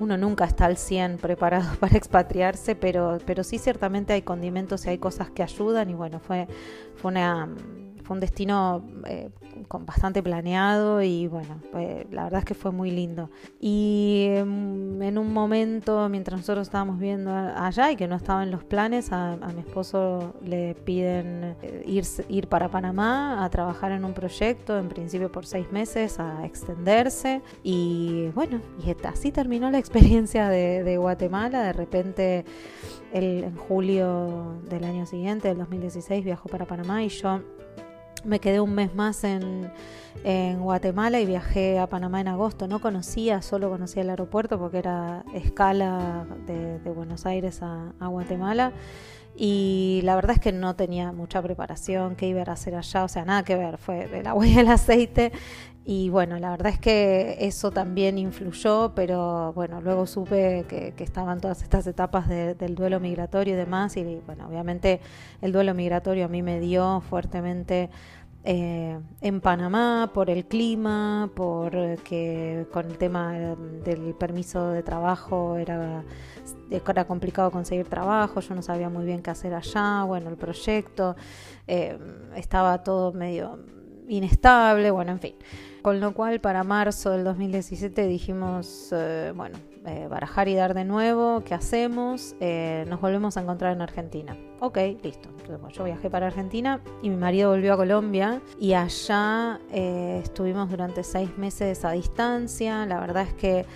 uno 0.00 0.16
nunca 0.16 0.44
está 0.44 0.66
al 0.66 0.76
100 0.76 1.18
preparado 1.18 1.76
para 1.80 1.96
expatriarse, 1.96 2.74
pero, 2.74 3.18
pero 3.26 3.44
sí 3.44 3.58
ciertamente 3.58 4.12
hay 4.12 4.22
condimentos 4.22 4.86
y 4.86 4.90
hay 4.90 4.98
cosas 4.98 5.30
que 5.30 5.42
ayudan 5.42 5.90
y 5.90 5.94
bueno, 5.94 6.20
fue, 6.20 6.46
fue 6.96 7.10
una 7.10 7.48
fue 8.04 8.14
un 8.14 8.20
destino 8.20 8.84
eh, 9.06 9.30
con 9.66 9.86
bastante 9.86 10.22
planeado 10.22 11.02
y 11.02 11.26
bueno, 11.26 11.60
la 12.10 12.24
verdad 12.24 12.40
es 12.40 12.44
que 12.44 12.54
fue 12.54 12.70
muy 12.70 12.90
lindo. 12.90 13.30
Y 13.60 14.26
em, 14.28 15.02
en 15.02 15.16
un 15.16 15.32
momento, 15.32 16.08
mientras 16.10 16.40
nosotros 16.40 16.68
estábamos 16.68 16.98
viendo 16.98 17.32
allá 17.32 17.90
y 17.90 17.96
que 17.96 18.06
no 18.06 18.16
estaba 18.16 18.42
en 18.42 18.50
los 18.50 18.62
planes, 18.62 19.10
a, 19.10 19.36
mi 19.54 19.60
esposo 19.60 20.34
le 20.44 20.74
piden 20.74 21.56
eh, 21.62 21.82
ir, 21.86 22.04
ir 22.28 22.48
para 22.48 22.68
Panamá 22.68 23.42
a 23.42 23.48
trabajar 23.48 23.92
en 23.92 24.04
un 24.04 24.12
proyecto, 24.12 24.78
en 24.78 24.88
principio 24.88 25.32
por 25.32 25.46
seis 25.46 25.70
meses, 25.72 26.20
a 26.20 26.44
extenderse. 26.44 27.40
Y 27.62 28.28
bueno, 28.34 28.60
y 28.84 28.94
así 29.06 29.32
terminó 29.32 29.70
la 29.70 29.78
experiencia 29.78 30.48
de, 30.48 30.96
Guatemala. 30.98 31.62
De 31.62 31.72
repente, 31.72 32.44
el, 33.12 33.44
en 33.44 33.56
julio 33.56 34.60
del 34.68 34.84
año 34.84 35.06
siguiente, 35.06 35.48
del 35.48 35.58
2016, 35.58 36.24
viajó 36.24 36.48
para 36.48 36.66
Panamá 36.66 37.02
y 37.02 37.08
yo 37.08 37.40
me 38.24 38.40
quedé 38.40 38.60
un 38.60 38.74
mes 38.74 38.94
más 38.94 39.24
en, 39.24 39.72
Guatemala 40.58 41.20
y 41.20 41.26
viajé 41.26 41.78
a 41.78 41.86
Panamá 41.86 42.20
en 42.20 42.28
agosto. 42.28 42.66
No 42.66 42.80
conocía, 42.80 43.42
solo 43.42 43.68
conocía 43.68 44.02
el 44.02 44.10
aeropuerto 44.10 44.58
porque 44.58 44.78
era 44.78 45.24
escala 45.34 46.24
de, 46.46 46.78
Buenos 46.90 47.26
Aires 47.26 47.60
a, 47.62 47.92
Guatemala. 48.00 48.72
Y 49.36 50.00
la 50.04 50.14
verdad 50.14 50.36
es 50.36 50.40
que 50.40 50.52
no 50.52 50.76
tenía 50.76 51.12
mucha 51.12 51.42
preparación, 51.42 52.14
qué 52.14 52.28
iba 52.28 52.42
a 52.42 52.52
hacer 52.52 52.76
allá, 52.76 53.04
o 53.04 53.08
sea, 53.08 53.24
nada 53.24 53.42
que 53.42 53.56
ver, 53.56 53.78
fue 53.78 54.04
el 54.18 54.26
agua 54.26 54.46
y 54.46 54.56
el 54.56 54.68
aceite. 54.68 55.32
Y 55.86 56.08
bueno, 56.08 56.38
la 56.38 56.50
verdad 56.50 56.72
es 56.72 56.78
que 56.78 57.36
eso 57.40 57.70
también 57.70 58.16
influyó, 58.16 58.92
pero 58.94 59.52
bueno, 59.52 59.82
luego 59.82 60.06
supe 60.06 60.64
que, 60.66 60.94
estaban 61.04 61.40
todas 61.40 61.62
estas 61.62 61.86
etapas 61.86 62.26
del 62.28 62.74
duelo 62.74 63.00
migratorio 63.00 63.52
y 63.52 63.56
demás. 63.56 63.94
Y 63.98 64.22
bueno, 64.26 64.48
obviamente 64.48 65.00
el 65.42 65.52
duelo 65.52 65.74
migratorio 65.74 66.24
a 66.24 66.28
mí 66.28 66.42
me 66.42 66.58
dio 66.58 67.02
fuertemente 67.02 67.90
eh, 68.44 68.98
en 69.20 69.40
Panamá 69.42 70.10
por 70.14 70.30
el 70.30 70.46
clima, 70.46 71.30
porque 71.34 72.66
con 72.72 72.86
el 72.90 72.96
tema 72.96 73.32
del 73.32 74.14
permiso 74.18 74.68
de 74.68 74.82
trabajo 74.82 75.56
era, 75.58 76.02
era 76.70 77.06
complicado 77.06 77.50
conseguir 77.50 77.88
trabajo, 77.88 78.40
yo 78.40 78.54
no 78.54 78.62
sabía 78.62 78.88
muy 78.88 79.04
bien 79.04 79.22
qué 79.22 79.30
hacer 79.30 79.54
allá, 79.54 80.04
bueno, 80.04 80.30
el 80.30 80.36
proyecto, 80.36 81.16
eh, 81.66 81.98
estaba 82.36 82.82
todo 82.82 83.12
medio 83.12 83.58
inestable, 84.08 84.90
bueno, 84.90 85.12
en 85.12 85.20
fin. 85.20 85.34
Con 85.82 86.00
lo 86.00 86.14
cual 86.14 86.40
para 86.40 86.64
marzo 86.64 87.10
del 87.10 87.24
2017 87.24 88.06
dijimos, 88.06 88.88
eh, 88.92 89.32
bueno, 89.36 89.58
eh, 89.84 90.06
barajar 90.08 90.48
y 90.48 90.54
dar 90.54 90.72
de 90.72 90.84
nuevo, 90.84 91.42
¿qué 91.44 91.52
hacemos? 91.52 92.34
Eh, 92.40 92.86
nos 92.88 93.02
volvemos 93.02 93.36
a 93.36 93.42
encontrar 93.42 93.74
en 93.74 93.82
Argentina. 93.82 94.34
Ok, 94.60 94.78
listo. 95.02 95.28
Entonces, 95.40 95.76
yo 95.76 95.84
viajé 95.84 96.08
para 96.08 96.28
Argentina 96.28 96.80
y 97.02 97.10
mi 97.10 97.16
marido 97.16 97.50
volvió 97.50 97.74
a 97.74 97.76
Colombia 97.76 98.40
y 98.58 98.72
allá 98.72 99.60
estuvimos 99.70 100.70
durante 100.70 101.04
seis 101.04 101.36
meses 101.36 101.84
a 101.84 101.90
distancia. 101.90 102.86
La 102.86 102.98
verdad 102.98 103.24
es 103.24 103.34
que 103.34 103.66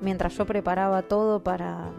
mientras 0.00 0.38
yo 0.38 0.46
preparaba 0.46 1.02
todo 1.02 1.42
para 1.42 1.90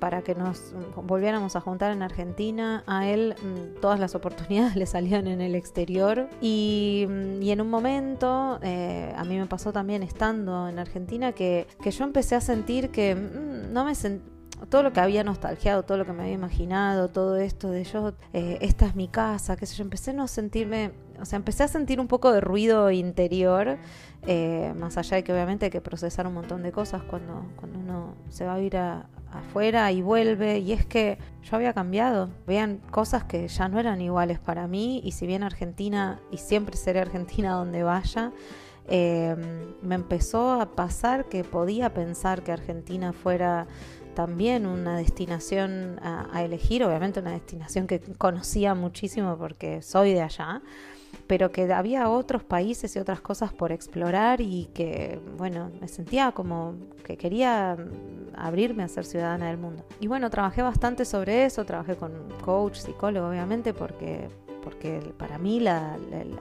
para 0.00 0.22
que 0.22 0.34
nos 0.34 0.74
volviéramos 0.96 1.54
a 1.54 1.60
juntar 1.60 1.92
en 1.92 2.02
Argentina. 2.02 2.82
A 2.86 3.06
él 3.06 3.36
mm, 3.40 3.80
todas 3.80 4.00
las 4.00 4.14
oportunidades 4.14 4.74
le 4.80 4.86
salían 4.86 5.26
en 5.28 5.40
el 5.40 5.54
exterior 5.54 6.28
y, 6.40 7.06
mm, 7.08 7.42
en 7.42 7.60
un 7.60 7.70
momento, 7.70 8.58
eh, 8.62 9.12
a 9.16 9.24
mí 9.24 9.38
me 9.38 9.46
pasó 9.46 9.72
también 9.72 10.02
estando 10.02 10.68
en 10.68 10.78
Argentina, 10.78 11.32
que, 11.32 11.66
yo 11.90 12.04
empecé 12.04 12.34
a 12.36 12.40
sentir 12.40 12.90
que 12.90 13.14
mm, 13.14 13.72
no 13.72 13.84
me 13.84 13.94
todo 14.68 14.82
lo 14.82 14.92
que 14.92 15.00
había 15.00 15.24
nostalgiado, 15.24 15.82
todo 15.82 15.98
lo 15.98 16.04
que 16.04 16.12
me 16.12 16.22
había 16.22 16.34
imaginado, 16.34 17.08
todo 17.08 17.36
esto 17.36 17.70
de 17.70 17.84
yo, 17.84 18.12
eh, 18.32 18.58
esta 18.60 18.86
es 18.86 18.94
mi 18.94 19.08
casa, 19.08 19.56
qué 19.56 19.66
sé 19.66 19.76
yo, 19.76 19.84
empecé 19.84 20.10
a 20.10 20.14
no 20.14 20.28
sentirme, 20.28 20.92
o 21.20 21.24
sea, 21.24 21.36
empecé 21.38 21.62
a 21.62 21.68
sentir 21.68 21.98
un 21.98 22.08
poco 22.08 22.30
de 22.32 22.40
ruido 22.40 22.90
interior, 22.90 23.78
eh, 24.26 24.74
más 24.76 24.98
allá 24.98 25.16
de 25.16 25.24
que 25.24 25.32
obviamente 25.32 25.66
hay 25.66 25.70
que 25.70 25.80
procesar 25.80 26.26
un 26.26 26.34
montón 26.34 26.62
de 26.62 26.72
cosas 26.72 27.02
cuando, 27.02 27.46
cuando 27.56 27.78
uno 27.78 28.14
se 28.28 28.44
va 28.44 28.54
a 28.54 28.60
ir 28.60 28.76
a, 28.76 29.06
afuera 29.32 29.90
y 29.92 30.02
vuelve. 30.02 30.58
Y 30.58 30.72
es 30.72 30.86
que 30.86 31.18
yo 31.42 31.56
había 31.56 31.72
cambiado, 31.72 32.30
vean 32.46 32.78
cosas 32.90 33.24
que 33.24 33.48
ya 33.48 33.68
no 33.68 33.78
eran 33.80 34.00
iguales 34.00 34.38
para 34.38 34.66
mí 34.66 35.00
y 35.04 35.12
si 35.12 35.26
bien 35.26 35.42
Argentina 35.42 36.20
y 36.30 36.36
siempre 36.38 36.76
seré 36.76 37.00
Argentina 37.00 37.52
donde 37.52 37.82
vaya, 37.82 38.32
eh, 38.88 39.36
me 39.82 39.94
empezó 39.94 40.60
a 40.60 40.72
pasar 40.72 41.28
que 41.28 41.44
podía 41.44 41.94
pensar 41.94 42.42
que 42.42 42.52
Argentina 42.52 43.12
fuera 43.12 43.66
también 44.14 44.66
una 44.66 44.96
destinación 44.96 45.98
a 46.02 46.42
elegir, 46.42 46.84
obviamente 46.84 47.20
una 47.20 47.30
destinación 47.30 47.86
que 47.86 48.00
conocía 48.00 48.74
muchísimo 48.74 49.38
porque 49.38 49.82
soy 49.82 50.12
de 50.12 50.22
allá, 50.22 50.62
pero 51.30 51.52
que 51.52 51.72
había 51.72 52.08
otros 52.08 52.42
países 52.42 52.96
y 52.96 52.98
otras 52.98 53.20
cosas 53.20 53.52
por 53.52 53.70
explorar 53.70 54.40
y 54.40 54.68
que, 54.74 55.20
bueno, 55.36 55.70
me 55.80 55.86
sentía 55.86 56.32
como 56.32 56.74
que 57.04 57.16
quería 57.16 57.76
abrirme 58.36 58.82
a 58.82 58.88
ser 58.88 59.04
ciudadana 59.04 59.46
del 59.46 59.56
mundo. 59.56 59.84
Y 60.00 60.08
bueno, 60.08 60.28
trabajé 60.28 60.60
bastante 60.62 61.04
sobre 61.04 61.44
eso, 61.44 61.64
trabajé 61.64 61.94
con 61.94 62.10
coach, 62.44 62.78
psicólogo, 62.78 63.28
obviamente, 63.28 63.72
porque 63.72 64.28
porque 64.64 65.00
para 65.16 65.38
mí 65.38 65.58
el 65.58 66.36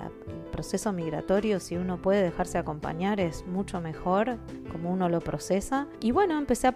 proceso 0.52 0.92
migratorio, 0.92 1.60
si 1.60 1.78
uno 1.78 2.02
puede 2.02 2.24
dejarse 2.24 2.58
acompañar, 2.58 3.20
es 3.20 3.46
mucho 3.46 3.80
mejor 3.82 4.38
como 4.72 4.92
uno 4.92 5.08
lo 5.08 5.20
procesa. 5.20 5.88
Y 6.02 6.12
bueno, 6.12 6.38
empecé 6.38 6.68
a 6.68 6.74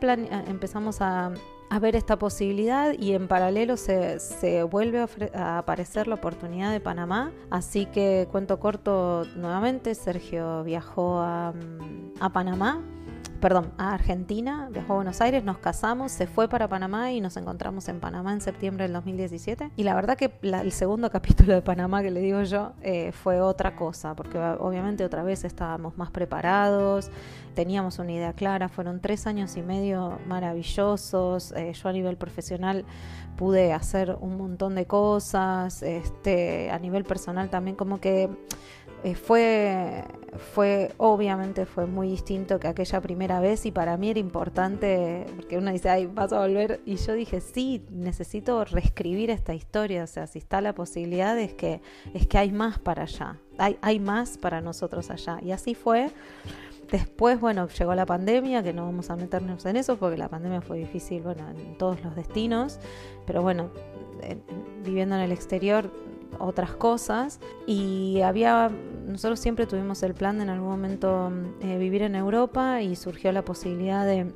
empezamos 0.47 1.01
a, 1.01 1.31
a 1.69 1.79
ver 1.79 1.95
esta 1.95 2.17
posibilidad 2.17 2.93
y 2.97 3.13
en 3.13 3.27
paralelo 3.27 3.77
se, 3.77 4.19
se 4.19 4.63
vuelve 4.63 5.05
a, 5.33 5.57
aparecer 5.57 6.07
la 6.07 6.15
oportunidad 6.15 6.71
de 6.71 6.79
Panamá. 6.79 7.31
Así 7.49 7.85
que 7.85 8.27
cuento 8.31 8.59
corto 8.59 9.25
nuevamente, 9.35 9.95
Sergio 9.95 10.63
viajó 10.63 11.19
a, 11.19 11.53
a 12.19 12.29
Panamá 12.29 12.81
perdón, 13.43 13.73
a 13.77 13.93
Argentina, 13.93 14.69
viajó 14.71 14.93
a 14.93 14.95
Buenos 14.95 15.19
Aires, 15.19 15.43
nos 15.43 15.57
casamos, 15.57 16.13
se 16.13 16.27
fue 16.27 16.47
para 16.47 16.69
Panamá 16.69 17.11
y 17.11 17.19
nos 17.19 17.35
encontramos 17.35 17.89
en 17.89 17.99
Panamá 17.99 18.31
en 18.31 18.39
septiembre 18.39 18.85
del 18.85 18.93
2017. 18.93 19.71
Y 19.75 19.83
la 19.83 19.95
verdad 19.95 20.15
que 20.17 20.31
el 20.43 20.71
segundo 20.71 21.09
capítulo 21.11 21.53
de 21.53 21.61
Panamá 21.61 22.01
que 22.01 22.09
le 22.09 22.21
digo 22.21 22.41
yo 22.43 22.71
eh, 22.81 23.11
fue 23.11 23.41
otra 23.41 23.75
cosa, 23.75 24.15
porque 24.15 24.37
obviamente 24.39 25.03
otra 25.03 25.23
vez 25.23 25.43
estábamos 25.43 25.97
más 25.97 26.09
preparados, 26.09 27.11
teníamos 27.53 27.99
una 27.99 28.13
idea 28.13 28.31
clara, 28.31 28.69
fueron 28.69 29.01
tres 29.01 29.27
años 29.27 29.57
y 29.57 29.61
medio 29.61 30.19
maravillosos, 30.25 31.51
eh, 31.51 31.73
yo 31.73 31.89
a 31.89 31.91
nivel 31.91 32.15
profesional 32.15 32.85
pude 33.35 33.73
hacer 33.73 34.15
un 34.21 34.37
montón 34.37 34.73
de 34.73 34.85
cosas, 34.85 35.83
este, 35.83 36.71
a 36.71 36.79
nivel 36.79 37.03
personal 37.03 37.49
también 37.49 37.75
como 37.75 37.99
que 37.99 38.29
eh, 39.03 39.15
fue, 39.15 40.05
fue, 40.53 40.93
obviamente 40.97 41.65
fue 41.65 41.85
muy 41.85 42.07
distinto 42.07 42.57
que 42.57 42.69
aquella 42.69 43.01
primera 43.01 43.41
vez 43.41 43.65
y 43.65 43.71
para 43.71 43.97
mí 43.97 44.09
era 44.09 44.19
importante, 44.19 45.25
porque 45.35 45.57
uno 45.57 45.71
dice, 45.73 45.89
ay, 45.89 46.05
vas 46.05 46.31
a 46.31 46.39
volver, 46.39 46.79
y 46.85 46.95
yo 46.95 47.13
dije, 47.13 47.41
sí, 47.41 47.85
necesito 47.91 48.63
reescribir 48.63 49.29
esta 49.29 49.53
historia, 49.53 50.05
o 50.05 50.07
sea, 50.07 50.25
si 50.25 50.39
está 50.39 50.61
la 50.61 50.73
posibilidad 50.73 51.37
es 51.37 51.53
que, 51.53 51.81
es 52.13 52.27
que 52.27 52.37
hay 52.37 52.53
más 52.53 52.79
para 52.79 53.03
allá, 53.03 53.37
hay, 53.57 53.77
hay 53.81 53.99
más 53.99 54.37
para 54.37 54.61
nosotros 54.61 55.09
allá, 55.09 55.39
y 55.41 55.51
así 55.51 55.75
fue. 55.75 56.09
Después, 56.89 57.39
bueno, 57.41 57.67
llegó 57.67 57.95
la 57.95 58.05
pandemia, 58.05 58.61
que 58.61 58.71
no 58.71 58.85
vamos 58.85 59.09
a 59.09 59.15
meternos 59.15 59.65
en 59.65 59.77
eso 59.77 59.97
porque 59.97 60.15
la 60.15 60.29
pandemia 60.29 60.61
fue 60.61 60.77
difícil, 60.77 61.23
bueno, 61.23 61.49
en 61.49 61.77
todos 61.77 62.01
los 62.03 62.15
destinos, 62.15 62.79
pero 63.25 63.41
bueno, 63.41 63.71
viviendo 64.83 65.15
en 65.15 65.21
el 65.21 65.31
exterior 65.31 65.89
otras 66.43 66.71
cosas. 66.75 67.39
Y 67.65 68.21
había 68.21 68.69
nosotros 69.05 69.39
siempre 69.39 69.65
tuvimos 69.65 70.01
el 70.03 70.13
plan 70.13 70.37
de 70.37 70.43
en 70.43 70.49
algún 70.49 70.69
momento 70.69 71.31
eh, 71.61 71.77
vivir 71.77 72.01
en 72.01 72.15
Europa 72.15 72.81
y 72.81 72.95
surgió 72.95 73.31
la 73.31 73.43
posibilidad 73.43 74.05
de 74.05 74.33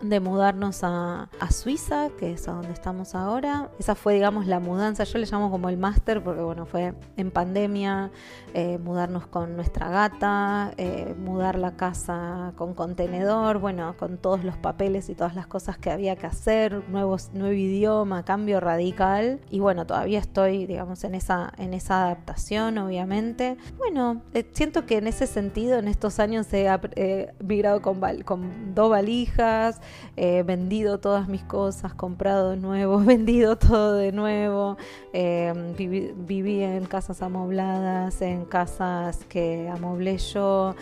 de 0.00 0.20
mudarnos 0.20 0.80
a, 0.82 1.28
Suiza, 1.50 2.10
que 2.18 2.32
es 2.32 2.46
a 2.46 2.52
donde 2.52 2.72
estamos 2.72 3.14
ahora. 3.14 3.70
Esa 3.78 3.94
fue, 3.94 4.14
digamos, 4.14 4.46
la 4.46 4.60
mudanza. 4.60 5.04
Yo 5.04 5.18
le 5.18 5.26
llamo 5.26 5.50
como 5.50 5.68
el 5.68 5.76
máster 5.76 6.22
porque, 6.22 6.42
bueno, 6.42 6.66
fue 6.66 6.94
en 7.16 7.30
pandemia, 7.30 8.10
eh, 8.54 8.78
mudarnos 8.78 9.26
con 9.26 9.56
nuestra 9.56 9.88
gata, 9.88 10.72
eh, 10.76 11.14
mudar 11.18 11.58
la 11.58 11.76
casa 11.76 12.52
con 12.56 12.74
contenedor, 12.74 13.58
bueno, 13.58 13.96
con 13.98 14.18
todos 14.18 14.44
los 14.44 14.56
papeles 14.56 15.08
y 15.08 15.14
todas 15.14 15.34
las 15.34 15.46
cosas 15.46 15.78
que 15.78 15.90
había 15.90 16.16
que 16.16 16.26
hacer, 16.26 16.88
nuevos, 16.88 17.30
nuevo 17.32 17.54
idioma, 17.54 18.24
cambio 18.24 18.60
radical. 18.60 19.40
Y 19.50 19.60
bueno, 19.60 19.86
todavía 19.86 20.18
estoy, 20.18 20.66
digamos, 20.66 21.02
en 21.04 21.14
esa, 21.14 21.52
en 21.58 21.74
esa 21.74 22.04
adaptación, 22.04 22.78
obviamente. 22.78 23.56
Bueno, 23.78 24.22
eh, 24.34 24.48
siento 24.52 24.86
que 24.86 24.98
en 24.98 25.06
ese 25.06 25.26
sentido, 25.26 25.78
en 25.78 25.88
estos 25.88 26.20
años 26.20 26.46
he 26.52 27.34
migrado 27.42 27.82
con, 27.82 28.00
con 28.24 28.74
dos 28.74 28.90
valijas, 28.90 29.80
He 30.16 30.42
vendido 30.42 30.98
todas 30.98 31.28
mis 31.28 31.42
cosas, 31.44 31.94
comprado 31.94 32.50
de 32.50 32.56
nuevo, 32.56 32.98
vendido 33.04 33.56
todo 33.56 33.94
de 33.94 34.12
nuevo, 34.12 34.76
eh, 35.12 35.52
viví, 35.76 36.62
en 36.62 36.86
casas 36.86 37.22
amobladas, 37.22 38.20
en 38.22 38.44
casas 38.44 39.24
que 39.28 39.68
amoblé 39.68 40.18
yo. 40.18 40.74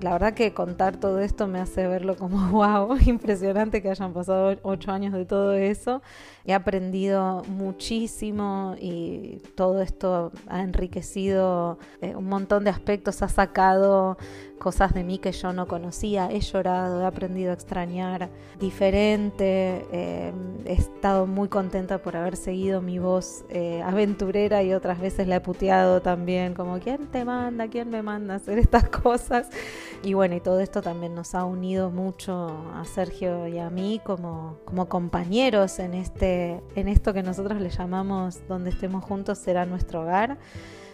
La 0.00 0.12
verdad 0.12 0.34
que 0.34 0.52
contar 0.52 0.96
todo 0.96 1.20
esto 1.20 1.46
me 1.46 1.60
hace 1.60 1.86
verlo 1.86 2.16
como 2.16 2.48
wow, 2.50 2.96
impresionante 3.06 3.82
que 3.82 3.90
hayan 3.90 4.12
pasado 4.12 4.56
ocho 4.62 4.92
años 4.92 5.12
de 5.12 5.24
todo 5.24 5.52
eso. 5.54 6.02
He 6.44 6.54
aprendido 6.54 7.42
muchísimo 7.48 8.76
y 8.80 9.42
todo 9.54 9.82
esto 9.82 10.32
ha 10.46 10.62
enriquecido 10.62 11.78
eh, 12.00 12.14
un 12.14 12.28
montón 12.28 12.64
de 12.64 12.70
aspectos, 12.70 13.22
ha 13.22 13.28
sacado 13.28 14.16
cosas 14.58 14.94
de 14.94 15.04
mí 15.04 15.18
que 15.18 15.32
yo 15.32 15.52
no 15.52 15.66
conocía, 15.66 16.28
he 16.30 16.40
llorado, 16.40 17.02
he 17.02 17.06
aprendido 17.06 17.50
a 17.50 17.54
extrañar 17.54 18.30
diferente, 18.58 19.86
eh, 19.92 20.32
he 20.64 20.72
estado 20.72 21.26
muy 21.26 21.48
contenta 21.48 21.98
por 21.98 22.16
haber 22.16 22.36
seguido 22.36 22.80
mi 22.80 22.98
voz 22.98 23.44
eh, 23.50 23.82
aventurera 23.82 24.62
y 24.62 24.72
otras 24.72 25.00
veces 25.00 25.28
la 25.28 25.36
he 25.36 25.40
puteado 25.40 26.00
también, 26.00 26.54
como 26.54 26.78
¿quién 26.78 27.06
te 27.08 27.24
manda? 27.24 27.68
¿quién 27.68 27.90
me 27.90 28.02
manda 28.02 28.34
a 28.34 28.36
hacer 28.38 28.58
estas 28.58 28.88
cosas? 28.88 29.35
Y 30.02 30.14
bueno, 30.14 30.36
y 30.36 30.40
todo 30.40 30.60
esto 30.60 30.82
también 30.82 31.14
nos 31.14 31.34
ha 31.34 31.44
unido 31.44 31.90
mucho 31.90 32.48
a 32.74 32.84
Sergio 32.84 33.48
y 33.48 33.58
a 33.58 33.70
mí 33.70 34.00
como, 34.04 34.58
como 34.64 34.88
compañeros 34.88 35.78
en 35.78 35.94
este 35.94 36.62
en 36.76 36.88
esto 36.88 37.12
que 37.12 37.22
nosotros 37.22 37.60
le 37.60 37.70
llamamos 37.70 38.46
donde 38.46 38.70
estemos 38.70 39.04
juntos 39.04 39.38
será 39.38 39.66
nuestro 39.66 40.02
hogar. 40.02 40.38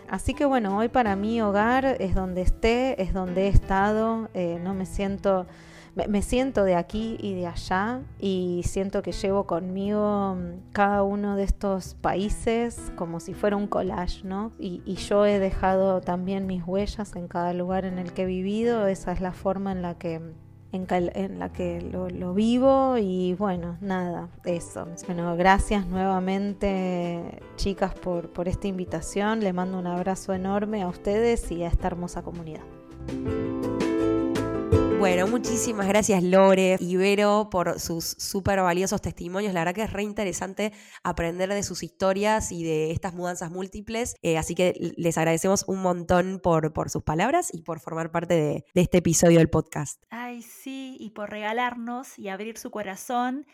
Así 0.09 0.35
que 0.35 0.45
bueno, 0.45 0.77
hoy 0.77 0.89
para 0.89 1.17
mí 1.17 1.41
hogar 1.41 1.97
es 1.99 2.15
donde 2.15 2.43
esté, 2.43 3.01
es 3.03 3.13
donde 3.13 3.47
he 3.47 3.49
estado, 3.49 4.29
eh, 4.35 4.59
no 4.63 4.75
me 4.75 4.87
siento, 4.87 5.47
me, 5.95 6.23
siento 6.23 6.65
de 6.65 6.75
aquí 6.75 7.17
y 7.21 7.35
de 7.35 7.47
allá 7.47 8.01
y 8.19 8.63
siento 8.65 9.03
que 9.03 9.13
llevo 9.13 9.47
conmigo 9.47 10.37
mm, 10.37 10.73
cada 10.73 11.03
uno 11.03 11.37
de 11.37 11.45
estos 11.45 11.95
países 11.95 12.93
como 12.97 13.21
si 13.21 13.35
fuera 13.35 13.57
un 13.57 13.67
collage, 13.67 14.25
¿no? 14.25 14.53
Y, 14.59 14.81
yo 15.03 15.27
he 15.27 15.39
dejado 15.39 16.01
también 16.01 16.47
mis 16.47 16.63
huellas 16.65 17.17
en 17.17 17.27
cada 17.27 17.53
lugar 17.53 17.85
en 17.85 17.99
el 17.99 18.13
que 18.13 18.23
he 18.23 18.27
vivido, 18.27 18.87
esa 18.87 19.13
es 19.13 19.21
la 19.21 19.33
forma 19.33 19.73
en 19.73 19.83
la 19.83 19.99
que 19.99 20.21
en, 20.73 21.39
la 21.39 21.53
que 21.53 21.83
lo, 21.83 22.33
vivo 22.33 22.97
y 22.97 23.35
bueno, 23.35 23.77
nada, 23.83 24.29
eso. 24.45 24.87
Bueno, 25.07 25.37
gracias 25.37 25.87
nuevamente 25.87 27.43
chicas 27.57 27.95
por, 27.95 28.31
por 28.31 28.49
esta 28.49 28.69
invitación, 28.69 29.41
le 29.41 29.53
mando 29.53 29.79
un 29.79 29.87
abrazo 29.87 30.33
enorme 30.33 30.83
a 30.83 30.89
ustedes 30.89 31.51
y 31.53 31.63
a 31.65 31.69
esta 31.69 31.89
hermosa 31.89 32.23
comunidad. 32.23 32.63
Bueno, 35.03 35.27
muchísimas 35.27 35.89
gracias 35.89 36.23
Lore 36.23 36.77
y 36.79 36.95
Vero 36.95 37.49
por 37.51 37.81
sus 37.81 38.05
súper 38.05 38.61
valiosos 38.61 39.03
testimonios. 39.03 39.53
La 39.53 39.63
verdad 39.63 39.75
que 39.75 39.83
es 39.83 39.93
re 39.93 40.05
interesante 40.05 40.73
aprender 41.03 41.53
de 41.53 41.65
sus 41.65 41.83
historias 41.83 42.53
y 42.53 42.63
de 42.63 42.93
estas 42.93 43.13
mudanzas 43.13 43.51
múltiples. 43.51 44.15
Eh, 44.23 44.39
así 44.39 44.55
que 44.55 44.95
les 44.97 45.19
agradecemos 45.19 45.65
un 45.67 45.83
montón 45.83 46.39
por, 46.41 46.73
por 46.73 46.89
sus 46.89 47.03
palabras 47.03 47.53
y 47.53 47.63
por 47.63 47.81
formar 47.81 48.13
parte 48.13 48.35
de, 48.35 48.65
este 48.81 48.99
episodio 48.99 49.39
del 49.39 49.51
podcast. 49.51 50.01
Ay, 50.11 50.41
sí, 50.41 50.97
y 51.01 51.11
por 51.11 51.31
regalarnos 51.31 52.17
y 52.17 52.29
abrir 52.29 52.57
su 52.57 52.71
corazón 52.71 53.45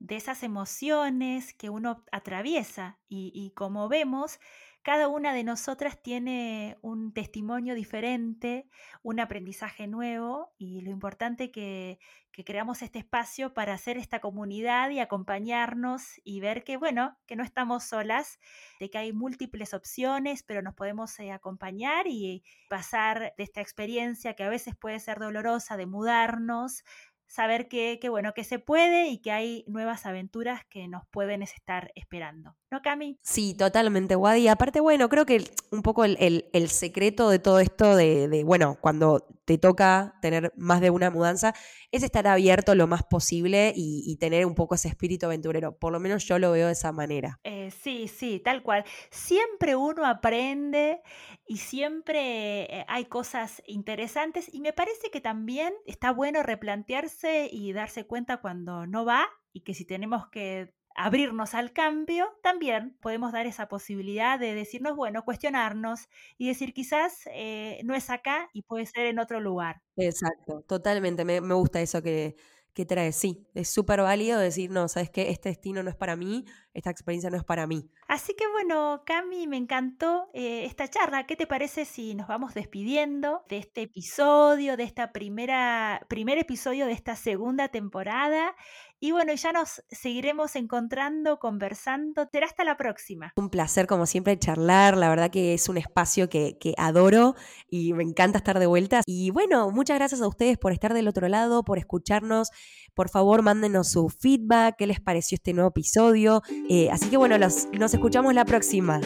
de 0.00 0.16
esas 0.16 0.42
emociones 0.42 1.54
que 1.54 1.70
uno 1.70 2.02
atraviesa. 2.10 2.98
Y, 3.08 3.30
y 3.32 3.50
como 3.50 3.88
vemos, 3.88 4.40
cada 4.86 5.08
una 5.08 5.34
de 5.34 5.42
nosotras 5.42 6.00
tiene 6.00 6.78
un 6.80 7.12
testimonio 7.12 7.74
diferente, 7.74 8.68
un 9.02 9.18
aprendizaje 9.18 9.88
nuevo 9.88 10.54
y 10.58 10.80
lo 10.82 10.92
importante 10.92 11.50
que, 11.50 11.98
que 12.30 12.44
creamos 12.44 12.82
este 12.82 13.00
espacio 13.00 13.52
para 13.52 13.74
hacer 13.74 13.96
esta 13.96 14.20
comunidad 14.20 14.90
y 14.90 15.00
acompañarnos 15.00 16.20
y 16.22 16.38
ver 16.38 16.62
que, 16.62 16.76
bueno, 16.76 17.18
que 17.26 17.34
no 17.34 17.42
estamos 17.42 17.82
solas, 17.82 18.38
de 18.78 18.88
que 18.88 18.98
hay 18.98 19.12
múltiples 19.12 19.74
opciones, 19.74 20.44
pero 20.44 20.62
nos 20.62 20.74
podemos 20.76 21.18
eh, 21.18 21.32
acompañar 21.32 22.06
y 22.06 22.44
pasar 22.68 23.34
de 23.36 23.42
esta 23.42 23.60
experiencia 23.62 24.34
que 24.34 24.44
a 24.44 24.48
veces 24.48 24.76
puede 24.76 25.00
ser 25.00 25.18
dolorosa 25.18 25.76
de 25.76 25.86
mudarnos 25.86 26.84
saber 27.26 27.68
que, 27.68 27.98
bueno, 28.08 28.32
que 28.34 28.44
se 28.44 28.58
puede 28.58 29.08
y 29.08 29.18
que 29.18 29.32
hay 29.32 29.64
nuevas 29.66 30.06
aventuras 30.06 30.62
que 30.68 30.88
nos 30.88 31.02
pueden 31.10 31.42
estar 31.42 31.90
esperando. 31.94 32.56
¿No, 32.70 32.82
Cami? 32.82 33.18
Sí, 33.22 33.54
totalmente, 33.54 34.16
Wadi. 34.16 34.48
Aparte, 34.48 34.80
bueno, 34.80 35.08
creo 35.08 35.26
que 35.26 35.44
un 35.70 35.82
poco 35.82 36.04
el, 36.04 36.68
secreto 36.68 37.28
de 37.30 37.38
todo 37.38 37.60
esto 37.60 37.96
de, 37.96 38.42
bueno, 38.44 38.76
cuando 38.80 39.26
te 39.44 39.58
toca 39.58 40.14
tener 40.20 40.52
más 40.56 40.80
de 40.80 40.90
una 40.90 41.10
mudanza, 41.10 41.54
es 41.92 42.02
estar 42.02 42.26
abierto 42.26 42.74
lo 42.74 42.86
más 42.86 43.04
posible 43.04 43.72
y, 43.74 44.16
tener 44.16 44.46
un 44.46 44.54
poco 44.54 44.74
ese 44.74 44.88
espíritu 44.88 45.26
aventurero. 45.26 45.76
Por 45.76 45.92
lo 45.92 46.00
menos 46.00 46.24
yo 46.24 46.38
lo 46.38 46.50
veo 46.52 46.66
de 46.66 46.72
esa 46.72 46.90
manera. 46.90 47.38
Eh, 47.44 47.70
sí, 47.70 48.08
sí, 48.08 48.40
tal 48.40 48.62
cual. 48.62 48.84
Siempre 49.10 49.76
uno 49.76 50.06
aprende 50.06 51.00
y 51.46 51.58
siempre 51.58 52.64
eh, 52.80 52.84
hay 52.88 53.06
cosas 53.06 53.62
interesantes 53.66 54.52
y 54.52 54.60
me 54.60 54.72
parece 54.72 55.10
que 55.10 55.20
también 55.20 55.74
está 55.86 56.12
bueno 56.12 56.42
replantearse 56.42 57.48
y 57.50 57.72
darse 57.72 58.06
cuenta 58.06 58.38
cuando 58.38 58.86
no 58.86 59.04
va 59.04 59.28
y 59.52 59.60
que 59.62 59.74
si 59.74 59.84
tenemos 59.84 60.28
que 60.28 60.74
abrirnos 60.96 61.54
al 61.54 61.72
cambio, 61.72 62.26
también 62.42 62.96
podemos 63.00 63.32
dar 63.32 63.46
esa 63.46 63.68
posibilidad 63.68 64.38
de 64.38 64.54
decirnos, 64.54 64.96
bueno, 64.96 65.24
cuestionarnos 65.24 66.08
y 66.38 66.48
decir 66.48 66.72
quizás 66.72 67.28
eh, 67.32 67.80
no 67.84 67.94
es 67.94 68.10
acá 68.10 68.48
y 68.52 68.62
puede 68.62 68.86
ser 68.86 69.06
en 69.06 69.18
otro 69.18 69.40
lugar. 69.40 69.82
Exacto, 69.96 70.62
totalmente. 70.68 71.24
Me, 71.24 71.40
me 71.40 71.54
gusta 71.54 71.80
eso 71.80 72.02
que, 72.02 72.36
que 72.76 72.84
trae. 72.84 73.10
Sí, 73.10 73.48
es 73.54 73.70
súper 73.70 74.02
válido 74.02 74.38
decir, 74.38 74.70
no, 74.70 74.86
sabes 74.86 75.08
que 75.08 75.30
este 75.30 75.48
destino 75.48 75.82
no 75.82 75.88
es 75.88 75.96
para 75.96 76.14
mí, 76.14 76.44
esta 76.74 76.90
experiencia 76.90 77.30
no 77.30 77.38
es 77.38 77.42
para 77.42 77.66
mí. 77.66 77.90
Así 78.06 78.34
que 78.34 78.46
bueno, 78.52 79.02
Cami, 79.06 79.46
me 79.46 79.56
encantó 79.56 80.28
eh, 80.34 80.66
esta 80.66 80.86
charla. 80.86 81.26
¿Qué 81.26 81.36
te 81.36 81.46
parece 81.46 81.86
si 81.86 82.14
nos 82.14 82.28
vamos 82.28 82.52
despidiendo 82.52 83.40
de 83.48 83.56
este 83.56 83.82
episodio, 83.82 84.76
de 84.76 84.84
esta 84.84 85.10
primera, 85.12 86.04
primer 86.10 86.36
episodio 86.36 86.84
de 86.84 86.92
esta 86.92 87.16
segunda 87.16 87.68
temporada? 87.68 88.54
Y 88.98 89.12
bueno, 89.12 89.34
ya 89.34 89.52
nos 89.52 89.82
seguiremos 89.88 90.56
encontrando, 90.56 91.38
conversando. 91.38 92.26
Será 92.32 92.46
hasta 92.46 92.64
la 92.64 92.76
próxima. 92.76 93.32
Un 93.36 93.50
placer, 93.50 93.86
como 93.86 94.06
siempre, 94.06 94.38
charlar. 94.38 94.96
La 94.96 95.08
verdad 95.08 95.30
que 95.30 95.54
es 95.54 95.68
un 95.68 95.76
espacio 95.76 96.28
que, 96.28 96.56
que 96.58 96.74
adoro 96.78 97.34
y 97.68 97.92
me 97.92 98.02
encanta 98.02 98.38
estar 98.38 98.58
de 98.58 98.66
vuelta. 98.66 99.02
Y 99.06 99.30
bueno, 99.30 99.70
muchas 99.70 99.98
gracias 99.98 100.20
a 100.22 100.28
ustedes 100.28 100.56
por 100.56 100.72
estar 100.72 100.94
del 100.94 101.08
otro 101.08 101.28
lado, 101.28 101.62
por 101.62 101.78
escucharnos. 101.78 102.50
Por 102.94 103.10
favor, 103.10 103.42
mándenos 103.42 103.90
su 103.90 104.08
feedback, 104.08 104.76
qué 104.78 104.86
les 104.86 105.00
pareció 105.00 105.36
este 105.36 105.52
nuevo 105.52 105.68
episodio. 105.70 106.42
Eh, 106.70 106.90
así 106.90 107.10
que 107.10 107.18
bueno, 107.18 107.36
los, 107.36 107.68
nos 107.72 107.92
escuchamos 107.92 108.32
la 108.34 108.44
próxima. 108.44 109.00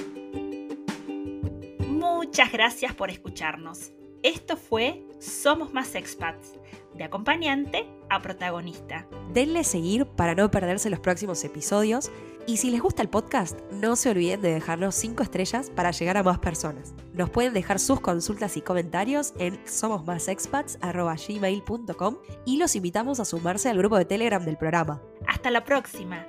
Muchas 1.89 2.53
gracias 2.53 2.95
por 2.95 3.11
escucharnos. 3.11 3.93
Esto 4.23 4.59
fue 4.59 5.03
Somos 5.19 5.73
Más 5.73 5.95
Expats, 5.95 6.53
de 6.95 7.05
acompañante 7.05 7.87
a 8.11 8.21
protagonista. 8.21 9.07
Denle 9.33 9.65
seguir 9.65 10.05
para 10.05 10.35
no 10.35 10.51
perderse 10.51 10.91
los 10.91 11.01
próximos 11.01 11.43
episodios. 11.45 12.11
Y 12.47 12.59
si 12.59 12.71
les 12.71 12.83
gusta 12.83 13.01
el 13.01 13.09
podcast, 13.09 13.59
no 13.71 13.97
se 13.97 14.11
olviden 14.11 14.43
de 14.43 14.53
dejarnos 14.53 14.95
5 14.97 15.23
estrellas 15.23 15.71
para 15.71 15.93
llegar 15.93 16.19
a 16.19 16.23
más 16.23 16.39
personas. 16.39 16.93
Nos 17.15 17.31
pueden 17.31 17.55
dejar 17.55 17.79
sus 17.79 18.01
consultas 18.01 18.59
y 18.59 18.61
comentarios 18.61 19.33
en 19.39 19.59
somosmasexpats.gmail.com 19.67 22.17
y 22.45 22.59
los 22.59 22.77
invitamos 22.77 23.21
a 23.21 23.25
sumarse 23.25 23.71
al 23.71 23.79
grupo 23.79 23.97
de 23.97 24.05
Telegram 24.05 24.45
del 24.45 24.59
programa. 24.59 25.01
Hasta 25.27 25.51
la 25.51 25.65
próxima. 25.65 26.27